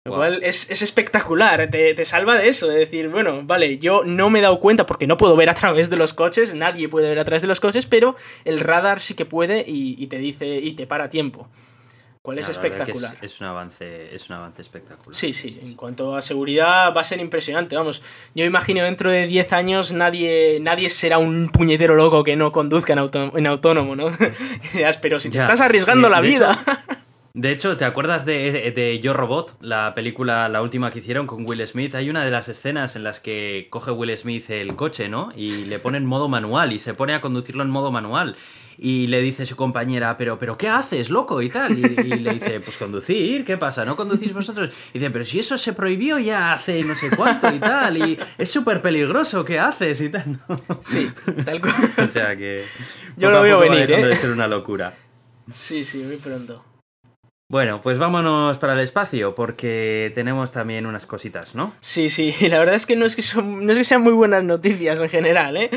Lo 0.04 0.16
cual 0.16 0.42
es, 0.42 0.68
espectacular, 0.82 1.70
te, 1.70 2.04
salva 2.04 2.36
de 2.36 2.48
eso, 2.48 2.66
de 2.66 2.76
decir, 2.76 3.08
bueno, 3.08 3.42
vale, 3.44 3.78
yo 3.78 4.02
no 4.04 4.30
me 4.30 4.40
he 4.40 4.42
dado 4.42 4.58
cuenta 4.58 4.84
porque 4.84 5.06
no 5.06 5.16
puedo 5.16 5.36
ver 5.36 5.48
a 5.48 5.54
través 5.54 5.90
de 5.90 5.96
los 5.96 6.12
coches, 6.12 6.56
nadie 6.56 6.88
puede 6.88 7.08
ver 7.08 7.20
a 7.20 7.24
través 7.24 7.42
de 7.42 7.48
los 7.48 7.60
coches, 7.60 7.86
pero 7.86 8.16
el 8.44 8.58
radar 8.58 9.00
sí 9.00 9.14
que 9.14 9.26
puede 9.26 9.64
y, 9.64 9.94
y 9.96 10.08
te 10.08 10.18
dice 10.18 10.56
y 10.56 10.72
te 10.72 10.88
para 10.88 11.04
a 11.04 11.08
tiempo 11.08 11.48
es 12.36 12.48
espectacular. 12.48 13.16
Es, 13.20 13.40
un 13.40 13.48
avance, 13.48 14.14
es 14.14 14.30
un 14.30 14.36
avance 14.36 14.62
espectacular. 14.62 15.14
Sí, 15.14 15.32
sí, 15.32 15.58
en 15.60 15.74
cuanto 15.74 16.14
a 16.14 16.22
seguridad 16.22 16.94
va 16.96 17.00
a 17.00 17.04
ser 17.04 17.18
impresionante, 17.18 17.74
vamos. 17.74 18.00
Yo 18.34 18.44
imagino 18.44 18.84
dentro 18.84 19.10
de 19.10 19.26
10 19.26 19.52
años 19.52 19.92
nadie, 19.92 20.58
nadie 20.60 20.88
será 20.88 21.18
un 21.18 21.48
puñetero 21.48 21.96
loco 21.96 22.22
que 22.22 22.36
no 22.36 22.52
conduzca 22.52 22.92
en, 22.92 23.46
autónomo, 23.46 23.96
¿no? 23.96 24.16
Pero 25.02 25.18
si 25.18 25.30
te 25.30 25.38
estás 25.38 25.60
arriesgando 25.60 26.08
la 26.08 26.20
vida... 26.20 26.58
De 27.34 27.50
hecho, 27.50 27.78
¿te 27.78 27.86
acuerdas 27.86 28.26
de, 28.26 28.72
de, 28.72 29.00
Yo 29.00 29.14
Robot, 29.14 29.56
la 29.62 29.94
película, 29.94 30.50
la 30.50 30.60
última 30.60 30.90
que 30.90 30.98
hicieron 30.98 31.26
con 31.26 31.46
Will 31.48 31.66
Smith? 31.66 31.94
Hay 31.94 32.10
una 32.10 32.26
de 32.26 32.30
las 32.30 32.50
escenas 32.50 32.94
en 32.94 33.04
las 33.04 33.20
que 33.20 33.68
coge 33.70 33.90
Will 33.90 34.14
Smith 34.18 34.50
el 34.50 34.76
coche, 34.76 35.08
¿no? 35.08 35.32
Y 35.34 35.64
le 35.64 35.78
pone 35.78 35.96
en 35.96 36.04
modo 36.04 36.28
manual 36.28 36.74
y 36.74 36.78
se 36.78 36.92
pone 36.92 37.14
a 37.14 37.22
conducirlo 37.22 37.62
en 37.62 37.70
modo 37.70 37.90
manual 37.90 38.36
y 38.78 39.06
le 39.06 39.20
dice 39.20 39.46
su 39.46 39.56
compañera, 39.56 40.16
pero, 40.16 40.38
pero 40.38 40.56
¿qué 40.56 40.68
haces, 40.68 41.10
loco? 41.10 41.42
Y 41.42 41.48
tal. 41.48 41.78
Y, 41.78 41.82
le 41.82 42.34
dice, 42.34 42.60
pues 42.60 42.76
conducir, 42.76 43.44
¿qué 43.44 43.56
pasa? 43.56 43.84
¿No 43.84 43.96
conducís 43.96 44.32
vosotros? 44.32 44.70
Y 44.92 44.98
dice, 44.98 45.10
pero 45.10 45.24
si 45.24 45.40
eso 45.40 45.58
se 45.58 45.72
prohibió 45.72 46.18
ya 46.18 46.52
hace 46.52 46.82
no 46.82 46.94
sé 46.94 47.10
cuánto 47.16 47.52
y 47.54 47.58
tal, 47.58 47.96
y 47.96 48.18
es 48.38 48.50
súper 48.50 48.82
peligroso, 48.82 49.44
¿qué 49.44 49.58
haces? 49.58 50.00
Y 50.00 50.08
tal, 50.08 50.38
Sí, 50.84 51.10
tal 51.44 51.60
cual. 51.60 51.92
o 51.98 52.08
sea 52.08 52.36
que... 52.36 52.64
Yo 53.16 53.30
lo 53.30 53.42
veo 53.42 53.58
venir, 53.58 53.90
¿eh? 53.90 54.04
de 54.04 54.16
ser 54.16 54.30
una 54.30 54.48
locura. 54.48 54.94
Sí, 55.54 55.84
sí, 55.84 55.98
muy 55.98 56.16
pronto. 56.16 56.71
Bueno, 57.52 57.82
pues 57.82 57.98
vámonos 57.98 58.56
para 58.56 58.72
el 58.72 58.80
espacio, 58.80 59.34
porque 59.34 60.10
tenemos 60.14 60.52
también 60.52 60.86
unas 60.86 61.04
cositas, 61.04 61.54
¿no? 61.54 61.74
Sí, 61.82 62.08
sí, 62.08 62.34
la 62.48 62.58
verdad 62.58 62.76
es 62.76 62.86
que 62.86 62.96
no 62.96 63.04
es 63.04 63.14
que, 63.14 63.20
son, 63.20 63.66
no 63.66 63.72
es 63.72 63.76
que 63.76 63.84
sean 63.84 64.00
muy 64.00 64.14
buenas 64.14 64.42
noticias 64.42 64.98
en 65.02 65.10
general, 65.10 65.58
¿eh? 65.58 65.68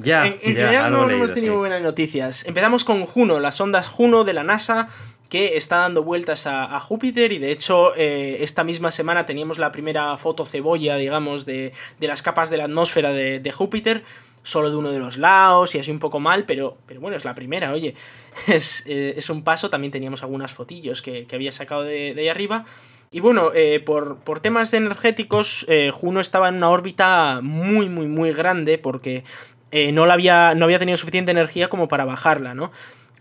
Ya, 0.00 0.24
en, 0.28 0.38
general 0.38 0.92
no, 0.92 1.10
hemos 1.10 1.34
tenido 1.34 1.54
muy 1.54 1.62
buenas 1.62 1.82
noticias. 1.82 2.46
Empezamos 2.46 2.84
con 2.84 3.04
Juno, 3.06 3.40
las 3.40 3.60
ondas 3.60 3.88
Juno 3.88 4.22
de 4.22 4.34
la 4.34 4.44
NASA, 4.44 4.88
que 5.28 5.56
está 5.56 5.78
dando 5.78 6.04
vueltas 6.04 6.46
a, 6.46 6.78
Júpiter 6.78 7.32
y 7.32 7.38
de 7.38 7.50
hecho 7.50 7.92
eh, 7.96 8.44
esta 8.44 8.62
misma 8.62 8.92
semana 8.92 9.26
teníamos 9.26 9.58
la 9.58 9.72
primera 9.72 10.16
foto 10.16 10.46
cebolla, 10.46 10.94
digamos, 10.94 11.44
de, 11.44 11.72
de 11.98 12.06
las 12.06 12.22
capas 12.22 12.50
de 12.50 12.56
la 12.56 12.64
atmósfera 12.66 13.12
de, 13.12 13.40
de 13.40 13.50
Júpiter 13.50 14.04
solo 14.50 14.70
de 14.70 14.76
uno 14.76 14.90
de 14.90 14.98
los 14.98 15.16
lados 15.16 15.74
y 15.74 15.78
así 15.78 15.90
un 15.90 15.98
poco 15.98 16.20
mal, 16.20 16.44
pero, 16.44 16.76
pero 16.86 17.00
bueno, 17.00 17.16
es 17.16 17.24
la 17.24 17.34
primera, 17.34 17.72
oye, 17.72 17.94
es, 18.46 18.84
eh, 18.86 19.14
es 19.16 19.30
un 19.30 19.42
paso, 19.44 19.70
también 19.70 19.92
teníamos 19.92 20.22
algunas 20.22 20.52
fotillos 20.52 21.00
que, 21.02 21.26
había 21.32 21.52
sacado 21.52 21.82
de, 21.82 22.14
ahí 22.16 22.28
arriba. 22.28 22.66
Y 23.12 23.20
bueno, 23.20 23.50
eh, 23.54 23.80
por, 23.80 24.18
por, 24.18 24.40
temas 24.40 24.70
de 24.70 24.78
energéticos, 24.78 25.66
eh, 25.68 25.90
Juno 25.92 26.20
estaba 26.20 26.48
en 26.48 26.56
una 26.56 26.70
órbita 26.70 27.40
muy, 27.42 27.88
muy, 27.88 28.06
muy 28.06 28.32
grande 28.32 28.78
porque 28.78 29.24
no, 29.72 30.04
la 30.04 30.14
había, 30.14 30.54
no 30.56 30.64
había 30.64 30.80
tenido 30.80 30.96
suficiente 30.96 31.30
energía 31.30 31.68
como 31.68 31.86
para 31.86 32.04
bajarla, 32.04 32.54
¿no? 32.54 32.72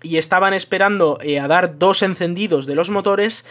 Y 0.01 0.17
estaban 0.17 0.53
esperando 0.53 1.19
a 1.21 1.47
dar 1.47 1.77
dos 1.77 2.01
encendidos 2.01 2.65
de 2.65 2.75
los 2.75 2.89
motores 2.89 3.45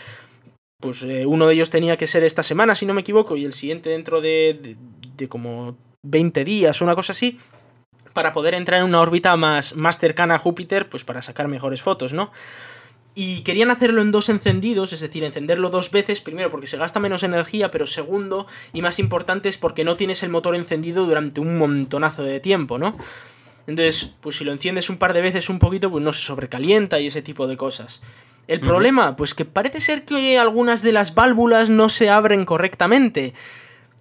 pues 0.81 1.03
uno 1.03 1.49
de 1.49 1.55
ellos 1.55 1.71
tenía 1.71 1.97
que 1.97 2.07
ser 2.07 2.23
esta 2.23 2.45
semana, 2.45 2.77
si 2.77 2.87
no 2.87 2.95
me 2.95 3.01
equivoco, 3.01 3.37
y 3.37 3.45
el 3.45 3.53
siguiente 3.53 3.91
dentro 3.91 4.21
de, 4.21 4.57
de, 4.63 4.77
de, 5.17 5.29
como 5.29 5.77
20 6.05 6.45
días, 6.45 6.81
una 6.81 6.95
cosa 6.95 7.11
así, 7.11 7.37
para 8.13 8.33
poder 8.33 8.55
entrar 8.55 8.81
en 8.81 8.87
una 8.87 9.01
órbita 9.01 9.37
más, 9.37 9.77
más 9.77 9.99
cercana 9.99 10.37
a 10.37 10.39
Júpiter, 10.39 10.89
pues 10.89 11.05
para 11.05 11.23
sacar 11.23 11.49
mejores 11.49 11.83
fotos, 11.83 12.13
¿no? 12.13 12.33
Y 13.15 13.41
querían 13.41 13.71
hacerlo 13.71 14.01
en 14.01 14.13
dos 14.13 14.29
encendidos, 14.29 14.93
es 14.93 15.01
decir, 15.01 15.25
encenderlo 15.25 15.71
dos 15.71 15.91
veces, 15.91 16.21
primero 16.21 16.51
porque 16.51 16.69
se 16.69 16.77
gasta 16.77 17.01
menos 17.01 17.25
energía, 17.25 17.71
pero 17.71 17.87
segundo, 17.87 18.47
y 18.73 18.81
más 18.81 19.01
importante, 19.01 19.49
es 19.49 19.59
porque 19.59 19.83
no 19.83 19.97
tienes 19.97 20.23
el 20.23 20.31
motor 20.31 20.55
encendido 20.55 21.05
durante 21.05 21.41
un 21.41 21.59
montonazo 21.59 22.23
de 22.23 22.39
tiempo, 22.39 22.79
¿no? 22.79 22.97
Entonces, 23.67 24.15
pues 24.21 24.37
si 24.37 24.45
lo 24.45 24.53
enciendes 24.53 24.89
un 24.89 24.99
par 24.99 25.13
de 25.15 25.21
veces 25.21 25.51
un 25.51 25.59
poquito, 25.59 25.91
pues 25.91 26.03
no 26.03 26.13
se 26.13 26.23
sobrecalienta 26.23 27.01
y 27.01 27.09
ese 27.09 27.21
tipo 27.21 27.47
de 27.47 27.57
cosas. 27.57 28.03
El 28.47 28.61
problema, 28.61 29.15
pues 29.15 29.35
que 29.35 29.45
parece 29.45 29.83
ser 29.83 30.07
que 30.07 30.39
algunas 30.39 30.83
de 30.83 30.93
las 30.93 31.15
válvulas 31.15 31.69
no 31.69 31.91
se 31.91 32.09
abren 32.09 32.47
correctamente. 32.47 33.35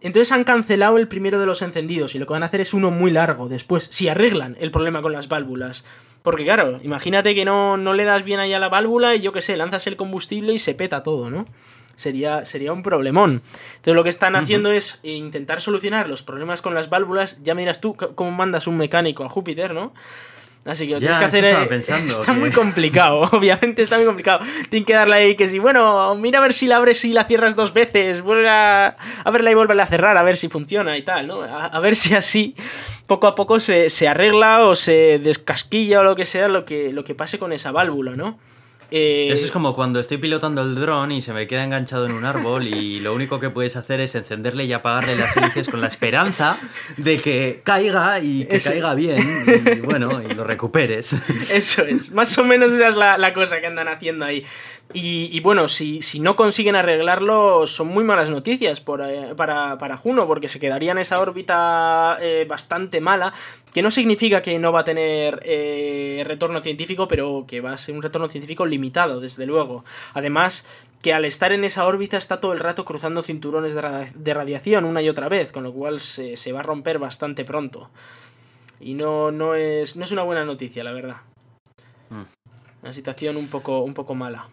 Entonces 0.02 0.32
han 0.32 0.44
cancelado 0.44 0.98
el 0.98 1.08
primero 1.08 1.40
de 1.40 1.46
los 1.46 1.62
encendidos 1.62 2.14
y 2.14 2.20
lo 2.20 2.28
que 2.28 2.34
van 2.34 2.44
a 2.44 2.48
hacer 2.48 2.62
es 2.62 2.74
uno 2.74 2.92
muy 2.92 3.12
largo 3.12 3.50
después, 3.50 3.90
si 3.92 4.10
arreglan 4.10 4.56
el 4.60 4.72
problema 4.72 5.02
con 5.02 5.12
las 5.12 5.28
válvulas. 5.28 5.86
Porque 6.22 6.44
claro, 6.44 6.80
imagínate 6.84 7.34
que 7.34 7.46
no, 7.46 7.78
no 7.78 7.94
le 7.94 8.04
das 8.04 8.24
bien 8.24 8.40
ahí 8.40 8.54
a 8.54 8.60
la 8.60 8.70
válvula 8.70 9.16
y 9.16 9.22
yo 9.22 9.32
qué 9.32 9.42
sé, 9.42 9.58
lanzas 9.58 9.88
el 9.88 9.96
combustible 9.96 10.54
y 10.54 10.60
se 10.60 10.76
peta 10.76 11.02
todo, 11.02 11.30
¿no? 11.30 11.46
Sería, 11.96 12.46
sería 12.46 12.74
un 12.74 12.84
problemón. 12.84 13.42
Entonces 13.78 13.96
lo 13.96 14.04
que 14.04 14.10
están 14.10 14.36
haciendo 14.36 14.72
es 14.72 15.00
intentar 15.02 15.62
solucionar 15.62 16.08
los 16.08 16.22
problemas 16.22 16.62
con 16.62 16.76
las 16.76 16.90
válvulas. 16.90 17.42
Ya 17.44 17.56
miras 17.56 17.82
tú 17.82 17.96
cómo 17.96 18.30
mandas 18.32 18.68
un 18.68 18.78
mecánico 18.78 19.24
a 19.24 19.30
Júpiter, 19.30 19.74
¿no? 19.74 19.94
Así 20.66 20.86
que 20.86 20.94
lo 20.94 21.00
tienes 21.00 21.18
que 21.18 21.26
hacer. 21.26 21.46
está 21.72 22.34
muy 22.34 22.52
complicado, 22.52 23.22
obviamente 23.32 23.82
está 23.82 23.98
muy 23.98 24.06
complicado. 24.06 24.42
Tienes 24.70 24.86
que 24.86 24.94
darle 24.94 25.16
ahí 25.16 25.36
que 25.36 25.48
si, 25.48 25.60
bueno, 25.60 26.14
mira 26.16 26.40
a 26.40 26.42
ver 26.42 26.54
si 26.54 26.68
la 26.68 26.78
abres 26.78 27.04
y 27.06 27.14
la 27.14 27.24
cierras 27.24 27.56
dos 27.56 27.74
veces, 27.74 28.22
vuelve 28.22 28.50
a, 28.50 28.98
a 29.24 29.32
verla 29.32 29.52
y 29.52 29.56
vuelve 29.56 29.82
a 29.82 29.88
cerrar, 29.88 30.18
a 30.18 30.24
ver 30.24 30.36
si 30.36 30.50
funciona 30.50 30.98
y 30.98 31.04
tal, 31.04 31.28
¿no? 31.28 31.42
A, 31.42 31.80
ver 31.80 31.96
si 31.96 32.16
así 32.16 32.56
poco 33.06 33.28
a 33.28 33.36
poco 33.36 33.60
se, 33.60 34.08
arregla 34.08 34.66
o 34.66 34.76
se 34.76 35.20
descasquilla 35.20 36.02
o 36.02 36.04
lo 36.04 36.16
que 36.16 36.26
sea 36.26 36.48
lo 36.48 36.66
que, 36.66 36.92
lo 36.92 37.04
que 37.04 37.16
pase 37.16 37.40
con 37.40 37.54
esa 37.54 37.72
válvula, 37.72 38.16
¿no? 38.16 38.38
Eh, 38.92 39.28
Eso 39.32 39.46
es 39.46 39.52
como 39.52 39.76
cuando 39.76 40.00
estoy 40.00 40.18
pilotando 40.18 40.62
el 40.62 40.76
dron 40.76 41.12
y 41.12 41.22
se 41.22 41.34
me 41.34 41.46
queda 41.48 41.64
enganchado 41.64 42.06
en 42.06 42.14
un 42.14 42.24
árbol 42.26 42.68
y 42.68 43.00
lo 43.02 43.14
único 43.14 43.40
que 43.40 43.50
puedes 43.50 43.76
hacer 43.76 44.00
es 44.00 44.16
encenderle 44.16 44.64
y 44.66 44.72
apagarle 44.74 45.16
las 45.18 45.36
hélices 45.36 45.68
con 45.68 45.82
la 45.82 45.88
esperanza 45.88 46.58
de 46.96 47.18
que 47.18 47.62
caiga 47.64 48.20
y 48.22 48.46
que 48.46 48.56
Eso 48.58 48.70
caiga 48.70 48.92
es. 48.92 48.96
bien 48.96 49.46
y 49.76 49.80
bueno, 49.82 50.22
y 50.28 50.34
lo 50.34 50.44
recuperes. 50.44 51.14
Eso 51.52 51.84
es, 51.86 52.12
más 52.12 52.38
o 52.38 52.46
menos 52.46 52.72
esa 52.72 52.88
es 52.88 52.96
la, 52.96 53.18
la 53.18 53.34
cosa 53.34 53.60
que 53.60 53.68
andan 53.68 53.88
haciendo 53.90 54.24
ahí. 54.26 54.46
Y, 54.94 55.30
y 55.36 55.42
bueno, 55.42 55.68
si, 55.68 56.02
si 56.02 56.22
no 56.22 56.38
consiguen 56.38 56.78
arreglarlo, 56.78 57.68
son 57.68 57.88
muy 57.88 58.06
malas 58.06 58.30
noticias 58.30 58.80
por, 58.80 59.02
eh, 59.02 59.36
para, 59.36 59.78
para 59.78 59.98
Juno, 59.98 60.28
porque 60.28 60.48
se 60.48 60.62
quedaría 60.62 60.94
en 60.94 60.98
esa 60.98 61.20
órbita 61.20 62.18
eh, 62.22 62.46
bastante 62.48 63.02
mala, 63.02 63.34
que 63.74 63.82
no 63.82 63.92
significa 63.92 64.42
que 64.42 64.58
no 64.60 64.72
va 64.72 64.80
a 64.80 64.86
tener 64.86 65.42
eh, 65.44 66.24
retorno 66.26 66.62
científico, 66.62 67.10
pero 67.10 67.44
que 67.46 67.60
va 67.60 67.74
a 67.74 67.78
ser 67.78 67.96
un 67.96 68.02
retorno 68.02 68.30
científico 68.30 68.66
limitado, 68.66 69.20
desde 69.20 69.46
luego. 69.46 69.84
Además, 70.14 70.70
que 71.04 71.14
al 71.14 71.26
estar 71.26 71.52
en 71.52 71.66
esa 71.66 71.86
órbita 71.86 72.16
está 72.16 72.40
todo 72.40 72.54
el 72.54 72.60
rato 72.60 72.86
cruzando 72.86 73.22
cinturones 73.22 73.74
de, 73.74 73.82
radi- 73.82 74.14
de 74.14 74.34
radiación 74.34 74.86
una 74.86 75.02
y 75.02 75.10
otra 75.10 75.28
vez, 75.28 75.52
con 75.52 75.64
lo 75.64 75.74
cual 75.74 76.00
se, 76.00 76.38
se 76.38 76.54
va 76.54 76.62
a 76.62 76.64
romper 76.64 76.98
bastante 76.98 77.44
pronto. 77.44 77.90
Y 78.80 78.94
no, 78.94 79.32
no, 79.32 79.54
es, 79.54 79.98
no 79.98 80.06
es 80.06 80.12
una 80.14 80.24
buena 80.24 80.46
noticia, 80.46 80.84
la 80.86 80.94
verdad. 80.94 81.18
Mm. 82.10 82.24
Una 82.84 82.94
situación 82.94 83.36
un 83.36 83.50
poco, 83.50 83.82
un 83.82 83.94
poco 83.94 84.16
mala. 84.16 84.48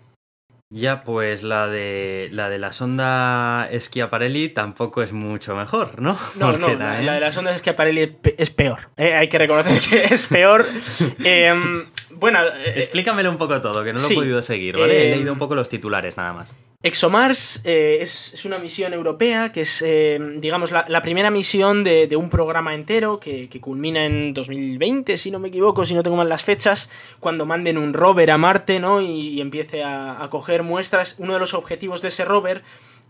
Ya, 0.76 1.04
pues 1.04 1.44
la 1.44 1.68
de 1.68 2.28
la 2.32 2.48
de 2.48 2.58
la 2.58 2.72
sonda 2.72 3.68
Schiaparelli 3.78 4.48
tampoco 4.48 5.02
es 5.04 5.12
mucho 5.12 5.54
mejor, 5.54 6.00
¿no? 6.02 6.18
No, 6.34 6.46
Porque 6.50 6.58
no, 6.58 6.68
la, 6.72 6.78
también- 6.78 7.06
la 7.06 7.12
de 7.14 7.20
las 7.20 7.36
ondas 7.36 7.58
Schiaparelli 7.60 8.00
es 8.02 8.08
pe- 8.10 8.34
es 8.38 8.50
peor. 8.50 8.88
eh, 8.96 9.14
hay 9.14 9.28
que 9.28 9.38
reconocer 9.38 9.80
que 9.80 10.12
es 10.12 10.26
peor. 10.26 10.66
Em, 11.24 11.84
bueno, 12.10 12.40
eh, 12.44 12.72
Explícamelo 12.76 13.30
un 13.30 13.38
poco 13.38 13.60
todo, 13.62 13.84
que 13.84 13.92
no 13.92 14.00
lo 14.00 14.04
sí. 14.08 14.14
he 14.14 14.16
podido 14.16 14.42
seguir, 14.42 14.76
¿vale? 14.76 14.96
He 15.00 15.12
Eh, 15.12 15.16
leído 15.16 15.32
un 15.32 15.38
poco 15.38 15.54
los 15.54 15.68
titulares 15.68 16.16
nada 16.16 16.32
más. 16.32 16.52
ExoMars 16.84 17.62
eh, 17.64 17.96
es, 18.02 18.44
una 18.44 18.58
misión 18.58 18.92
europea 18.92 19.52
que 19.52 19.62
es, 19.62 19.82
eh, 19.84 20.18
digamos, 20.36 20.70
la, 20.70 21.00
primera 21.00 21.30
misión 21.30 21.82
de, 21.82 22.14
un 22.14 22.28
programa 22.28 22.74
entero 22.74 23.18
que, 23.18 23.48
culmina 23.58 24.04
en 24.04 24.34
2020, 24.34 25.16
si 25.16 25.30
no 25.30 25.38
me 25.38 25.48
equivoco, 25.48 25.86
si 25.86 25.94
no 25.94 26.02
tengo 26.02 26.16
mal 26.16 26.28
las 26.28 26.44
fechas, 26.44 26.92
cuando 27.20 27.46
manden 27.46 27.78
un 27.78 27.94
rover 27.94 28.30
a 28.30 28.36
Marte, 28.36 28.80
¿no? 28.80 29.00
Y, 29.00 29.40
empiece 29.40 29.82
a, 29.82 30.28
coger 30.30 30.62
muestras. 30.62 31.16
Uno 31.18 31.32
de 31.32 31.40
los 31.40 31.54
objetivos 31.54 32.02
de 32.02 32.08
ese 32.08 32.26
rover 32.26 32.62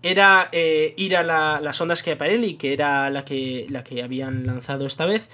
era 0.02 0.50
eh, 0.52 0.94
ir 0.96 1.16
a 1.16 1.24
la, 1.24 1.58
la 1.60 1.72
sonda 1.72 1.96
Schiaparelli, 1.96 2.54
que 2.54 2.74
era 2.74 3.10
la 3.10 3.24
que, 3.24 3.66
la 3.70 3.82
que 3.82 4.04
habían 4.04 4.46
lanzado 4.46 4.86
esta 4.86 5.04
vez, 5.04 5.28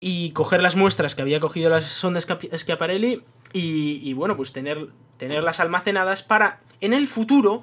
y 0.00 0.30
coger 0.30 0.62
las 0.62 0.74
muestras 0.74 1.14
que 1.14 1.20
había 1.20 1.38
cogido 1.38 1.68
la 1.68 1.82
sonda 1.82 2.20
Schiap- 2.20 2.56
Schiaparelli 2.56 3.20
y, 3.52 4.00
y, 4.02 4.12
bueno, 4.14 4.36
pues 4.36 4.52
tener, 4.52 4.88
tenerlas 5.16 5.60
almacenadas 5.60 6.22
para 6.22 6.60
en 6.80 6.92
el 6.94 7.08
futuro 7.08 7.62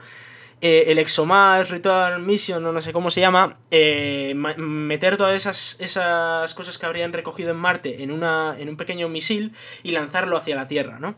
eh, 0.62 0.86
el 0.92 1.00
ExoMars 1.00 1.70
Return 1.70 2.26
Mission, 2.26 2.66
o 2.66 2.72
no 2.72 2.82
sé 2.82 2.94
cómo 2.94 3.12
se 3.12 3.20
llama, 3.20 3.58
eh, 3.72 4.34
meter 4.58 5.18
todas 5.18 5.36
esas, 5.36 5.78
esas 5.80 6.54
cosas 6.54 6.78
que 6.78 6.86
habrían 6.86 7.12
recogido 7.12 7.52
en 7.52 7.58
Marte 7.58 8.02
en, 8.04 8.12
una, 8.12 8.56
en 8.58 8.70
un 8.70 8.78
pequeño 8.78 9.10
misil 9.10 9.54
y 9.84 9.92
lanzarlo 9.92 10.38
hacia 10.38 10.56
la 10.56 10.68
Tierra, 10.68 11.00
¿no? 11.00 11.16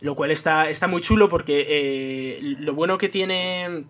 Lo 0.00 0.14
cual 0.14 0.30
está, 0.30 0.68
está 0.68 0.86
muy 0.86 1.00
chulo 1.00 1.30
porque 1.30 1.66
eh, 1.66 2.38
lo 2.42 2.74
bueno 2.74 2.98
que 2.98 3.08
tiene 3.08 3.86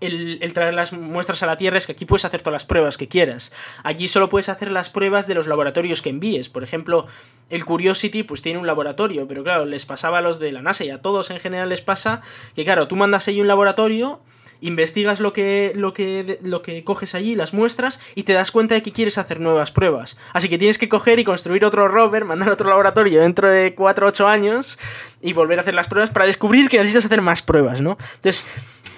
el, 0.00 0.52
traer 0.52 0.74
las 0.74 0.92
muestras 0.92 1.42
a 1.42 1.46
la 1.46 1.56
Tierra 1.56 1.78
es 1.78 1.86
que 1.86 1.92
aquí 1.92 2.04
puedes 2.04 2.24
hacer 2.24 2.42
todas 2.42 2.54
las 2.54 2.64
pruebas 2.64 2.96
que 2.96 3.08
quieras. 3.08 3.52
Allí 3.82 4.08
solo 4.08 4.28
puedes 4.28 4.48
hacer 4.48 4.70
las 4.70 4.90
pruebas 4.90 5.26
de 5.26 5.34
los 5.34 5.46
laboratorios 5.46 6.02
que 6.02 6.10
envíes. 6.10 6.48
Por 6.48 6.62
ejemplo, 6.62 7.06
el 7.48 7.64
Curiosity 7.64 8.22
pues 8.22 8.42
tiene 8.42 8.58
un 8.58 8.66
laboratorio, 8.66 9.26
pero 9.28 9.42
claro, 9.42 9.66
les 9.66 9.86
pasaba 9.86 10.18
a 10.18 10.22
los 10.22 10.38
de 10.38 10.52
la 10.52 10.62
NASA 10.62 10.84
y 10.84 10.90
a 10.90 11.02
todos 11.02 11.30
en 11.30 11.40
general 11.40 11.68
les 11.68 11.82
pasa 11.82 12.22
que 12.54 12.64
claro, 12.64 12.88
tú 12.88 12.96
mandas 12.96 13.28
ahí 13.28 13.40
un 13.40 13.48
laboratorio 13.48 14.20
investigas 14.60 15.20
lo 15.20 15.32
que, 15.32 15.72
lo 15.74 15.92
que, 15.92 16.38
lo 16.42 16.62
que 16.62 16.84
coges 16.84 17.14
allí, 17.14 17.34
las 17.34 17.54
muestras, 17.54 18.00
y 18.14 18.24
te 18.24 18.32
das 18.32 18.50
cuenta 18.50 18.74
de 18.74 18.82
que 18.82 18.92
quieres 18.92 19.18
hacer 19.18 19.40
nuevas 19.40 19.70
pruebas. 19.70 20.16
Así 20.32 20.48
que 20.48 20.58
tienes 20.58 20.78
que 20.78 20.88
coger 20.88 21.18
y 21.18 21.24
construir 21.24 21.64
otro 21.64 21.88
rover, 21.88 22.24
mandar 22.24 22.50
a 22.50 22.52
otro 22.52 22.68
laboratorio 22.68 23.22
dentro 23.22 23.48
de 23.48 23.74
4 23.74 24.06
o 24.06 24.08
8 24.08 24.28
años 24.28 24.78
y 25.20 25.32
volver 25.32 25.58
a 25.58 25.62
hacer 25.62 25.74
las 25.74 25.88
pruebas 25.88 26.10
para 26.10 26.26
descubrir 26.26 26.68
que 26.68 26.78
necesitas 26.78 27.06
hacer 27.06 27.22
más 27.22 27.42
pruebas, 27.42 27.80
¿no? 27.80 27.96
Entonces, 28.16 28.46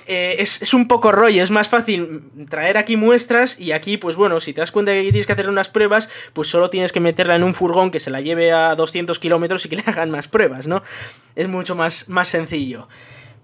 eh, 0.07 0.37
es, 0.39 0.63
es, 0.63 0.75
un 0.75 0.89
poco 0.89 1.13
rollo, 1.13 1.43
es 1.43 1.51
más 1.51 1.69
fácil 1.69 2.23
traer 2.49 2.77
aquí 2.77 2.97
muestras 2.97 3.61
y 3.61 3.73
aquí, 3.73 3.97
pues 3.97 4.17
bueno, 4.17 4.41
si 4.41 4.53
te 4.53 4.61
das 4.61 4.73
cuenta 4.73 4.93
que 4.93 5.03
tienes 5.03 5.27
que 5.27 5.33
hacer 5.33 5.49
unas 5.49 5.69
pruebas, 5.69 6.11
pues 6.33 6.49
solo 6.49 6.71
tienes 6.71 6.93
que 6.93 7.01
meterla 7.01 7.37
en 7.37 7.43
un 7.43 7.55
furgón 7.55 7.91
que 7.91 8.01
se 8.01 8.11
la 8.11 8.21
lleve 8.21 8.53
a 8.53 8.75
200 8.75 9.19
kilómetros 9.19 9.65
y 9.65 9.69
que 9.69 9.77
le 9.77 9.85
hagan 9.87 10.11
más 10.11 10.29
pruebas, 10.29 10.67
¿no? 10.67 10.83
Es 11.37 11.49
mucho 11.49 11.75
más, 11.75 12.09
más 12.09 12.29
sencillo. 12.29 12.89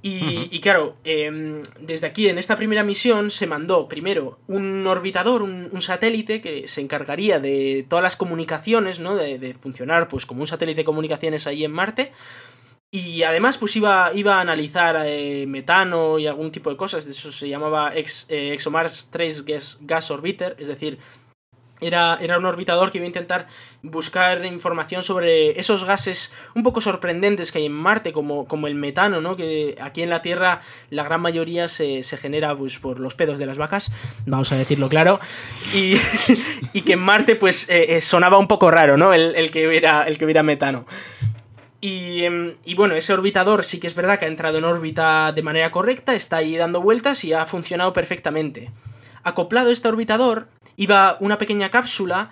Y, 0.01 0.23
uh 0.23 0.27
-huh. 0.27 0.49
y, 0.53 0.61
claro, 0.61 0.97
eh, 1.05 1.63
desde 1.81 2.07
aquí 2.07 2.29
en 2.29 2.39
esta 2.39 2.57
primera 2.57 2.85
misión 2.85 3.31
se 3.31 3.47
mandó 3.49 3.89
primero 3.89 4.39
un 4.47 4.87
orbitador, 4.87 5.43
un, 5.43 5.69
un 5.73 5.83
satélite 5.83 6.41
que 6.41 6.69
se 6.69 6.81
encargaría 6.81 7.41
de 7.41 7.85
todas 7.89 8.03
las 8.03 8.17
comunicaciones, 8.17 9.01
¿no? 9.01 9.17
De, 9.17 9.39
de, 9.39 9.55
funcionar 9.55 10.07
pues 10.07 10.25
como 10.25 10.43
un 10.43 10.47
satélite 10.47 10.83
de 10.83 10.85
comunicaciones 10.85 11.47
ahí 11.49 11.65
en 11.65 11.73
Marte. 11.73 12.13
Y 12.91 13.23
además 13.23 13.59
pues 13.59 13.77
iba, 13.77 14.11
iba 14.15 14.39
a 14.39 14.41
analizar 14.41 14.97
eh, 15.05 15.45
metano 15.47 16.19
y 16.19 16.27
algún 16.27 16.51
tipo 16.51 16.71
de 16.71 16.77
cosas, 16.77 17.05
de 17.05 17.13
eso 17.13 17.31
se 17.31 17.49
llamaba 17.49 17.95
ex, 17.95 18.25
eh, 18.31 18.55
ExoMars 18.55 19.11
3 19.11 19.45
Gas, 19.83 20.11
Orbiter, 20.11 20.57
es 20.59 20.69
decir, 20.69 20.99
era, 21.83 22.19
era, 22.21 22.39
un 22.39 22.47
orbitador 22.47 22.91
que 22.91 22.97
iba 22.99 23.05
a 23.05 23.07
intentar 23.07 23.47
buscar 23.83 24.45
información 24.47 25.03
sobre 25.03 25.61
esos 25.61 25.85
gases 25.85 26.33
un 26.55 26.63
poco 26.63 26.81
sorprendentes 26.81 27.53
que 27.53 27.59
hay 27.59 27.67
en 27.67 27.73
Marte, 27.73 28.13
como, 28.13 28.49
como 28.49 28.67
el 28.67 28.75
metano, 28.75 29.21
¿no? 29.21 29.37
Que 29.37 29.77
aquí 29.81 30.03
en 30.03 30.09
la 30.09 30.23
Tierra 30.23 30.63
la 30.89 31.05
gran 31.05 31.21
mayoría 31.21 31.69
se, 31.69 32.03
se 32.03 32.17
genera 32.17 32.57
pues, 32.57 32.79
por 32.79 33.01
los 33.01 33.15
pedos 33.15 33.39
de 33.39 33.45
las 33.45 33.59
vacas, 33.59 33.93
vamos 34.25 34.51
a 34.51 34.57
decirlo 34.57 34.89
claro, 34.89 35.21
y, 35.75 35.99
y 36.73 36.81
que 36.81 36.95
en 36.95 37.01
Marte 37.01 37.37
pues 37.37 37.67
eh, 37.69 38.01
sonaba 38.01 38.39
un 38.39 38.49
poco 38.49 38.71
raro, 38.71 38.97
¿no? 38.97 39.13
El, 39.13 39.37
el, 39.37 39.51
que, 39.51 39.69
hubiera, 39.69 40.05
el 40.05 40.17
que 40.17 40.25
hubiera 40.25 40.43
metano. 40.43 40.87
Y, 41.81 42.25
y, 42.65 42.75
bueno, 42.75 42.97
ese 42.97 43.13
orbitador 43.13 43.65
sí 43.65 43.79
que 43.79 43.87
es 43.87 43.95
verdad 43.95 44.19
que 44.19 44.25
ha 44.25 44.29
entrado 44.29 44.59
en 44.59 44.65
órbita 44.65 45.33
de 45.33 45.43
manera 45.43 45.71
correcta, 45.71 46.15
está 46.15 46.39
ahí 46.39 46.57
dando 46.57 46.81
vueltas 46.81 47.23
y 47.25 47.33
ha 47.33 47.47
funcionado 47.47 47.93
perfectamente. 47.93 48.73
Acoplado 49.23 49.71
a 49.71 49.73
este 49.73 49.89
orbitador 49.89 50.49
iba 50.77 51.17
una 51.21 51.39
pequeña 51.39 51.71
cápsula 51.71 52.31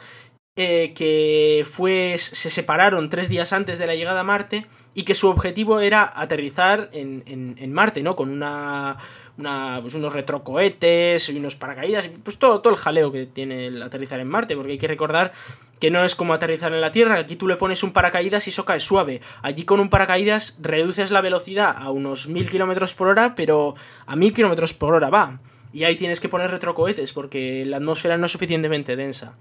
eh, 0.56 0.94
que 0.94 1.66
fue 1.70 2.14
se 2.16 2.48
separaron 2.48 3.10
tres 3.10 3.28
días 3.28 3.52
antes 3.52 3.78
de 3.78 3.86
la 3.86 3.94
llegada 3.94 4.20
a 4.20 4.24
Marte 4.24 4.66
y 4.94 5.02
que 5.02 5.14
su 5.14 5.28
objetivo 5.28 5.80
era 5.80 6.10
aterrizar 6.16 6.88
en, 6.92 7.22
en, 7.26 7.56
en 7.58 7.72
Marte, 7.72 8.02
¿no? 8.02 8.16
Con 8.16 8.30
una, 8.30 8.96
una 9.36 9.78
pues 9.82 9.92
unos 9.92 10.14
retrocohetes 10.14 11.28
y 11.28 11.36
unos 11.36 11.56
paracaídas, 11.56 12.08
pues 12.22 12.38
todo, 12.38 12.62
todo 12.62 12.72
el 12.72 12.78
jaleo 12.78 13.12
que 13.12 13.26
tiene 13.26 13.66
el 13.66 13.82
aterrizar 13.82 14.18
en 14.20 14.28
Marte, 14.28 14.56
porque 14.56 14.72
hay 14.72 14.78
que 14.78 14.88
recordar 14.88 15.34
que 15.78 15.90
no 15.90 16.04
es 16.04 16.16
como 16.16 16.32
aterrizar 16.34 16.72
en 16.72 16.80
la 16.80 16.90
Tierra, 16.92 17.18
aquí 17.18 17.36
tú 17.36 17.46
le 17.46 17.56
pones 17.56 17.82
un 17.82 17.92
paracaídas 17.92 18.46
y 18.46 18.50
eso 18.50 18.64
cae 18.64 18.80
suave. 18.80 19.20
Allí 19.42 19.64
con 19.64 19.80
un 19.80 19.88
paracaídas 19.88 20.58
reduces 20.60 21.10
la 21.10 21.20
velocidad 21.20 21.74
a 21.76 21.90
unos 21.90 22.28
1000 22.28 22.50
km 22.50 22.94
por 22.94 23.08
hora, 23.08 23.34
pero 23.34 23.74
a 24.06 24.16
1000 24.16 24.32
km 24.32 24.74
por 24.74 24.94
hora 24.94 25.10
va. 25.10 25.38
Y 25.72 25.84
ahí 25.84 25.96
tienes 25.96 26.20
que 26.20 26.28
poner 26.28 26.50
retrocohetes 26.50 27.12
porque 27.12 27.64
la 27.66 27.76
atmósfera 27.76 28.16
no 28.16 28.26
es 28.26 28.32
suficientemente 28.32 28.96
densa. 28.96 29.34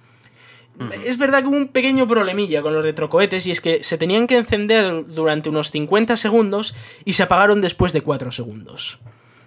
Uh 0.78 0.84
-huh. 0.84 1.04
Es 1.06 1.18
verdad 1.18 1.42
que 1.42 1.48
hubo 1.48 1.56
un 1.56 1.70
pequeño 1.70 2.06
problemilla 2.08 2.62
con 2.62 2.74
los 2.74 2.84
retrocohetes 2.84 3.48
y 3.48 3.52
es 3.52 3.62
que 3.62 3.84
se 3.84 3.98
tenían 3.98 4.28
que 4.28 4.38
encender 4.38 5.06
durante 5.08 5.48
unos 5.48 5.72
50 5.72 6.18
segundos 6.18 6.76
y 7.06 7.14
se 7.14 7.24
apagaron 7.24 7.62
después 7.62 7.94
de 7.94 8.02
4 8.02 8.32
segundos. 8.32 9.00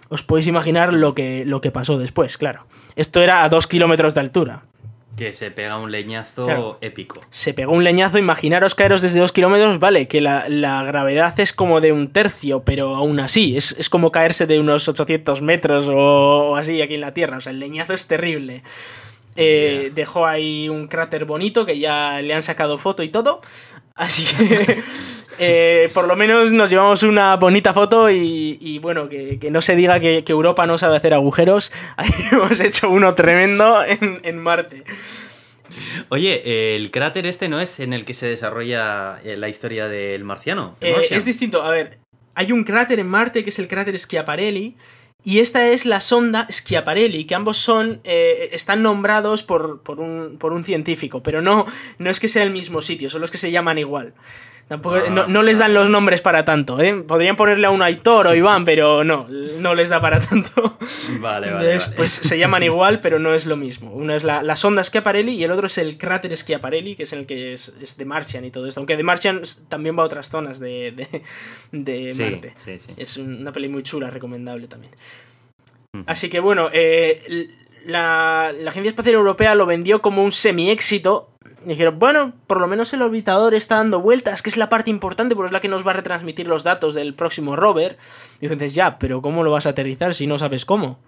Os 0.09 0.23
podéis 0.23 0.47
imaginar 0.47 0.95
lo 0.95 1.15
que, 1.15 1.45
lo 1.45 1.61
que 1.61 1.71
pasó 1.71 1.99
después, 1.99 2.39
claro. 2.39 2.67
Esto 2.97 3.21
era 3.21 3.45
a 3.45 3.49
2 3.51 3.67
kilómetros 3.67 4.15
de 4.15 4.21
altura. 4.21 4.63
Que 5.19 5.33
se 5.33 5.51
pega 5.51 5.77
un 5.79 5.91
leñazo 5.91 6.47
claro. 6.47 6.79
épico. 6.81 7.21
Se 7.31 7.53
pegó 7.53 7.73
un 7.73 7.83
leñazo, 7.83 8.19
imaginaros 8.19 8.75
caeros 8.75 9.03
desde 9.03 9.19
2 9.19 9.33
kilómetros, 9.33 9.79
vale, 9.79 10.07
que 10.07 10.21
la, 10.21 10.49
la, 10.49 10.83
gravedad 10.85 11.39
es 11.41 11.53
como 11.53 11.81
de 11.81 11.93
un 11.93 12.13
tercio, 12.13 12.63
pero 12.63 12.95
aún 12.95 13.19
así, 13.19 13.57
es, 13.57 13.75
es 13.79 13.91
como 13.91 14.13
caerse 14.13 14.47
de 14.47 14.61
unos 14.61 14.89
800 14.89 15.43
metros 15.43 15.89
o, 15.89 15.97
o, 15.97 16.57
así 16.57 16.81
aquí 16.81 16.95
en 16.95 17.01
la 17.01 17.15
Tierra, 17.15 17.39
o 17.39 17.41
sea, 17.41 17.53
el 17.53 17.59
leñazo 17.59 17.95
es 17.95 18.07
terrible. 18.07 18.63
Eh, 19.35 19.81
yeah. 19.83 19.91
Dejó 19.95 20.27
ahí 20.27 20.69
un 20.69 20.87
cráter 20.87 21.25
bonito 21.25 21.67
que 21.67 21.79
ya 21.79 22.23
le 22.23 22.33
han 22.35 22.43
sacado 22.43 22.79
foto 22.79 23.03
y 23.03 23.09
todo, 23.09 23.41
así 23.97 24.25
que... 24.25 24.83
Eh, 25.39 25.91
por 25.95 26.07
lo 26.07 26.17
menos 26.17 26.53
nos 26.53 26.71
llevamos 26.71 27.03
una 27.03 27.37
bonita 27.37 27.73
foto 27.73 28.11
y, 28.11 28.59
y 28.61 28.79
bueno, 28.79 29.09
que, 29.09 29.39
que, 29.39 29.51
no 29.51 29.61
se 29.61 29.77
diga 29.77 30.01
que, 30.01 30.25
que, 30.25 30.33
Europa 30.33 30.67
no 30.67 30.79
sabe 30.79 30.97
hacer 30.97 31.15
agujeros. 31.15 31.73
Ahí 31.97 32.11
hemos 32.33 32.59
hecho 32.61 32.91
uno 32.91 33.15
tremendo 33.15 33.85
en, 33.85 34.21
en 34.23 34.39
Marte. 34.39 34.85
Oye, 36.09 36.77
el 36.77 36.91
cráter 36.91 37.27
este 37.27 37.49
no 37.49 37.61
es 37.61 37.81
en 37.81 37.93
el 37.93 38.05
que 38.05 38.15
se 38.15 38.27
desarrolla 38.27 39.21
eh, 39.25 39.37
la 39.37 39.49
historia 39.49 39.89
del 39.89 40.25
marciano. 40.25 40.77
Eh, 40.81 41.09
es 41.11 41.25
distinto. 41.25 41.63
A 41.63 41.71
ver, 41.71 41.99
hay 42.35 42.53
un 42.53 42.65
cráter 42.65 42.99
en 42.99 43.09
Marte 43.09 43.45
que 43.45 43.51
es 43.51 43.59
el 43.59 43.69
cráter 43.69 43.99
Schiaparelli. 43.99 44.77
Y 45.25 45.41
esta 45.41 45.67
es 45.69 45.85
la 45.85 46.01
sonda 46.01 46.47
Schiaparelli, 46.49 47.25
que 47.25 47.35
ambos 47.35 47.59
son. 47.59 48.01
Eh, 48.05 48.51
están 48.53 48.83
nombrados 48.83 49.43
por, 49.43 49.83
por, 49.83 49.99
un, 49.99 50.37
por 50.39 50.53
un 50.53 50.65
científico, 50.65 51.25
pero 51.25 51.43
no, 51.43 51.67
no 51.99 52.09
es 52.09 52.21
que 52.21 52.29
sea 52.29 52.45
el 52.45 52.51
mismo 52.51 52.83
sitio, 52.83 53.11
son 53.11 53.21
los 53.21 53.33
que 53.33 53.39
se 53.39 53.51
llaman 53.51 53.79
igual. 53.79 54.15
Tampoco, 54.69 54.97
Ah, 54.97 55.09
no, 55.11 55.27
no 55.27 55.43
les 55.43 55.57
dan 55.57 55.73
los 55.73 55.89
nombres 55.89 56.21
para 56.21 56.45
tanto, 56.45 56.79
¿eh? 56.81 56.93
Podrían 57.07 57.37
ponerle 57.37 57.67
a 57.67 57.71
un 57.71 57.81
Aitor 57.81 58.27
o 58.27 58.35
Iván, 58.35 58.67
pero 58.67 59.03
no, 59.03 59.27
no 59.29 59.75
les 59.75 59.89
da 59.89 59.99
para 60.01 60.21
tanto. 60.21 60.77
Vale, 61.21 61.21
vale, 61.21 61.47
Entonces, 61.49 61.85
vale. 61.87 61.97
pues 61.97 62.13
se 62.13 62.39
llaman 62.39 62.63
igual, 62.63 63.01
pero 63.01 63.19
no 63.19 63.33
es 63.35 63.47
lo 63.47 63.57
mismo. 63.57 63.91
Uno 63.93 64.15
es 64.15 64.25
la, 64.25 64.43
la 64.43 64.57
sonda 64.57 64.85
Schiaparelli 64.85 65.33
y 65.33 65.45
el 65.45 65.53
otro 65.53 65.69
es 65.69 65.79
el 65.79 65.97
cráter 65.97 66.37
Schiaparelli, 66.37 66.97
que 66.97 67.05
es 67.05 67.13
el 67.15 67.25
que 67.25 67.55
es, 67.55 67.75
es 67.81 67.97
de 67.97 68.05
Martian 68.05 68.45
y 68.45 68.51
todo 68.51 68.67
esto. 68.67 68.81
Aunque 68.81 68.99
de 68.99 69.03
Martian 69.05 69.41
también 69.71 69.97
va 69.99 70.03
a 70.03 70.07
otras 70.07 70.29
zonas 70.29 70.61
de, 70.61 70.93
de, 70.93 71.23
de 71.73 72.13
Sí, 72.13 72.23
Marte. 72.23 72.53
sí, 72.57 72.79
sí. 72.79 72.89
Es 72.99 73.17
una 73.17 73.53
peli 73.53 73.69
muy 73.71 73.83
chula, 73.83 74.11
recomendable 74.11 74.69
también. 74.69 74.93
Ujú. 75.95 76.05
Así 76.07 76.29
que 76.29 76.41
bueno, 76.41 76.69
eh, 76.75 77.49
la, 77.87 78.53
la 78.55 78.69
Agencia 78.71 78.91
Espacial 78.91 79.15
Europea 79.15 79.55
lo 79.55 79.65
vendió 79.65 80.03
como 80.03 80.23
un 80.23 80.33
semi-éxito. 80.33 81.31
Y 81.69 81.73
dijeron, 81.73 81.99
bueno, 81.99 82.33
por 82.47 82.63
lo 82.63 82.67
menos 82.67 82.95
el 82.95 83.03
orbitador 83.03 83.55
está 83.55 83.77
dando 83.77 84.01
vueltas, 84.01 84.41
que 84.41 84.49
es 84.49 84.57
la 84.57 84.71
parte 84.71 84.89
importante, 84.89 85.37
porque 85.37 85.49
es 85.49 85.53
la 85.53 85.61
que 85.61 85.69
nos 85.69 85.87
va 85.87 85.91
a 85.91 85.95
retransmitir 85.95 86.49
los 86.49 86.65
datos 86.65 86.95
del 86.95 87.13
próximo 87.13 87.57
rover. 87.57 87.99
Y 88.41 88.49
dices, 88.49 88.73
ya, 88.73 88.99
pero 88.99 89.21
¿cómo 89.21 89.45
lo 89.45 89.51
vas 89.51 89.67
a 89.67 89.71
aterrizar 89.71 90.15
si 90.15 90.27
no 90.27 90.39
sabes 90.39 90.65
cómo? 90.65 90.99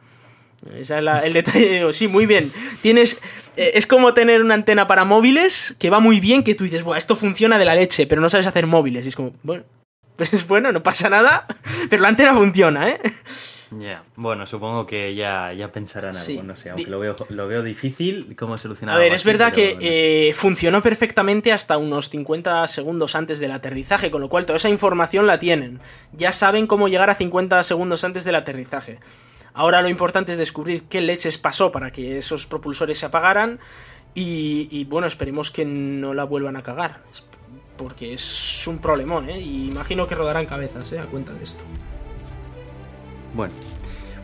Es 0.77 0.91
el 0.91 1.33
detalle. 1.33 1.73
Digo, 1.79 1.95
sí, 1.95 2.09
muy 2.09 2.27
bien. 2.27 2.53
Tienes. 2.83 3.23
eh, 3.57 3.71
es 3.73 3.87
como 3.87 4.13
tener 4.13 4.43
una 4.43 4.53
antena 4.53 4.87
para 4.87 5.07
móviles 5.07 5.75
que 5.79 5.89
va 5.89 5.99
muy 5.99 6.21
bien, 6.21 6.45
que 6.45 6.55
tú 6.55 6.65
dices, 6.65 6.83
Buah, 6.83 6.99
esto 6.99 7.17
funciona 7.17 7.59
de 7.59 7.65
la 7.65 7.75
leche, 7.75 8.07
pero 8.07 8.21
no 8.21 8.29
sabes 8.29 8.47
hacer 8.47 8.67
móviles. 8.67 9.07
Y 9.07 9.09
es 9.09 9.17
como, 9.17 9.33
bueno, 9.43 9.65
pues 10.17 10.47
bueno, 10.47 10.73
no 10.73 10.83
pasa 10.83 11.09
nada, 11.09 11.47
pero 11.89 12.03
la 12.03 12.09
antena 12.09 12.35
funciona, 12.35 12.91
¿eh? 12.91 13.01
Ya, 13.73 14.03
bueno, 14.17 14.47
supongo 14.47 14.85
que 14.85 15.15
ya, 15.15 15.53
ya 15.53 15.71
pensarán 15.71 16.11
algo, 16.11 16.25
Sí. 16.25 16.41
no 16.43 16.57
sé, 16.57 16.71
aunque 16.71 16.87
Di- 16.87 16.91
lo 16.91 16.99
veo, 16.99 17.15
lo 17.29 17.47
veo 17.47 17.63
difícil 17.63 18.35
cómo 18.37 18.57
solucionar 18.59 18.97
A 18.97 18.99
ver, 18.99 19.13
es 19.13 19.21
así, 19.21 19.29
verdad 19.29 19.53
que 19.53 19.75
no 19.75 19.81
sé. 19.81 20.29
eh, 20.29 20.33
funcionó 20.33 20.83
perfectamente 20.83 21.53
hasta 21.53 21.79
unos 21.79 22.09
50 22.11 22.67
segundos 22.67 23.15
antes 23.15 23.39
del 23.39 23.53
aterrizaje, 23.53 24.11
con 24.11 24.21
lo 24.23 24.29
cual 24.29 24.45
toda 24.45 24.57
esa 24.57 24.69
información 24.69 25.29
la 25.29 25.39
tienen. 25.39 25.79
Ya 26.13 26.33
saben 26.33 26.67
cómo 26.67 26.89
llegar 26.89 27.11
a 27.11 27.15
50 27.15 27.63
segundos 27.63 28.03
antes 28.03 28.25
del 28.25 28.35
aterrizaje. 28.35 28.99
Ahora 29.55 29.83
lo 29.83 29.89
importante 29.89 30.33
es 30.33 30.39
descubrir 30.39 30.85
qué 30.89 31.01
leches 31.01 31.39
pasó 31.39 31.71
para 31.71 31.93
que 31.93 32.19
esos 32.19 32.47
propulsores 32.47 32.99
se 32.99 33.07
apagaran 33.07 33.61
y, 34.15 34.67
y, 34.73 34.85
bueno, 34.85 35.07
esperemos 35.07 35.53
que 35.53 35.65
no 35.65 36.13
la 36.15 36.25
vuelvan 36.25 36.57
a 36.57 36.63
cagar. 36.65 37.03
Porque 37.77 38.15
es 38.15 38.67
un 38.67 38.79
problemón, 38.79 39.31
¿eh? 39.31 39.39
Y 39.41 39.69
imagino 39.69 40.07
que 40.09 40.15
rodarán 40.17 40.47
cabezas, 40.47 40.91
¿eh? 40.93 40.99
A 40.99 41.07
cuenta 41.07 41.33
de 41.35 41.45
esto. 41.45 41.63
Bueno, 43.35 43.53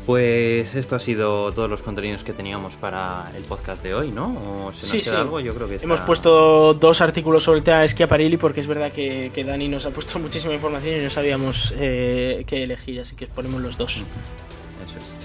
pues 0.05 0.75
esto 0.75 0.95
ha 0.97 0.99
sido 1.01 1.53
todos 1.53 1.69
los 1.69 1.83
contenidos 1.83 2.23
que 2.25 2.33
teníamos 2.33 2.77
para 2.77 3.31
el 3.37 3.43
podcast 3.45 3.83
de 3.83 3.95
hoy, 3.95 4.13
¿no? 4.13 4.29
¿O 4.67 4.73
se 4.73 4.83
nos 4.83 4.91
Sí, 4.91 5.01
queda 5.01 5.15
sí. 5.15 5.21
algo? 5.21 5.41
Yo 5.41 5.55
creo 5.55 5.69
que 5.69 5.75
está- 5.77 5.85
Hemos 5.87 6.01
puesto 6.01 6.75
dos 6.75 7.01
artículos 7.01 7.43
sobre 7.43 7.59
el 7.59 7.65
tema 7.65 7.81
de 7.81 7.89
Schiaparelli 7.89 8.37
porque 8.37 8.61
es 8.61 8.67
verdad 8.67 8.93
que, 8.93 9.31
que 9.35 9.43
Dani 9.45 9.69
nos 9.69 9.85
ha 9.87 9.91
puesto 9.91 10.19
muchísima 10.21 10.55
información 10.55 11.01
y 11.01 11.05
no 11.05 11.11
sabíamos 11.11 11.75
eh, 11.77 12.45
qué 12.47 12.63
elegir, 12.63 13.01
así 13.01 13.17
que 13.17 13.27
ponemos 13.27 13.61
los 13.63 13.77
dos. 13.77 13.97
Eso 13.97 14.99
es. 14.99 15.17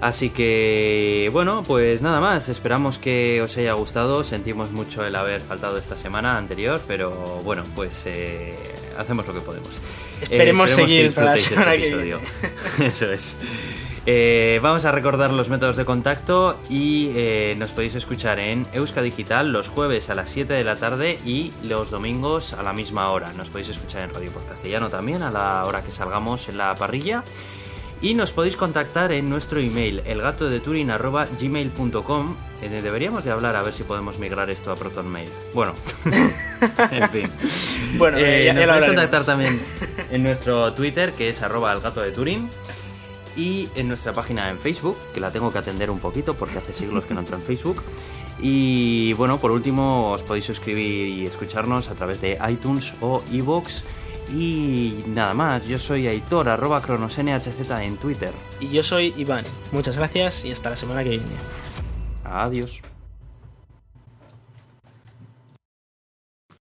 Así 0.00 0.30
que, 0.30 1.30
bueno, 1.32 1.62
pues 1.64 2.02
nada 2.02 2.18
más. 2.20 2.48
Esperamos 2.48 2.98
que 2.98 3.40
os 3.40 3.56
haya 3.56 3.74
gustado. 3.74 4.24
Sentimos 4.24 4.72
mucho 4.72 5.04
el 5.06 5.14
haber 5.14 5.40
faltado 5.42 5.76
esta 5.78 5.96
semana 5.96 6.36
anterior, 6.38 6.80
pero 6.88 7.12
bueno, 7.44 7.62
pues 7.76 8.02
eh, 8.06 8.58
hacemos 8.98 9.24
lo 9.28 9.32
que 9.34 9.40
podemos. 9.40 9.70
Esperemos 10.22 10.70
seguir 10.70 11.12
para 11.12 11.34
este 11.34 11.54
que 11.54 11.74
episodio. 11.74 12.20
Eso 12.80 13.10
es. 13.10 13.36
Eh, 14.04 14.58
vamos 14.60 14.84
a 14.84 14.90
recordar 14.90 15.32
los 15.32 15.48
métodos 15.48 15.76
de 15.76 15.84
contacto 15.84 16.58
y 16.68 17.12
eh, 17.14 17.54
nos 17.56 17.70
podéis 17.70 17.94
escuchar 17.94 18.40
en 18.40 18.66
Euska 18.72 19.00
Digital 19.00 19.52
los 19.52 19.68
jueves 19.68 20.10
a 20.10 20.16
las 20.16 20.28
7 20.30 20.52
de 20.52 20.64
la 20.64 20.74
tarde 20.74 21.20
y 21.24 21.52
los 21.62 21.92
domingos 21.92 22.52
a 22.52 22.64
la 22.64 22.72
misma 22.72 23.10
hora. 23.10 23.32
Nos 23.34 23.48
podéis 23.48 23.68
escuchar 23.68 24.02
en 24.02 24.12
Radio 24.12 24.32
Post 24.32 24.48
Castellano 24.48 24.88
también 24.88 25.22
a 25.22 25.30
la 25.30 25.64
hora 25.66 25.82
que 25.82 25.92
salgamos 25.92 26.48
en 26.48 26.58
la 26.58 26.74
parrilla. 26.74 27.22
Y 28.02 28.14
nos 28.14 28.32
podéis 28.32 28.56
contactar 28.56 29.12
en 29.12 29.30
nuestro 29.30 29.60
email, 29.60 30.02
elgatodeturin.gmail.com. 30.04 32.34
Eh, 32.60 32.80
Deberíamos 32.82 33.24
de 33.24 33.30
hablar 33.30 33.54
a 33.54 33.62
ver 33.62 33.72
si 33.72 33.84
podemos 33.84 34.18
migrar 34.18 34.50
esto 34.50 34.72
a 34.72 34.74
ProtonMail. 34.74 35.28
Bueno, 35.54 35.74
en 36.90 37.10
fin. 37.10 37.30
Bueno, 37.98 38.18
Eh, 38.18 38.42
eh, 38.42 38.46
ya, 38.46 38.52
nos 38.54 38.60
ya 38.60 38.66
lo 38.66 38.72
podéis 38.72 38.86
contactar 38.92 39.24
también 39.24 39.60
en 40.10 40.22
nuestro 40.24 40.72
Twitter, 40.74 41.12
que 41.12 41.28
es 41.28 41.42
arroba 41.42 41.72
el 41.72 41.78
gato 41.80 42.00
de 42.00 42.10
Turín. 42.10 42.50
Y 43.36 43.68
en 43.76 43.86
nuestra 43.88 44.12
página 44.12 44.50
en 44.50 44.58
Facebook, 44.58 44.96
que 45.14 45.20
la 45.20 45.30
tengo 45.30 45.52
que 45.52 45.58
atender 45.58 45.88
un 45.90 46.00
poquito 46.00 46.34
porque 46.34 46.58
hace 46.58 46.74
siglos 46.74 47.04
que 47.04 47.14
no 47.14 47.20
entro 47.20 47.36
en 47.36 47.42
Facebook. 47.42 47.82
Y 48.40 49.12
bueno, 49.14 49.38
por 49.38 49.52
último, 49.52 50.10
os 50.10 50.22
podéis 50.24 50.44
suscribir 50.44 51.06
y 51.08 51.24
escucharnos 51.26 51.88
a 51.88 51.94
través 51.94 52.20
de 52.20 52.36
iTunes 52.50 52.92
o 53.00 53.22
iVoox. 53.30 53.82
Y 54.34 55.04
nada 55.08 55.34
más, 55.34 55.66
yo 55.66 55.78
soy 55.78 56.08
Aitor, 56.08 56.48
arroba 56.48 56.80
cronosnhz 56.80 57.48
en 57.80 57.96
Twitter. 57.96 58.32
Y 58.60 58.70
yo 58.70 58.82
soy 58.82 59.12
Iván. 59.16 59.44
Muchas 59.72 59.96
gracias 59.96 60.44
y 60.44 60.52
hasta 60.52 60.70
la 60.70 60.76
semana 60.76 61.02
que 61.02 61.10
viene. 61.10 61.24
Adiós. 62.24 62.82